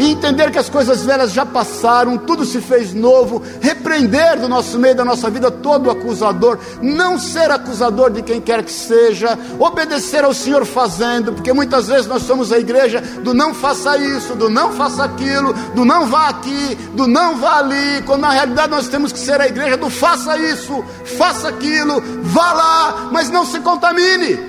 e 0.00 0.10
entender 0.10 0.50
que 0.50 0.58
as 0.58 0.70
coisas 0.70 1.04
velhas 1.04 1.30
já 1.30 1.44
passaram, 1.44 2.16
tudo 2.16 2.46
se 2.46 2.58
fez 2.58 2.94
novo, 2.94 3.42
repreender 3.60 4.40
do 4.40 4.48
nosso 4.48 4.78
meio 4.78 4.94
da 4.94 5.04
nossa 5.04 5.28
vida 5.28 5.50
todo 5.50 5.90
acusador, 5.90 6.58
não 6.80 7.18
ser 7.18 7.50
acusador 7.50 8.10
de 8.10 8.22
quem 8.22 8.40
quer 8.40 8.64
que 8.64 8.72
seja, 8.72 9.38
obedecer 9.58 10.24
ao 10.24 10.32
Senhor 10.32 10.64
fazendo, 10.64 11.34
porque 11.34 11.52
muitas 11.52 11.88
vezes 11.88 12.06
nós 12.06 12.22
somos 12.22 12.50
a 12.50 12.58
igreja 12.58 13.02
do 13.22 13.34
não 13.34 13.52
faça 13.52 13.98
isso, 13.98 14.34
do 14.34 14.48
não 14.48 14.72
faça 14.72 15.04
aquilo, 15.04 15.52
do 15.74 15.84
não 15.84 16.06
vá 16.06 16.30
aqui, 16.30 16.78
do 16.94 17.06
não 17.06 17.36
vá 17.36 17.58
ali, 17.58 18.02
quando 18.06 18.22
na 18.22 18.30
realidade 18.30 18.70
nós 18.70 18.88
temos 18.88 19.12
que 19.12 19.18
ser 19.18 19.38
a 19.38 19.48
igreja 19.48 19.76
do 19.76 19.90
faça 19.90 20.38
isso, 20.38 20.82
faça 21.18 21.48
aquilo, 21.48 22.02
vá 22.22 22.54
lá, 22.54 23.08
mas 23.12 23.28
não 23.28 23.44
se 23.44 23.60
contamine. 23.60 24.48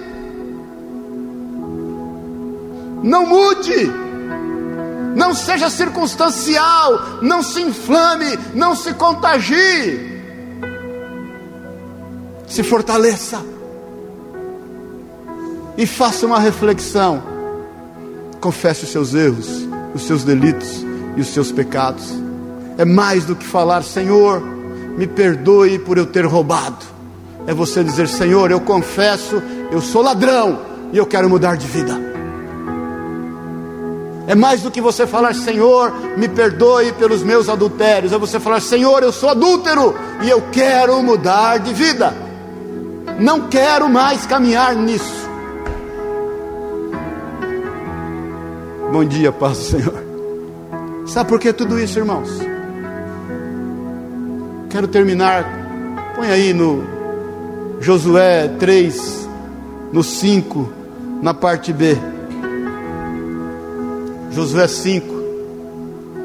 Não 3.04 3.26
mude 3.26 4.11
não 5.16 5.34
seja 5.34 5.70
circunstancial, 5.70 7.20
não 7.22 7.44
se 7.44 7.62
inflame, 7.62 8.38
não 8.54 8.76
se 8.76 8.94
contagie. 8.94 10.12
Se 12.48 12.64
fortaleça 12.64 13.42
e 15.78 15.86
faça 15.86 16.26
uma 16.26 16.40
reflexão. 16.40 17.22
Confesse 18.40 18.84
os 18.84 18.92
seus 18.92 19.14
erros, 19.14 19.68
os 19.94 20.04
seus 20.04 20.24
delitos 20.24 20.86
e 21.16 21.22
os 21.22 21.28
seus 21.28 21.52
pecados. 21.52 22.12
É 22.78 22.86
mais 22.86 23.26
do 23.26 23.36
que 23.36 23.46
falar, 23.46 23.84
Senhor, 23.84 24.42
me 24.98 25.08
perdoe 25.08 25.80
por 25.80 25.98
eu 25.98 26.06
ter 26.06 26.26
roubado. 26.26 26.86
É 27.48 27.54
você 27.54 27.84
dizer, 27.84 28.08
Senhor, 28.08 28.52
eu 28.52 28.62
confesso, 28.62 29.42
eu 29.72 29.82
sou 29.82 30.02
ladrão 30.02 30.60
e 30.92 30.98
eu 30.98 31.06
quero 31.06 31.30
mudar 31.30 31.56
de 31.56 31.68
vida. 31.68 32.11
É 34.28 34.36
mais 34.36 34.62
do 34.62 34.70
que 34.70 34.80
você 34.80 35.08
falar, 35.08 35.34
Senhor, 35.34 35.92
me 36.18 36.28
perdoe 36.28 36.92
pelos 36.94 37.24
meus 37.24 37.50
adultérios. 37.50 38.14
É 38.14 38.18
você 38.18 38.40
falar, 38.40 38.62
Senhor, 38.62 39.02
eu 39.02 39.12
sou 39.12 39.30
adúltero 39.30 39.96
e 40.22 40.30
eu 40.30 40.44
quero 40.52 41.02
mudar 41.02 41.58
de 41.58 41.74
vida. 41.74 42.14
Não 43.20 43.48
quero 43.48 43.90
mais 43.90 44.26
caminhar 44.26 44.76
nisso. 44.76 45.22
Bom 48.92 49.06
dia, 49.06 49.32
paz 49.32 49.58
do 49.58 49.64
Senhor. 49.64 50.04
Sabe 51.08 51.30
por 51.30 51.40
que 51.40 51.52
tudo 51.52 51.80
isso, 51.80 51.98
irmãos? 51.98 52.30
Quero 54.70 54.88
terminar. 54.88 55.46
Põe 56.16 56.30
aí 56.30 56.54
no 56.54 56.84
Josué 57.80 58.48
3, 58.60 59.28
no 59.92 60.04
5, 60.04 60.72
na 61.22 61.34
parte 61.34 61.74
B. 61.74 61.98
Josué 64.34 64.66
5, 64.66 65.06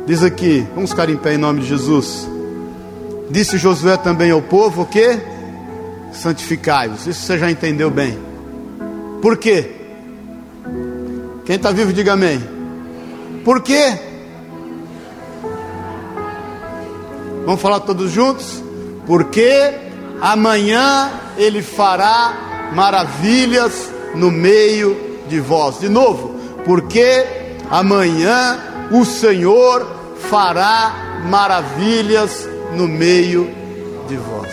diz 0.07 0.23
aqui, 0.23 0.65
vamos 0.75 0.91
ficar 0.91 1.11
em 1.11 1.17
pé 1.17 1.35
em 1.35 1.39
nome 1.39 1.61
de 1.61 1.67
Jesus. 1.67 2.29
Disse 3.29 3.59
Josué 3.59 3.97
também 3.97 4.31
ao 4.31 4.41
povo 4.41 4.83
o 4.83 4.87
que? 4.87 5.19
Santificai-vos. 6.13 7.07
Isso 7.07 7.23
você 7.23 7.37
já 7.37 7.51
entendeu 7.51 7.91
bem. 7.91 8.17
Por 9.21 9.37
quê? 9.37 9.73
Quem 11.45 11.57
está 11.57 11.73
vivo, 11.73 11.93
diga 11.93 12.13
amém. 12.13 12.41
Por 13.45 13.61
quê? 13.61 13.99
Vamos 17.45 17.61
falar 17.61 17.81
todos 17.81 18.13
juntos? 18.13 18.63
Porque 19.05 19.75
amanhã 20.21 21.11
ele 21.37 21.61
fará 21.61 22.71
maravilhas 22.73 23.91
no 24.15 24.31
meio 24.31 24.97
de 25.29 25.41
vós. 25.41 25.81
De 25.81 25.89
novo, 25.89 26.37
porque 26.65 27.36
amanhã 27.71 28.59
o 28.91 29.05
Senhor 29.05 29.87
fará 30.29 31.23
maravilhas 31.29 32.49
no 32.77 32.87
meio 32.87 33.51
de 34.09 34.17
vós. 34.17 34.47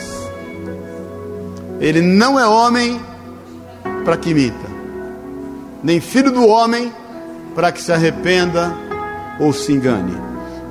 Ele 1.80 2.02
não 2.02 2.40
é 2.40 2.48
homem 2.48 3.00
para 4.06 4.18
que 4.18 4.30
imita, 4.30 4.68
nem 5.84 6.00
filho 6.00 6.32
do 6.32 6.48
homem 6.48 6.92
para 7.56 7.72
que 7.72 7.82
se 7.82 7.92
arrependa 7.92 8.74
ou 9.40 9.54
se 9.54 9.72
engane. 9.72 10.18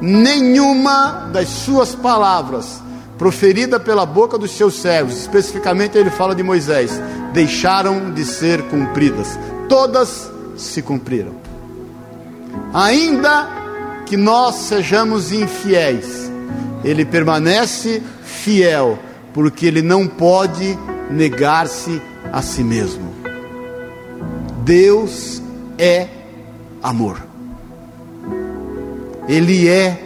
Nenhuma 0.01 1.29
das 1.33 1.49
suas 1.49 1.95
palavras 1.95 2.83
proferida 3.17 3.79
pela 3.79 4.05
boca 4.05 4.37
dos 4.37 4.51
seus 4.51 4.81
servos, 4.81 5.17
especificamente 5.17 5.97
ele 5.97 6.11
fala 6.11 6.35
de 6.35 6.43
Moisés, 6.43 7.01
deixaram 7.33 8.11
de 8.11 8.25
ser 8.25 8.63
cumpridas. 8.63 9.39
Todas 9.69 10.29
se 10.57 10.83
cumpriram 10.83 11.42
ainda 12.73 13.49
que 14.07 14.17
nós 14.17 14.57
sejamos 14.57 15.33
infiéis, 15.33 16.31
ele 16.85 17.05
permanece 17.05 18.03
fiel, 18.23 18.99
porque 19.33 19.67
ele 19.67 19.83
não 19.83 20.07
pode 20.07 20.79
negar-se 21.11 22.01
a 22.33 22.43
si 22.43 22.65
mesmo. 22.65 23.13
Deus 24.65 25.43
é 25.79 26.09
amor. 26.83 27.21
Ele 29.29 29.69
é 29.69 30.03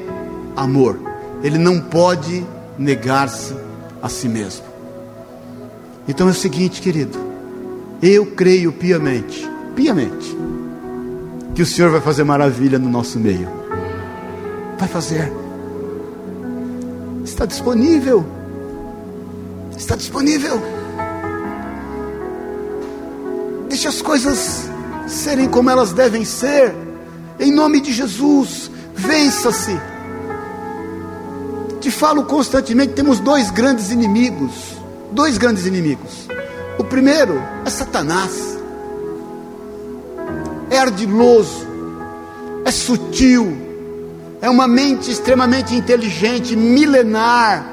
amor. 0.56 0.98
Ele 1.42 1.58
não 1.58 1.80
pode 1.80 2.44
negar-se 2.78 3.54
a 4.02 4.08
si 4.08 4.28
mesmo. 4.28 4.64
Então 6.08 6.28
é 6.28 6.30
o 6.30 6.34
seguinte, 6.34 6.80
querido. 6.80 7.18
Eu 8.02 8.26
creio 8.26 8.72
piamente, 8.72 9.48
piamente, 9.74 10.36
que 11.56 11.62
o 11.62 11.66
Senhor 11.66 11.90
vai 11.90 12.02
fazer 12.02 12.22
maravilha 12.22 12.78
no 12.78 12.86
nosso 12.90 13.18
meio. 13.18 13.48
Vai 14.78 14.86
fazer. 14.86 15.32
Está 17.24 17.46
disponível. 17.46 18.26
Está 19.74 19.96
disponível. 19.96 20.60
Deixe 23.70 23.88
as 23.88 24.02
coisas 24.02 24.68
serem 25.08 25.48
como 25.48 25.70
elas 25.70 25.94
devem 25.94 26.26
ser. 26.26 26.74
Em 27.40 27.50
nome 27.50 27.80
de 27.80 27.90
Jesus, 27.90 28.70
vença-se. 28.94 29.80
Te 31.80 31.90
falo 31.90 32.24
constantemente, 32.24 32.92
temos 32.92 33.18
dois 33.18 33.50
grandes 33.50 33.90
inimigos. 33.90 34.76
Dois 35.10 35.38
grandes 35.38 35.64
inimigos. 35.64 36.28
O 36.78 36.84
primeiro 36.84 37.42
é 37.64 37.70
Satanás. 37.70 38.55
É 40.70 40.78
ardiloso, 40.78 41.66
é 42.64 42.70
sutil, 42.70 43.56
é 44.40 44.50
uma 44.50 44.66
mente 44.66 45.10
extremamente 45.10 45.74
inteligente, 45.74 46.56
milenar, 46.56 47.64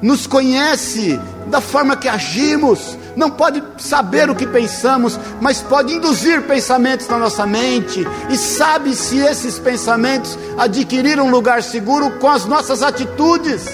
nos 0.00 0.26
conhece 0.26 1.18
da 1.48 1.60
forma 1.60 1.96
que 1.96 2.08
agimos, 2.08 2.96
não 3.16 3.30
pode 3.30 3.62
saber 3.78 4.30
o 4.30 4.34
que 4.34 4.46
pensamos, 4.46 5.18
mas 5.40 5.60
pode 5.60 5.92
induzir 5.92 6.42
pensamentos 6.42 7.08
na 7.08 7.18
nossa 7.18 7.44
mente, 7.46 8.06
e 8.30 8.36
sabe 8.36 8.94
se 8.94 9.18
esses 9.18 9.58
pensamentos 9.58 10.38
adquiriram 10.56 11.30
lugar 11.30 11.62
seguro 11.62 12.12
com 12.18 12.28
as 12.28 12.44
nossas 12.44 12.82
atitudes, 12.82 13.64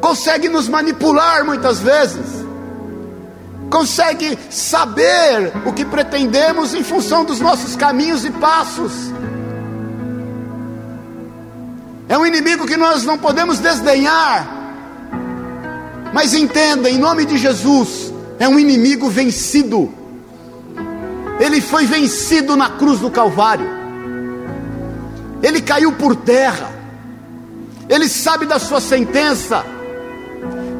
consegue 0.00 0.48
nos 0.48 0.68
manipular 0.68 1.44
muitas 1.44 1.80
vezes, 1.80 2.45
consegue 3.70 4.38
saber 4.50 5.52
o 5.64 5.72
que 5.72 5.84
pretendemos 5.84 6.74
em 6.74 6.82
função 6.82 7.24
dos 7.24 7.40
nossos 7.40 7.76
caminhos 7.76 8.24
e 8.24 8.30
passos. 8.30 8.92
É 12.08 12.16
um 12.16 12.24
inimigo 12.24 12.66
que 12.66 12.76
nós 12.76 13.04
não 13.04 13.18
podemos 13.18 13.58
desdenhar, 13.58 14.46
mas 16.12 16.34
entenda, 16.34 16.88
em 16.88 16.98
nome 16.98 17.24
de 17.24 17.36
Jesus, 17.36 18.12
é 18.38 18.48
um 18.48 18.58
inimigo 18.58 19.08
vencido. 19.08 19.92
Ele 21.40 21.60
foi 21.60 21.84
vencido 21.84 22.56
na 22.56 22.70
cruz 22.70 23.00
do 23.00 23.10
Calvário. 23.10 23.68
Ele 25.42 25.60
caiu 25.60 25.92
por 25.92 26.16
terra. 26.16 26.70
Ele 27.88 28.08
sabe 28.08 28.46
da 28.46 28.58
sua 28.58 28.80
sentença. 28.80 29.64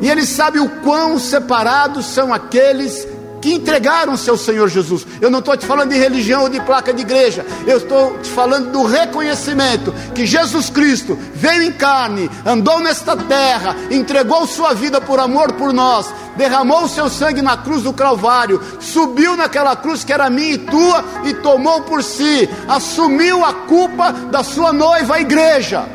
E 0.01 0.11
ele 0.11 0.27
sabe 0.27 0.59
o 0.59 0.69
quão 0.81 1.19
separados 1.19 2.07
são 2.07 2.33
aqueles 2.33 3.07
que 3.47 3.55
entregaram 3.55 4.17
seu 4.17 4.37
Senhor 4.37 4.69
Jesus. 4.69 5.07
Eu 5.21 5.31
não 5.31 5.39
estou 5.39 5.57
te 5.57 5.65
falando 5.65 5.91
de 5.91 5.97
religião 5.97 6.43
ou 6.43 6.49
de 6.49 6.61
placa 6.61 6.93
de 6.93 7.03
igreja, 7.03 7.47
eu 7.65 7.79
estou 7.79 8.19
te 8.19 8.29
falando 8.31 8.73
do 8.73 8.85
reconhecimento 8.85 9.95
que 10.15 10.27
Jesus 10.27 10.69
Cristo 10.69 11.17
veio 11.33 11.63
em 11.63 11.71
carne, 11.71 12.29
andou 12.45 12.81
nesta 12.81 13.17
terra, 13.17 13.77
entregou 13.89 14.49
sua 14.49 14.75
vida 14.75 15.01
por 15.01 15.21
amor 15.21 15.53
por 15.53 15.73
nós, 15.73 16.13
derramou 16.37 16.85
o 16.85 16.89
seu 16.89 17.09
sangue 17.09 17.41
na 17.41 17.57
cruz 17.57 17.83
do 17.83 17.93
Calvário, 17.93 18.61
subiu 18.81 19.37
naquela 19.37 19.77
cruz 19.77 20.03
que 20.03 20.13
era 20.13 20.29
minha 20.29 20.55
e 20.55 20.59
tua 20.59 21.05
e 21.25 21.35
tomou 21.35 21.83
por 21.83 22.03
si, 22.03 22.49
assumiu 22.69 23.45
a 23.45 23.53
culpa 23.53 24.11
da 24.11 24.43
sua 24.43 24.73
noiva, 24.73 25.15
a 25.15 25.21
igreja. 25.21 25.87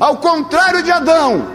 Ao 0.00 0.16
contrário 0.16 0.82
de 0.82 0.90
Adão, 0.90 1.46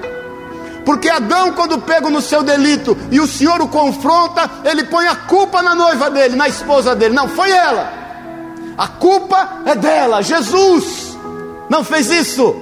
porque 0.86 1.10
Adão, 1.10 1.54
quando 1.54 1.80
pego 1.80 2.10
no 2.10 2.22
seu 2.22 2.44
delito 2.44 2.98
e 3.12 3.20
o 3.20 3.28
Senhor 3.28 3.62
o 3.62 3.68
confronta, 3.68 4.50
ele 4.64 4.84
põe 4.86 5.08
a 5.08 5.16
culpa 5.16 5.62
na 5.62 5.76
noiva 5.76 6.10
dele, 6.10 6.36
na 6.36 6.48
esposa 6.48 6.96
dele. 6.96 7.14
Não, 7.14 7.28
foi 7.28 7.52
ela. 7.52 7.92
A 8.78 8.88
culpa 8.88 9.62
é 9.66 9.76
dela. 9.76 10.22
Jesus 10.24 11.18
não 11.70 11.84
fez 11.84 12.10
isso. 12.10 12.56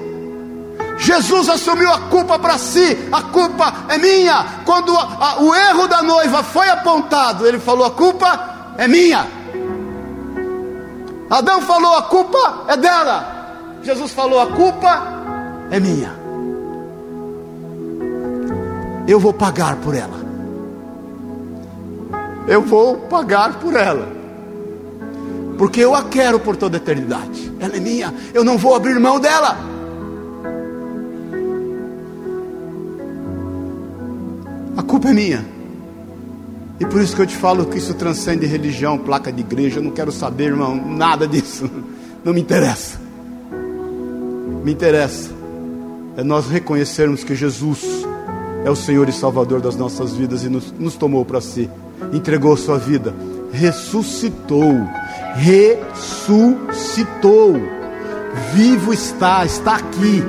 Jesus 0.97 1.47
assumiu 1.47 1.91
a 1.91 1.99
culpa 2.09 2.39
para 2.39 2.57
si, 2.57 2.97
a 3.11 3.22
culpa 3.22 3.72
é 3.88 3.99
minha. 3.99 4.45
Quando 4.65 4.97
a, 4.97 5.03
a, 5.20 5.41
o 5.41 5.53
erro 5.53 5.88
da 5.88 6.01
noiva 6.01 6.41
foi 6.41 6.68
apontado, 6.70 7.45
ele 7.45 7.59
falou: 7.59 7.86
a 7.86 7.91
culpa 7.91 8.74
é 8.78 8.88
minha. 8.88 9.28
Adão 11.30 11.61
falou: 11.61 11.95
a 11.97 12.01
culpa 12.03 12.65
é 12.68 12.76
dela. 12.76 13.78
Jesus 13.84 14.11
falou: 14.11 14.41
a 14.41 14.47
culpa 14.47 15.03
é 15.70 15.80
minha 15.80 16.16
eu 19.08 19.20
vou 19.20 19.34
pagar 19.34 19.78
por 19.78 19.95
ela. 19.95 20.28
Eu 22.47 22.62
vou 22.62 22.97
pagar 22.97 23.60
por 23.60 23.76
ela. 23.76 24.08
Porque 25.58 25.80
eu 25.80 25.95
a 25.95 26.03
quero 26.03 26.39
por 26.39 26.55
toda 26.55 26.78
a 26.78 26.80
eternidade. 26.80 27.51
Ela 27.60 27.78
é 27.78 27.80
minha, 27.80 28.14
eu 28.34 28.43
não 28.43 28.58
vou 28.58 28.76
abrir 28.76 28.99
mão 28.99 29.20
dela. 29.20 29.58
A 34.76 34.84
culpa 34.84 35.10
é 35.10 35.14
minha. 35.14 35.45
E 36.80 36.86
por 36.86 37.01
isso 37.01 37.16
que 37.16 37.22
eu 37.24 37.26
te 37.26 37.36
falo 37.36 37.66
que 37.66 37.80
isso 37.80 37.95
transcende 37.95 38.45
religião, 38.45 38.97
placa 38.99 39.32
de 39.32 39.41
igreja. 39.41 39.80
Eu 39.80 39.84
não 39.84 39.91
quero 39.91 40.12
saber, 40.12 40.45
irmão, 40.45 40.76
nada 40.76 41.28
disso. 41.28 41.70
Não 42.24 42.34
me 42.34 42.41
interessa. 42.41 42.99
Me 44.64 44.72
interessa 44.72 45.38
é 46.18 46.24
nós 46.24 46.49
reconhecermos 46.49 47.24
que 47.24 47.36
Jesus 47.36 48.07
é 48.68 48.70
o 48.70 48.76
Senhor 48.76 49.07
e 49.07 49.13
Salvador 49.13 49.61
das 49.61 49.78
nossas 49.78 50.13
vidas 50.13 50.43
e 50.43 50.49
nos, 50.49 50.74
nos 50.74 50.95
tomou 50.95 51.24
para 51.24 51.39
si, 51.39 51.70
entregou 52.11 52.57
sua 52.57 52.78
vida, 52.78 53.15
ressuscitou, 53.49 54.86
ressuscitou, 55.36 57.55
vivo 58.53 58.91
está, 58.91 59.45
está 59.45 59.78
aqui. 59.78 60.22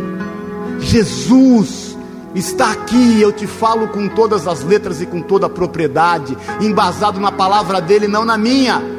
Jesus 0.79 1.99
está 2.33 2.71
aqui, 2.71 3.21
eu 3.21 3.33
te 3.33 3.49
falo 3.49 3.89
com 3.89 4.09
todas 4.09 4.47
as 4.47 4.63
letras 4.63 5.01
e 5.01 5.07
com 5.07 5.21
toda 5.21 5.47
a 5.47 5.51
propriedade, 5.51 6.39
embasado 6.61 7.19
na 7.19 7.33
palavra 7.33 7.81
dele, 7.81 8.07
não 8.07 8.25
na 8.25 8.39
minha. 8.39 8.98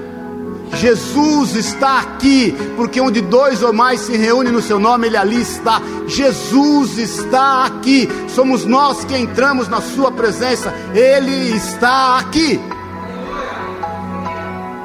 Jesus 0.74 1.56
está 1.56 2.00
aqui, 2.00 2.56
porque 2.76 3.02
onde 3.02 3.22
dois 3.22 3.64
ou 3.64 3.74
mais 3.74 4.02
se 4.02 4.16
reúnem 4.16 4.54
no 4.54 4.62
seu 4.62 4.80
nome, 4.80 5.08
Ele 5.08 5.18
ali 5.18 5.42
está. 5.42 5.82
Jesus 6.08 6.98
está 6.98 7.66
aqui, 7.66 8.08
somos 8.30 8.66
nós 8.66 9.04
que 9.04 9.18
entramos 9.18 9.68
na 9.68 9.82
Sua 9.82 10.12
presença, 10.12 10.74
Ele 10.94 11.56
está 11.56 12.20
aqui. 12.20 12.60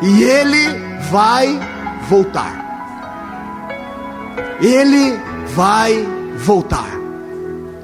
E 0.03 0.23
Ele 0.23 0.69
vai 1.11 1.61
voltar. 2.09 2.65
Ele 4.61 5.19
vai 5.55 6.07
voltar 6.39 6.89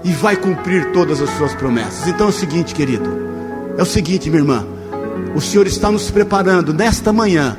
e 0.03 0.13
vai 0.13 0.37
cumprir 0.37 0.93
todas 0.93 1.21
as 1.21 1.31
suas 1.37 1.55
promessas. 1.55 2.09
Então 2.09 2.27
é 2.27 2.31
o 2.31 2.33
seguinte, 2.33 2.75
querido, 2.75 3.11
é 3.77 3.83
o 3.83 3.87
seguinte, 3.87 4.31
minha 4.31 4.41
irmã, 4.43 4.67
o 5.35 5.41
Senhor 5.41 5.67
está 5.67 5.91
nos 5.91 6.11
preparando 6.11 6.73
nesta 6.73 7.13
manhã 7.13 7.57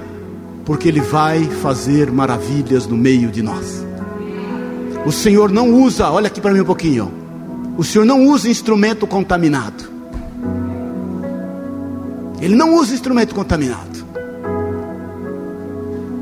porque 0.66 0.88
Ele 0.88 1.01
vai 1.01 1.43
fazer 1.45 2.12
maravilhas 2.12 2.88
no 2.88 2.97
meio 2.97 3.32
de 3.32 3.41
nós. 3.41 3.86
O 5.05 5.12
Senhor 5.12 5.51
não 5.51 5.74
usa, 5.74 6.09
olha 6.09 6.28
aqui 6.28 6.39
para 6.39 6.53
mim 6.53 6.62
um 6.62 6.66
pouquinho, 6.66 7.12
o 7.78 7.84
Senhor 7.84 8.05
não 8.05 8.28
usa 8.28 8.49
instrumento 8.49 9.07
contaminado. 9.07 9.89
Ele 12.39 12.55
não 12.55 12.76
usa 12.76 12.93
instrumento 12.93 13.34
contaminado. 13.34 14.05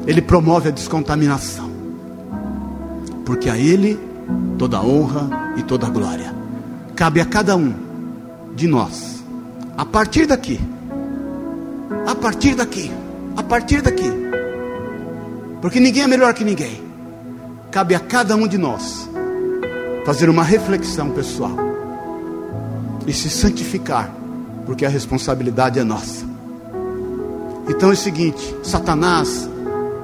Ele 0.06 0.22
promove 0.22 0.70
a 0.70 0.72
descontaminação. 0.72 1.70
Porque 3.26 3.50
a 3.50 3.58
Ele 3.58 4.00
toda 4.58 4.78
a 4.78 4.82
honra 4.82 5.54
e 5.58 5.64
toda 5.64 5.88
a 5.88 5.90
glória. 5.90 6.34
Cabe 6.96 7.22
a 7.22 7.26
cada 7.26 7.56
um 7.56 7.74
de 8.56 8.68
nós. 8.68 9.24
A 9.78 9.86
partir 9.86 10.26
daqui. 10.26 10.60
A 12.06 12.16
partir 12.16 12.56
daqui. 12.56 12.92
A 13.38 13.44
partir 13.44 13.82
daqui 13.82 14.29
porque 15.62 15.80
ninguém 15.80 16.04
é 16.04 16.08
melhor 16.08 16.34
que 16.34 16.44
ninguém. 16.44 16.84
Cabe 17.72 17.94
a 17.94 18.00
cada 18.00 18.36
um 18.36 18.48
de 18.48 18.58
nós 18.58 19.10
fazer 20.06 20.30
uma 20.30 20.44
reflexão 20.44 21.12
pessoal 21.12 21.56
e 23.06 23.14
se 23.14 23.30
santificar, 23.30 24.14
porque 24.66 24.86
a 24.86 24.90
responsabilidade 24.90 25.80
é 25.80 25.84
nossa. 25.84 26.26
Então 27.68 27.90
é 27.90 27.94
o 27.94 27.98
seguinte: 27.98 28.56
Satanás, 28.64 29.50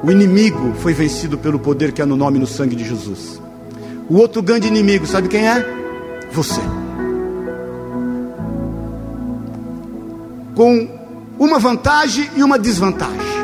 o 0.03 0.12
inimigo, 0.12 0.74
foi 0.76 0.93
vencido 0.93 1.38
pelo 1.38 1.60
poder 1.60 1.91
que 1.91 2.01
há 2.01 2.06
no 2.06 2.16
nome 2.16 2.38
e 2.38 2.41
no 2.41 2.47
sangue 2.47 2.76
de 2.76 2.88
Jesus. 2.88 3.41
O 4.08 4.18
outro 4.18 4.41
grande 4.41 4.68
inimigo, 4.68 5.08
sabe 5.08 5.28
quem 5.28 5.47
é? 5.47 5.66
Você. 6.32 6.62
Com 10.53 10.88
uma 11.39 11.60
vantagem 11.60 12.30
e 12.36 12.43
uma 12.43 12.60
desvantagem 12.60 13.34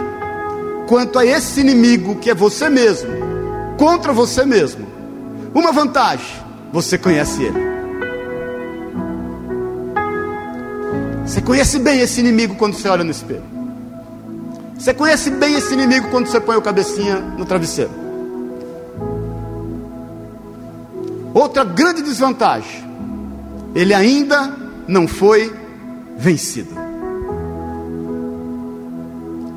quanto 0.91 1.17
a 1.17 1.25
esse 1.25 1.61
inimigo 1.61 2.17
que 2.17 2.29
é 2.29 2.35
você 2.35 2.67
mesmo, 2.69 3.09
contra 3.77 4.11
você 4.11 4.43
mesmo. 4.43 4.85
Uma 5.55 5.71
vantagem: 5.71 6.35
você 6.73 6.97
conhece 6.97 7.43
ele. 7.43 7.57
Você 11.25 11.41
conhece 11.41 11.79
bem 11.79 12.01
esse 12.01 12.19
inimigo 12.19 12.55
quando 12.55 12.73
você 12.73 12.89
olha 12.89 13.05
no 13.05 13.11
espelho. 13.11 13.41
Você 14.77 14.93
conhece 14.93 15.31
bem 15.31 15.55
esse 15.55 15.73
inimigo 15.73 16.09
quando 16.09 16.27
você 16.27 16.41
põe 16.41 16.57
o 16.57 16.61
cabecinha 16.61 17.15
no 17.37 17.45
travesseiro. 17.45 17.91
Outra 21.33 21.63
grande 21.63 22.01
desvantagem: 22.01 22.83
ele 23.73 23.93
ainda 23.93 24.53
não 24.89 25.07
foi 25.07 25.55
vencido. 26.17 26.80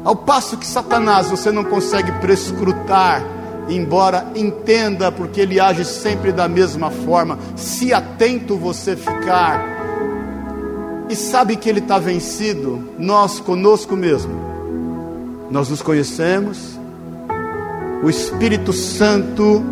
Ao 0.05 0.15
passo 0.15 0.59
que 0.59 0.67
Satanás 0.67 1.31
você 1.31 1.51
não 1.51 1.65
consegue 1.65 2.13
prescrutar, 2.21 3.25
embora 3.71 4.27
entenda, 4.37 5.11
porque 5.11 5.41
ele 5.41 5.59
age 5.59 5.83
sempre 5.83 6.31
da 6.31 6.47
mesma 6.47 6.91
forma, 6.91 7.39
se 7.57 7.95
atento 7.95 8.55
você 8.55 8.95
ficar, 8.95 9.65
e 11.09 11.17
sabe 11.17 11.57
que 11.57 11.71
ele 11.71 11.79
está 11.79 11.99
vencido, 11.99 12.87
nós 12.99 13.41
conosco 13.41 13.97
mesmo, 13.97 14.35
nós 15.51 15.71
nos 15.71 15.81
conhecemos, 15.81 16.79
o 18.03 18.11
Espírito 18.11 18.75
Santo 18.75 19.65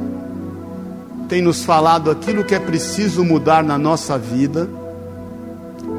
tem 1.28 1.43
nos 1.43 1.62
falado 1.62 2.11
aquilo 2.11 2.45
que 2.45 2.55
é 2.55 2.59
preciso 2.59 3.22
mudar 3.22 3.62
na 3.62 3.76
nossa 3.76 4.16
vida, 4.16 4.66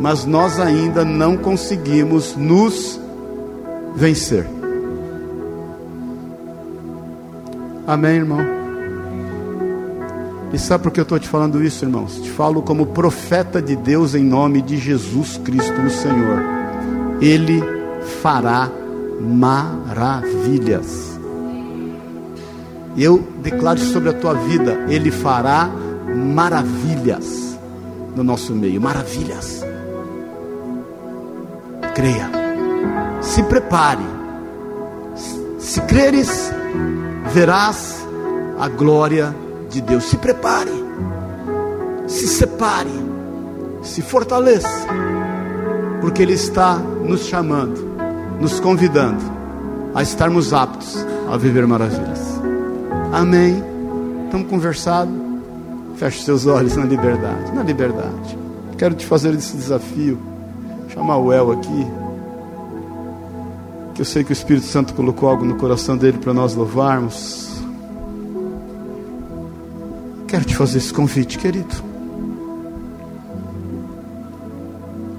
mas 0.01 0.25
nós 0.25 0.59
ainda 0.59 1.05
não 1.05 1.37
conseguimos 1.37 2.35
nos 2.35 2.99
vencer. 3.95 4.47
Amém, 7.85 8.15
irmão? 8.15 8.39
E 10.53 10.59
sabe 10.59 10.83
por 10.83 10.91
que 10.91 10.99
eu 10.99 11.03
estou 11.03 11.19
te 11.19 11.27
falando 11.27 11.63
isso, 11.63 11.83
irmãos? 11.83 12.21
Te 12.21 12.29
falo 12.29 12.61
como 12.61 12.87
profeta 12.87 13.61
de 13.61 13.75
Deus 13.75 14.13
em 14.13 14.23
nome 14.23 14.61
de 14.61 14.77
Jesus 14.77 15.39
Cristo, 15.43 15.81
o 15.81 15.89
Senhor. 15.89 16.41
Ele 17.19 17.61
fará 18.21 18.69
maravilhas. 19.19 21.19
Eu 22.95 23.27
declaro 23.41 23.79
sobre 23.79 24.09
a 24.09 24.13
tua 24.13 24.35
vida: 24.35 24.85
Ele 24.87 25.09
fará 25.09 25.69
maravilhas 26.15 27.57
no 28.15 28.23
nosso 28.23 28.53
meio 28.53 28.79
maravilhas. 28.79 29.65
Creia, 31.95 32.42
se 33.33 33.41
prepare. 33.41 34.03
Se 35.57 35.81
creres, 35.81 36.53
verás 37.33 38.05
a 38.59 38.69
glória 38.69 39.33
de 39.71 39.81
Deus. 39.81 40.03
Se 40.03 40.17
prepare, 40.17 40.71
se 42.05 42.27
separe, 42.27 42.91
se 43.81 44.03
fortaleça, 44.03 44.87
porque 45.99 46.21
Ele 46.21 46.33
está 46.33 46.77
nos 46.77 47.25
chamando, 47.25 47.81
nos 48.39 48.59
convidando 48.59 49.23
a 49.95 50.03
estarmos 50.03 50.53
aptos 50.53 51.03
a 51.27 51.35
viver 51.35 51.65
maravilhas. 51.65 52.39
Amém. 53.11 53.63
Estamos 54.25 54.47
conversando. 54.47 55.23
Feche 55.95 56.23
seus 56.23 56.45
olhos 56.45 56.75
na 56.75 56.85
liberdade. 56.85 57.51
Na 57.51 57.63
liberdade. 57.63 58.37
Quero 58.77 58.93
te 58.93 59.05
fazer 59.07 59.33
esse 59.33 59.55
desafio. 59.57 60.19
Chamar 60.89 61.17
o 61.17 61.33
El 61.33 61.51
aqui. 61.51 62.02
Que 63.93 64.01
eu 64.01 64.05
sei 64.05 64.23
que 64.23 64.31
o 64.31 64.33
Espírito 64.33 64.65
Santo 64.65 64.93
colocou 64.93 65.29
algo 65.29 65.45
no 65.45 65.55
coração 65.55 65.95
dele 65.97 66.17
para 66.17 66.33
nós 66.33 66.55
louvarmos. 66.55 67.51
Quero 70.27 70.45
te 70.45 70.55
fazer 70.55 70.79
esse 70.79 70.93
convite, 70.93 71.37
querido. 71.37 71.75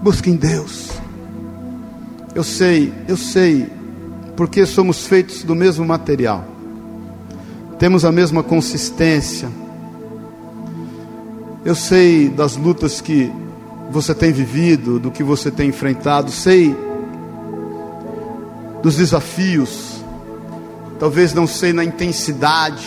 Busque 0.03 0.31
em 0.31 0.37
Deus. 0.37 0.91
Eu 2.35 2.43
sei, 2.43 2.93
eu 3.07 3.17
sei, 3.17 3.69
porque 4.37 4.67
somos 4.67 5.07
feitos 5.07 5.45
do 5.45 5.55
mesmo 5.55 5.85
material 5.85 6.55
temos 7.79 8.05
a 8.05 8.13
mesma 8.13 8.43
consistência. 8.43 9.49
Eu 11.65 11.75
sei 11.75 12.29
das 12.29 12.57
lutas 12.57 13.01
que 13.01 13.31
você 13.91 14.15
tem 14.15 14.33
vivido, 14.33 14.99
do 14.99 15.11
que 15.11 15.23
você 15.23 15.51
tem 15.51 15.69
enfrentado, 15.69 16.31
sei 16.31 16.75
dos 18.85 18.95
desafios, 18.95 20.05
talvez 21.01 21.35
não 21.35 21.45
sei 21.45 21.73
na 21.73 21.83
intensidade 21.83 22.87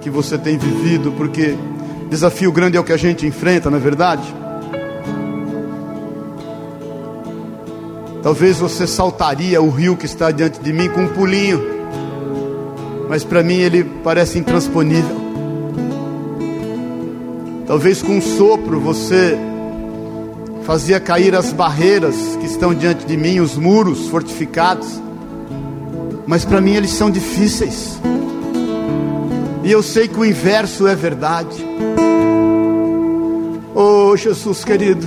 que 0.00 0.08
você 0.08 0.38
tem 0.38 0.56
vivido, 0.56 1.10
porque 1.10 1.56
desafio 2.08 2.52
grande 2.52 2.76
é 2.76 2.80
o 2.80 2.84
que 2.84 2.92
a 2.92 2.96
gente 2.96 3.26
enfrenta, 3.26 3.68
não 3.68 3.78
é 3.78 3.80
verdade? 3.80 4.22
Talvez 8.22 8.58
você 8.58 8.86
saltaria 8.86 9.60
o 9.60 9.70
rio 9.70 9.96
que 9.96 10.06
está 10.06 10.30
diante 10.30 10.60
de 10.60 10.72
mim 10.72 10.88
com 10.88 11.02
um 11.02 11.08
pulinho 11.08 11.74
mas 13.08 13.24
para 13.24 13.42
mim 13.42 13.54
ele 13.54 13.84
parece 14.02 14.38
intransponível. 14.38 15.24
Talvez 17.66 18.02
com 18.02 18.16
um 18.16 18.20
sopro 18.20 18.80
você 18.80 19.38
fazia 20.64 20.98
cair 20.98 21.34
as 21.34 21.52
barreiras 21.52 22.16
que 22.40 22.46
estão 22.46 22.74
diante 22.74 23.06
de 23.06 23.16
mim, 23.16 23.40
os 23.40 23.56
muros 23.56 24.08
fortificados, 24.08 25.00
mas 26.26 26.44
para 26.44 26.60
mim 26.60 26.74
eles 26.74 26.90
são 26.90 27.10
difíceis. 27.10 28.00
E 29.62 29.70
eu 29.70 29.82
sei 29.82 30.08
que 30.08 30.18
o 30.18 30.24
inverso 30.24 30.86
é 30.86 30.94
verdade. 30.94 31.64
Oh, 33.74 34.16
Jesus 34.16 34.64
querido, 34.64 35.06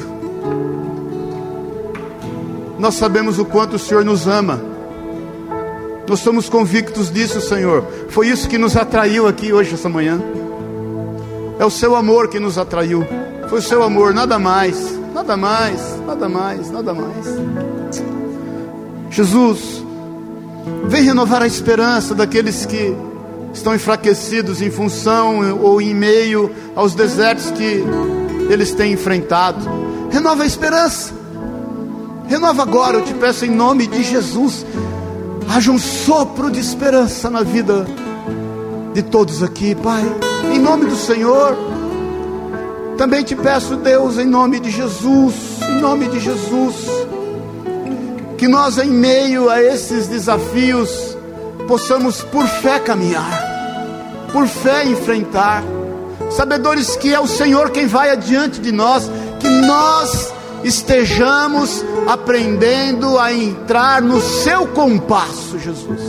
nós 2.78 2.95
sabemos 2.95 3.39
o 3.39 3.45
quanto 3.45 3.76
o 3.76 3.80
Senhor 3.80 4.05
nos 4.05 4.28
ama. 4.28 4.61
Nós 6.07 6.20
somos 6.22 6.49
convictos 6.49 7.11
disso, 7.11 7.39
Senhor. 7.39 7.86
Foi 8.09 8.28
isso 8.28 8.47
que 8.49 8.57
nos 8.57 8.76
atraiu 8.76 9.28
aqui 9.28 9.53
hoje, 9.53 9.76
essa 9.76 9.89
manhã. 9.89 10.20
É 11.59 11.65
o 11.65 11.70
seu 11.70 11.95
amor 11.95 12.30
que 12.30 12.39
nos 12.39 12.57
atraiu. 12.57 13.05
Foi 13.49 13.59
o 13.59 13.61
seu 13.61 13.84
amor, 13.84 14.13
nada 14.13 14.39
mais, 14.39 14.97
nada 15.13 15.36
mais, 15.36 15.80
nada 16.05 16.30
mais, 16.30 16.72
nada 16.72 16.93
mais. 16.93 17.26
Jesus, 19.09 19.84
vem 20.88 21.03
renovar 21.03 21.41
a 21.41 21.47
esperança 21.47 22.14
daqueles 22.16 22.66
que 22.66 22.95
estão 23.53 23.76
enfraquecidos 23.76 24.62
em 24.62 24.70
função 24.70 25.60
ou 25.62 25.82
em 25.82 25.93
meio 25.93 26.51
aos 26.76 26.93
desertos 26.93 27.51
que 27.51 27.84
eles 28.49 28.74
têm 28.74 28.93
enfrentado. 28.93 29.68
Renova 30.12 30.43
a 30.43 30.45
esperança. 30.45 31.14
Renova 32.28 32.62
agora, 32.62 32.97
eu 32.97 33.03
te 33.03 33.14
peço 33.14 33.45
em 33.45 33.49
nome 33.49 33.88
de 33.88 34.03
Jesus 34.03 34.66
haja 35.49 35.72
um 35.72 35.80
sopro 35.80 36.51
de 36.51 36.60
esperança 36.60 37.30
na 37.30 37.41
vida 37.41 37.88
de 38.93 39.01
todos 39.01 39.41
aqui, 39.41 39.74
Pai, 39.74 40.03
em 40.53 40.60
nome 40.60 40.86
do 40.86 40.95
Senhor. 40.95 41.57
Também 42.97 43.24
te 43.24 43.36
peço, 43.36 43.76
Deus, 43.78 44.18
em 44.18 44.26
nome 44.26 44.60
de 44.60 44.70
Jesus, 44.70 45.34
em 45.68 45.80
nome 45.80 46.07
de 46.07 46.20
Jesus, 46.20 46.76
que 48.40 48.48
nós, 48.48 48.78
em 48.78 48.90
meio 48.90 49.50
a 49.50 49.62
esses 49.62 50.08
desafios, 50.08 50.90
possamos 51.68 52.22
por 52.22 52.48
fé 52.48 52.80
caminhar, 52.80 53.30
por 54.32 54.48
fé 54.48 54.86
enfrentar, 54.86 55.62
sabedores 56.32 56.96
que 56.96 57.14
é 57.14 57.20
o 57.20 57.28
Senhor 57.28 57.70
quem 57.70 57.86
vai 57.86 58.12
adiante 58.12 58.62
de 58.62 58.72
nós, 58.72 59.12
que 59.42 59.50
nós 59.50 60.34
estejamos 60.64 61.84
aprendendo 62.08 63.20
a 63.20 63.34
entrar 63.34 64.02
no 64.02 64.22
seu 64.22 64.66
compasso, 64.68 65.60
Jesus. 65.60 66.02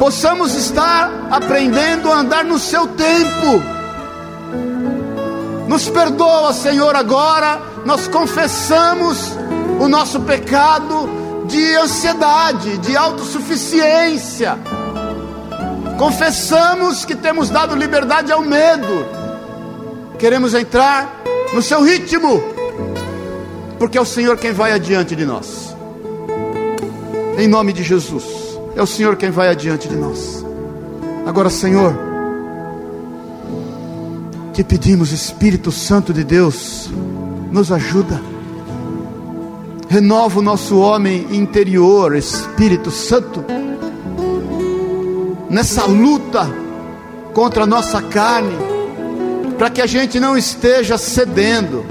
Possamos 0.00 0.56
estar 0.56 1.08
aprendendo 1.30 2.10
a 2.10 2.16
andar 2.18 2.44
no 2.44 2.58
seu 2.58 2.88
tempo. 2.88 3.62
Nos 5.68 5.88
perdoa, 5.88 6.52
Senhor, 6.52 6.96
agora 6.96 7.62
nós 7.86 8.08
confessamos 8.08 9.36
o 9.82 9.88
nosso 9.88 10.20
pecado 10.20 11.08
de 11.48 11.74
ansiedade, 11.74 12.78
de 12.78 12.96
autossuficiência. 12.96 14.56
Confessamos 15.98 17.04
que 17.04 17.16
temos 17.16 17.50
dado 17.50 17.74
liberdade 17.74 18.30
ao 18.30 18.42
medo. 18.42 19.04
Queremos 20.20 20.54
entrar 20.54 21.20
no 21.52 21.60
seu 21.60 21.82
ritmo, 21.82 22.40
porque 23.76 23.98
é 23.98 24.00
o 24.00 24.04
Senhor 24.04 24.36
quem 24.36 24.52
vai 24.52 24.70
adiante 24.70 25.16
de 25.16 25.26
nós. 25.26 25.74
Em 27.36 27.48
nome 27.48 27.72
de 27.72 27.82
Jesus, 27.82 28.24
é 28.76 28.82
o 28.82 28.86
Senhor 28.86 29.16
quem 29.16 29.32
vai 29.32 29.48
adiante 29.48 29.88
de 29.88 29.96
nós. 29.96 30.44
Agora, 31.26 31.50
Senhor, 31.50 31.92
te 34.52 34.62
pedimos, 34.62 35.10
Espírito 35.10 35.72
Santo 35.72 36.12
de 36.12 36.22
Deus, 36.22 36.88
nos 37.50 37.72
ajuda. 37.72 38.31
Renova 39.92 40.38
o 40.38 40.42
nosso 40.42 40.78
homem 40.78 41.26
interior, 41.32 42.16
Espírito 42.16 42.90
Santo, 42.90 43.44
nessa 45.50 45.84
luta 45.84 46.50
contra 47.34 47.64
a 47.64 47.66
nossa 47.66 48.00
carne 48.00 48.56
para 49.58 49.68
que 49.68 49.82
a 49.82 49.86
gente 49.86 50.18
não 50.18 50.34
esteja 50.34 50.96
cedendo, 50.96 51.84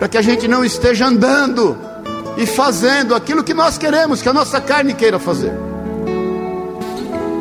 para 0.00 0.08
que 0.08 0.18
a 0.18 0.20
gente 0.20 0.48
não 0.48 0.64
esteja 0.64 1.06
andando 1.06 1.78
e 2.36 2.44
fazendo 2.44 3.14
aquilo 3.14 3.44
que 3.44 3.54
nós 3.54 3.78
queremos, 3.78 4.20
que 4.20 4.28
a 4.28 4.32
nossa 4.32 4.60
carne 4.60 4.92
queira 4.92 5.20
fazer. 5.20 5.52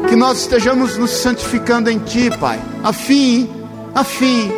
Que 0.08 0.16
nós 0.16 0.42
estejamos 0.42 0.96
nos 0.96 1.10
santificando 1.10 1.90
em 1.90 1.98
Ti, 1.98 2.30
Pai, 2.40 2.62
a 2.84 2.94
fim, 2.94 3.50
a 3.96 4.04
fim 4.04 4.52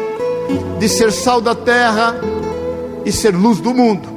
de 0.80 0.90
ser 0.90 1.14
sal 1.14 1.40
da 1.40 1.56
terra 1.56 2.14
e 3.06 3.12
ser 3.14 3.34
luz 3.34 3.62
do 3.62 3.74
mundo, 3.74 4.13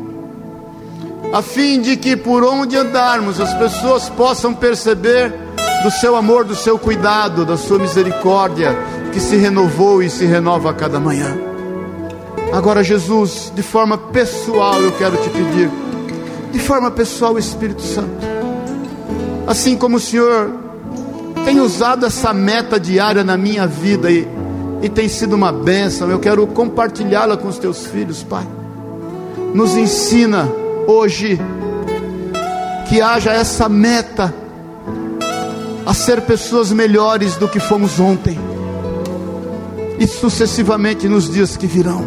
a 1.33 1.43
fim 1.43 1.81
de 1.81 1.97
que 1.97 2.17
por 2.17 2.45
onde 2.45 2.77
andarmos 2.77 3.41
as 3.41 3.53
pessoas 3.55 4.09
possam 4.09 4.55
perceber 4.55 5.33
do 5.83 5.91
seu 5.91 6.17
amor, 6.17 6.45
do 6.45 6.55
seu 6.55 6.79
cuidado, 6.79 7.45
da 7.45 7.57
sua 7.57 7.79
misericórdia, 7.79 8.77
que 9.13 9.21
se 9.21 9.37
renovou 9.37 10.03
e 10.03 10.11
se 10.11 10.25
renova 10.25 10.71
a 10.71 10.75
cada 10.75 10.99
manhã. 10.99 11.37
Agora, 12.53 12.83
Jesus, 12.83 13.53
de 13.55 13.63
forma 13.63 13.99
pessoal, 13.99 14.81
eu 14.81 14.93
quero 14.93 15.17
te 15.17 15.29
pedir, 15.31 15.71
de 16.53 16.59
forma 16.59 16.91
pessoal, 16.91 17.39
Espírito 17.39 17.83
Santo, 17.83 18.27
assim 19.47 19.77
como 19.77 19.97
o 19.97 20.01
Senhor 20.01 20.51
tem 21.45 21.61
usado 21.61 22.07
essa 22.07 22.33
meta 22.33 22.81
diária 22.81 23.23
na 23.23 23.37
minha 23.37 23.67
vida 23.67 24.11
e, 24.11 24.27
e 24.83 24.89
tem 24.89 25.09
sido 25.09 25.35
uma 25.35 25.53
bênção, 25.53 26.11
eu 26.11 26.19
quero 26.19 26.47
compartilhá-la 26.47 27.37
com 27.37 27.49
os 27.49 27.59
teus 27.59 27.87
filhos, 27.87 28.23
Pai. 28.23 28.47
Nos 29.55 29.77
ensina 29.77 30.49
hoje 30.87 31.39
que 32.89 33.01
haja 33.01 33.33
essa 33.33 33.69
meta 33.69 34.35
a 35.85 35.95
ser 35.95 36.23
pessoas 36.23 36.73
melhores 36.73 37.37
do 37.37 37.49
que 37.49 37.61
fomos 37.61 37.99
ontem 38.01 38.39
e 39.99 40.07
sucessivamente 40.07 41.09
nos 41.09 41.31
dias 41.31 41.57
que 41.57 41.67
virão. 41.67 42.05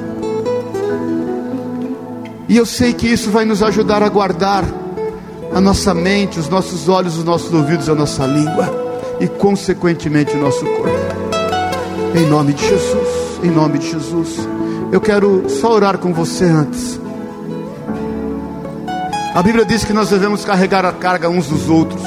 E 2.47 2.57
eu 2.57 2.65
sei 2.65 2.93
que 2.93 3.07
isso 3.07 3.29
vai 3.29 3.45
nos 3.45 3.61
ajudar 3.61 4.01
a 4.01 4.09
guardar 4.09 4.65
a 5.53 5.61
nossa 5.61 5.93
mente, 5.93 6.39
os 6.39 6.49
nossos 6.49 6.89
olhos, 6.89 7.17
os 7.17 7.23
nossos 7.23 7.53
ouvidos, 7.53 7.89
a 7.89 7.95
nossa 7.95 8.25
língua 8.25 8.69
e 9.19 9.27
consequentemente 9.27 10.35
o 10.35 10.39
nosso 10.39 10.65
corpo. 10.65 11.09
Em 12.15 12.25
nome 12.27 12.53
de 12.53 12.67
Jesus, 12.67 13.07
em 13.43 13.51
nome 13.51 13.77
de 13.79 13.91
Jesus. 13.91 14.47
Eu 14.91 14.99
quero 14.99 15.47
só 15.49 15.73
orar 15.73 15.97
com 15.99 16.11
você 16.13 16.45
antes. 16.45 16.99
A 19.33 19.43
Bíblia 19.43 19.63
diz 19.63 19.85
que 19.85 19.93
nós 19.93 20.09
devemos 20.09 20.43
carregar 20.43 20.83
a 20.85 20.91
carga 20.91 21.29
uns 21.29 21.47
dos 21.47 21.69
outros 21.69 22.01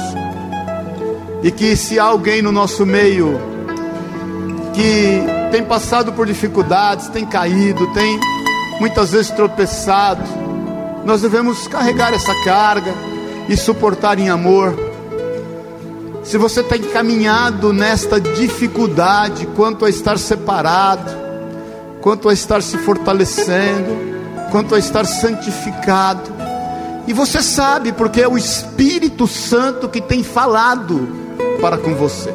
e 1.41 1.49
que 1.51 1.73
se 1.77 1.97
há 1.97 2.03
alguém 2.03 2.41
no 2.41 2.51
nosso 2.51 2.85
meio 2.85 3.39
que 4.73 5.23
tem 5.49 5.63
passado 5.63 6.11
por 6.11 6.25
dificuldades, 6.25 7.07
tem 7.07 7.25
caído, 7.25 7.87
tem 7.93 8.19
muitas 8.77 9.11
vezes 9.11 9.31
tropeçado, 9.31 10.21
nós 11.05 11.21
devemos 11.21 11.65
carregar 11.65 12.13
essa 12.13 12.35
carga 12.43 12.93
e 13.47 13.55
suportar 13.55 14.19
em 14.19 14.29
amor. 14.29 14.75
Se 16.23 16.37
você 16.37 16.61
tem 16.61 16.81
caminhado 16.81 17.71
nesta 17.71 18.19
dificuldade 18.19 19.45
quanto 19.55 19.85
a 19.85 19.89
estar 19.89 20.19
separado, 20.19 21.09
quanto 22.01 22.27
a 22.27 22.33
estar 22.33 22.61
se 22.61 22.77
fortalecendo, 22.79 24.49
quanto 24.51 24.75
a 24.75 24.79
estar 24.79 25.05
santificado, 25.05 26.42
e 27.07 27.13
você 27.13 27.41
sabe 27.41 27.91
porque 27.91 28.21
é 28.21 28.27
o 28.27 28.37
Espírito 28.37 29.27
Santo 29.27 29.89
que 29.89 29.99
tem 29.99 30.23
falado 30.23 31.07
para 31.59 31.77
com 31.77 31.93
você. 31.95 32.33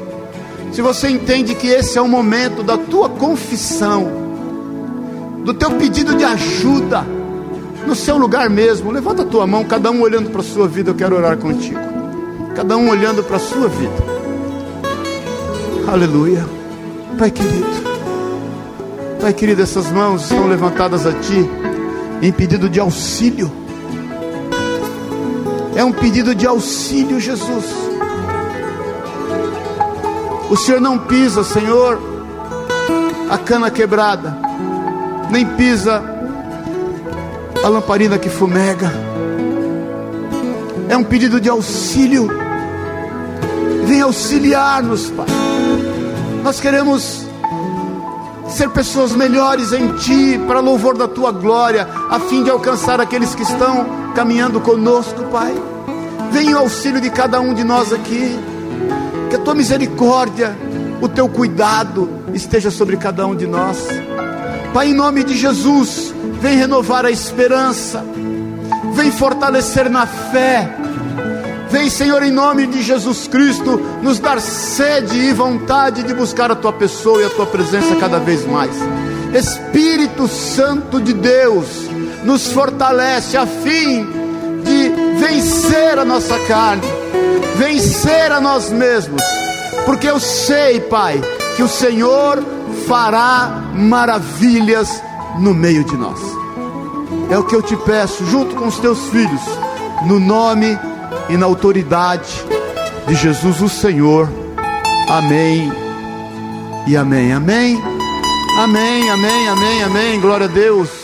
Se 0.72 0.82
você 0.82 1.08
entende 1.08 1.54
que 1.54 1.68
esse 1.68 1.98
é 1.98 2.02
o 2.02 2.08
momento 2.08 2.62
da 2.62 2.76
tua 2.76 3.08
confissão, 3.08 4.06
do 5.44 5.54
teu 5.54 5.72
pedido 5.72 6.14
de 6.14 6.24
ajuda, 6.24 7.06
no 7.86 7.94
seu 7.94 8.18
lugar 8.18 8.50
mesmo, 8.50 8.90
levanta 8.90 9.22
a 9.22 9.24
tua 9.24 9.46
mão, 9.46 9.64
cada 9.64 9.90
um 9.90 10.02
olhando 10.02 10.30
para 10.30 10.42
a 10.42 10.44
sua 10.44 10.68
vida, 10.68 10.90
eu 10.90 10.94
quero 10.94 11.16
orar 11.16 11.38
contigo. 11.38 11.80
Cada 12.54 12.76
um 12.76 12.90
olhando 12.90 13.22
para 13.22 13.36
a 13.36 13.40
sua 13.40 13.68
vida. 13.68 13.94
Aleluia. 15.90 16.44
Pai 17.18 17.30
querido. 17.30 17.66
Pai 19.20 19.32
querido, 19.32 19.62
essas 19.62 19.90
mãos 19.90 20.22
estão 20.22 20.46
levantadas 20.46 21.06
a 21.06 21.12
ti 21.12 21.48
em 22.20 22.30
pedido 22.30 22.68
de 22.68 22.78
auxílio. 22.78 23.50
É 25.78 25.84
um 25.84 25.92
pedido 25.92 26.34
de 26.34 26.46
auxílio, 26.46 27.18
Jesus 27.18 27.88
o 30.50 30.56
Senhor 30.56 30.80
não 30.80 30.98
pisa, 30.98 31.44
Senhor, 31.44 32.00
a 33.28 33.36
cana 33.36 33.70
quebrada, 33.70 34.34
nem 35.30 35.44
pisa 35.44 36.02
a 37.62 37.68
lamparina 37.68 38.18
que 38.18 38.30
fumega. 38.30 38.90
É 40.88 40.96
um 40.96 41.04
pedido 41.04 41.38
de 41.38 41.50
auxílio. 41.50 42.28
Vem 43.84 44.00
auxiliar-nos, 44.00 45.10
Pai. 45.10 45.26
Nós 46.42 46.58
queremos 46.60 47.26
ser 48.48 48.70
pessoas 48.70 49.12
melhores 49.12 49.74
em 49.74 49.88
Ti, 49.96 50.40
para 50.46 50.60
louvor 50.60 50.96
da 50.96 51.06
Tua 51.06 51.30
glória, 51.30 51.86
a 52.08 52.18
fim 52.20 52.42
de 52.42 52.48
alcançar 52.48 53.02
aqueles 53.02 53.34
que 53.34 53.42
estão 53.42 54.07
caminhando 54.18 54.60
conosco, 54.60 55.22
Pai. 55.30 55.54
Vem 56.32 56.52
o 56.52 56.58
auxílio 56.58 57.00
de 57.00 57.08
cada 57.08 57.40
um 57.40 57.54
de 57.54 57.62
nós 57.62 57.92
aqui 57.92 58.36
que 59.30 59.36
a 59.36 59.38
tua 59.38 59.54
misericórdia, 59.54 60.58
o 61.00 61.08
teu 61.08 61.28
cuidado 61.28 62.10
esteja 62.34 62.68
sobre 62.68 62.96
cada 62.96 63.24
um 63.28 63.36
de 63.36 63.46
nós. 63.46 63.78
Pai, 64.74 64.88
em 64.88 64.92
nome 64.92 65.22
de 65.22 65.36
Jesus, 65.36 66.12
vem 66.40 66.56
renovar 66.56 67.06
a 67.06 67.12
esperança, 67.12 68.04
vem 68.92 69.12
fortalecer 69.12 69.88
na 69.88 70.04
fé. 70.04 70.68
Vem, 71.70 71.88
Senhor, 71.88 72.20
em 72.24 72.32
nome 72.32 72.66
de 72.66 72.82
Jesus 72.82 73.28
Cristo, 73.28 73.80
nos 74.02 74.18
dar 74.18 74.40
sede 74.40 75.16
e 75.16 75.32
vontade 75.32 76.02
de 76.02 76.12
buscar 76.12 76.50
a 76.50 76.56
tua 76.56 76.72
pessoa 76.72 77.22
e 77.22 77.24
a 77.24 77.30
tua 77.30 77.46
presença 77.46 77.94
cada 77.94 78.18
vez 78.18 78.44
mais. 78.44 78.72
Espírito 79.32 80.26
Santo 80.26 81.00
de 81.00 81.12
Deus, 81.12 81.87
nos 82.24 82.48
fortalece 82.52 83.36
a 83.36 83.46
fim 83.46 84.06
de 84.64 84.88
vencer 85.18 85.98
a 85.98 86.04
nossa 86.04 86.38
carne 86.40 86.98
vencer 87.58 88.30
a 88.30 88.40
nós 88.40 88.70
mesmos, 88.70 89.20
porque 89.84 90.08
eu 90.08 90.20
sei, 90.20 90.80
Pai, 90.80 91.20
que 91.56 91.62
o 91.62 91.68
Senhor 91.68 92.42
fará 92.86 93.72
maravilhas 93.74 95.02
no 95.40 95.52
meio 95.52 95.82
de 95.82 95.96
nós. 95.96 96.20
É 97.30 97.36
o 97.36 97.42
que 97.42 97.56
eu 97.56 97.60
te 97.60 97.76
peço, 97.76 98.24
junto 98.26 98.54
com 98.54 98.68
os 98.68 98.78
teus 98.78 99.08
filhos, 99.08 99.40
no 100.06 100.20
nome 100.20 100.78
e 101.28 101.36
na 101.36 101.46
autoridade 101.46 102.28
de 103.08 103.14
Jesus 103.16 103.60
o 103.60 103.68
Senhor. 103.68 104.28
Amém 105.08 105.72
e 106.86 106.96
amém. 106.96 107.32
Amém. 107.32 107.82
Amém, 108.56 109.10
amém, 109.10 109.48
amém, 109.48 109.82
amém. 109.82 110.20
Glória 110.20 110.46
a 110.46 110.48
Deus. 110.48 110.97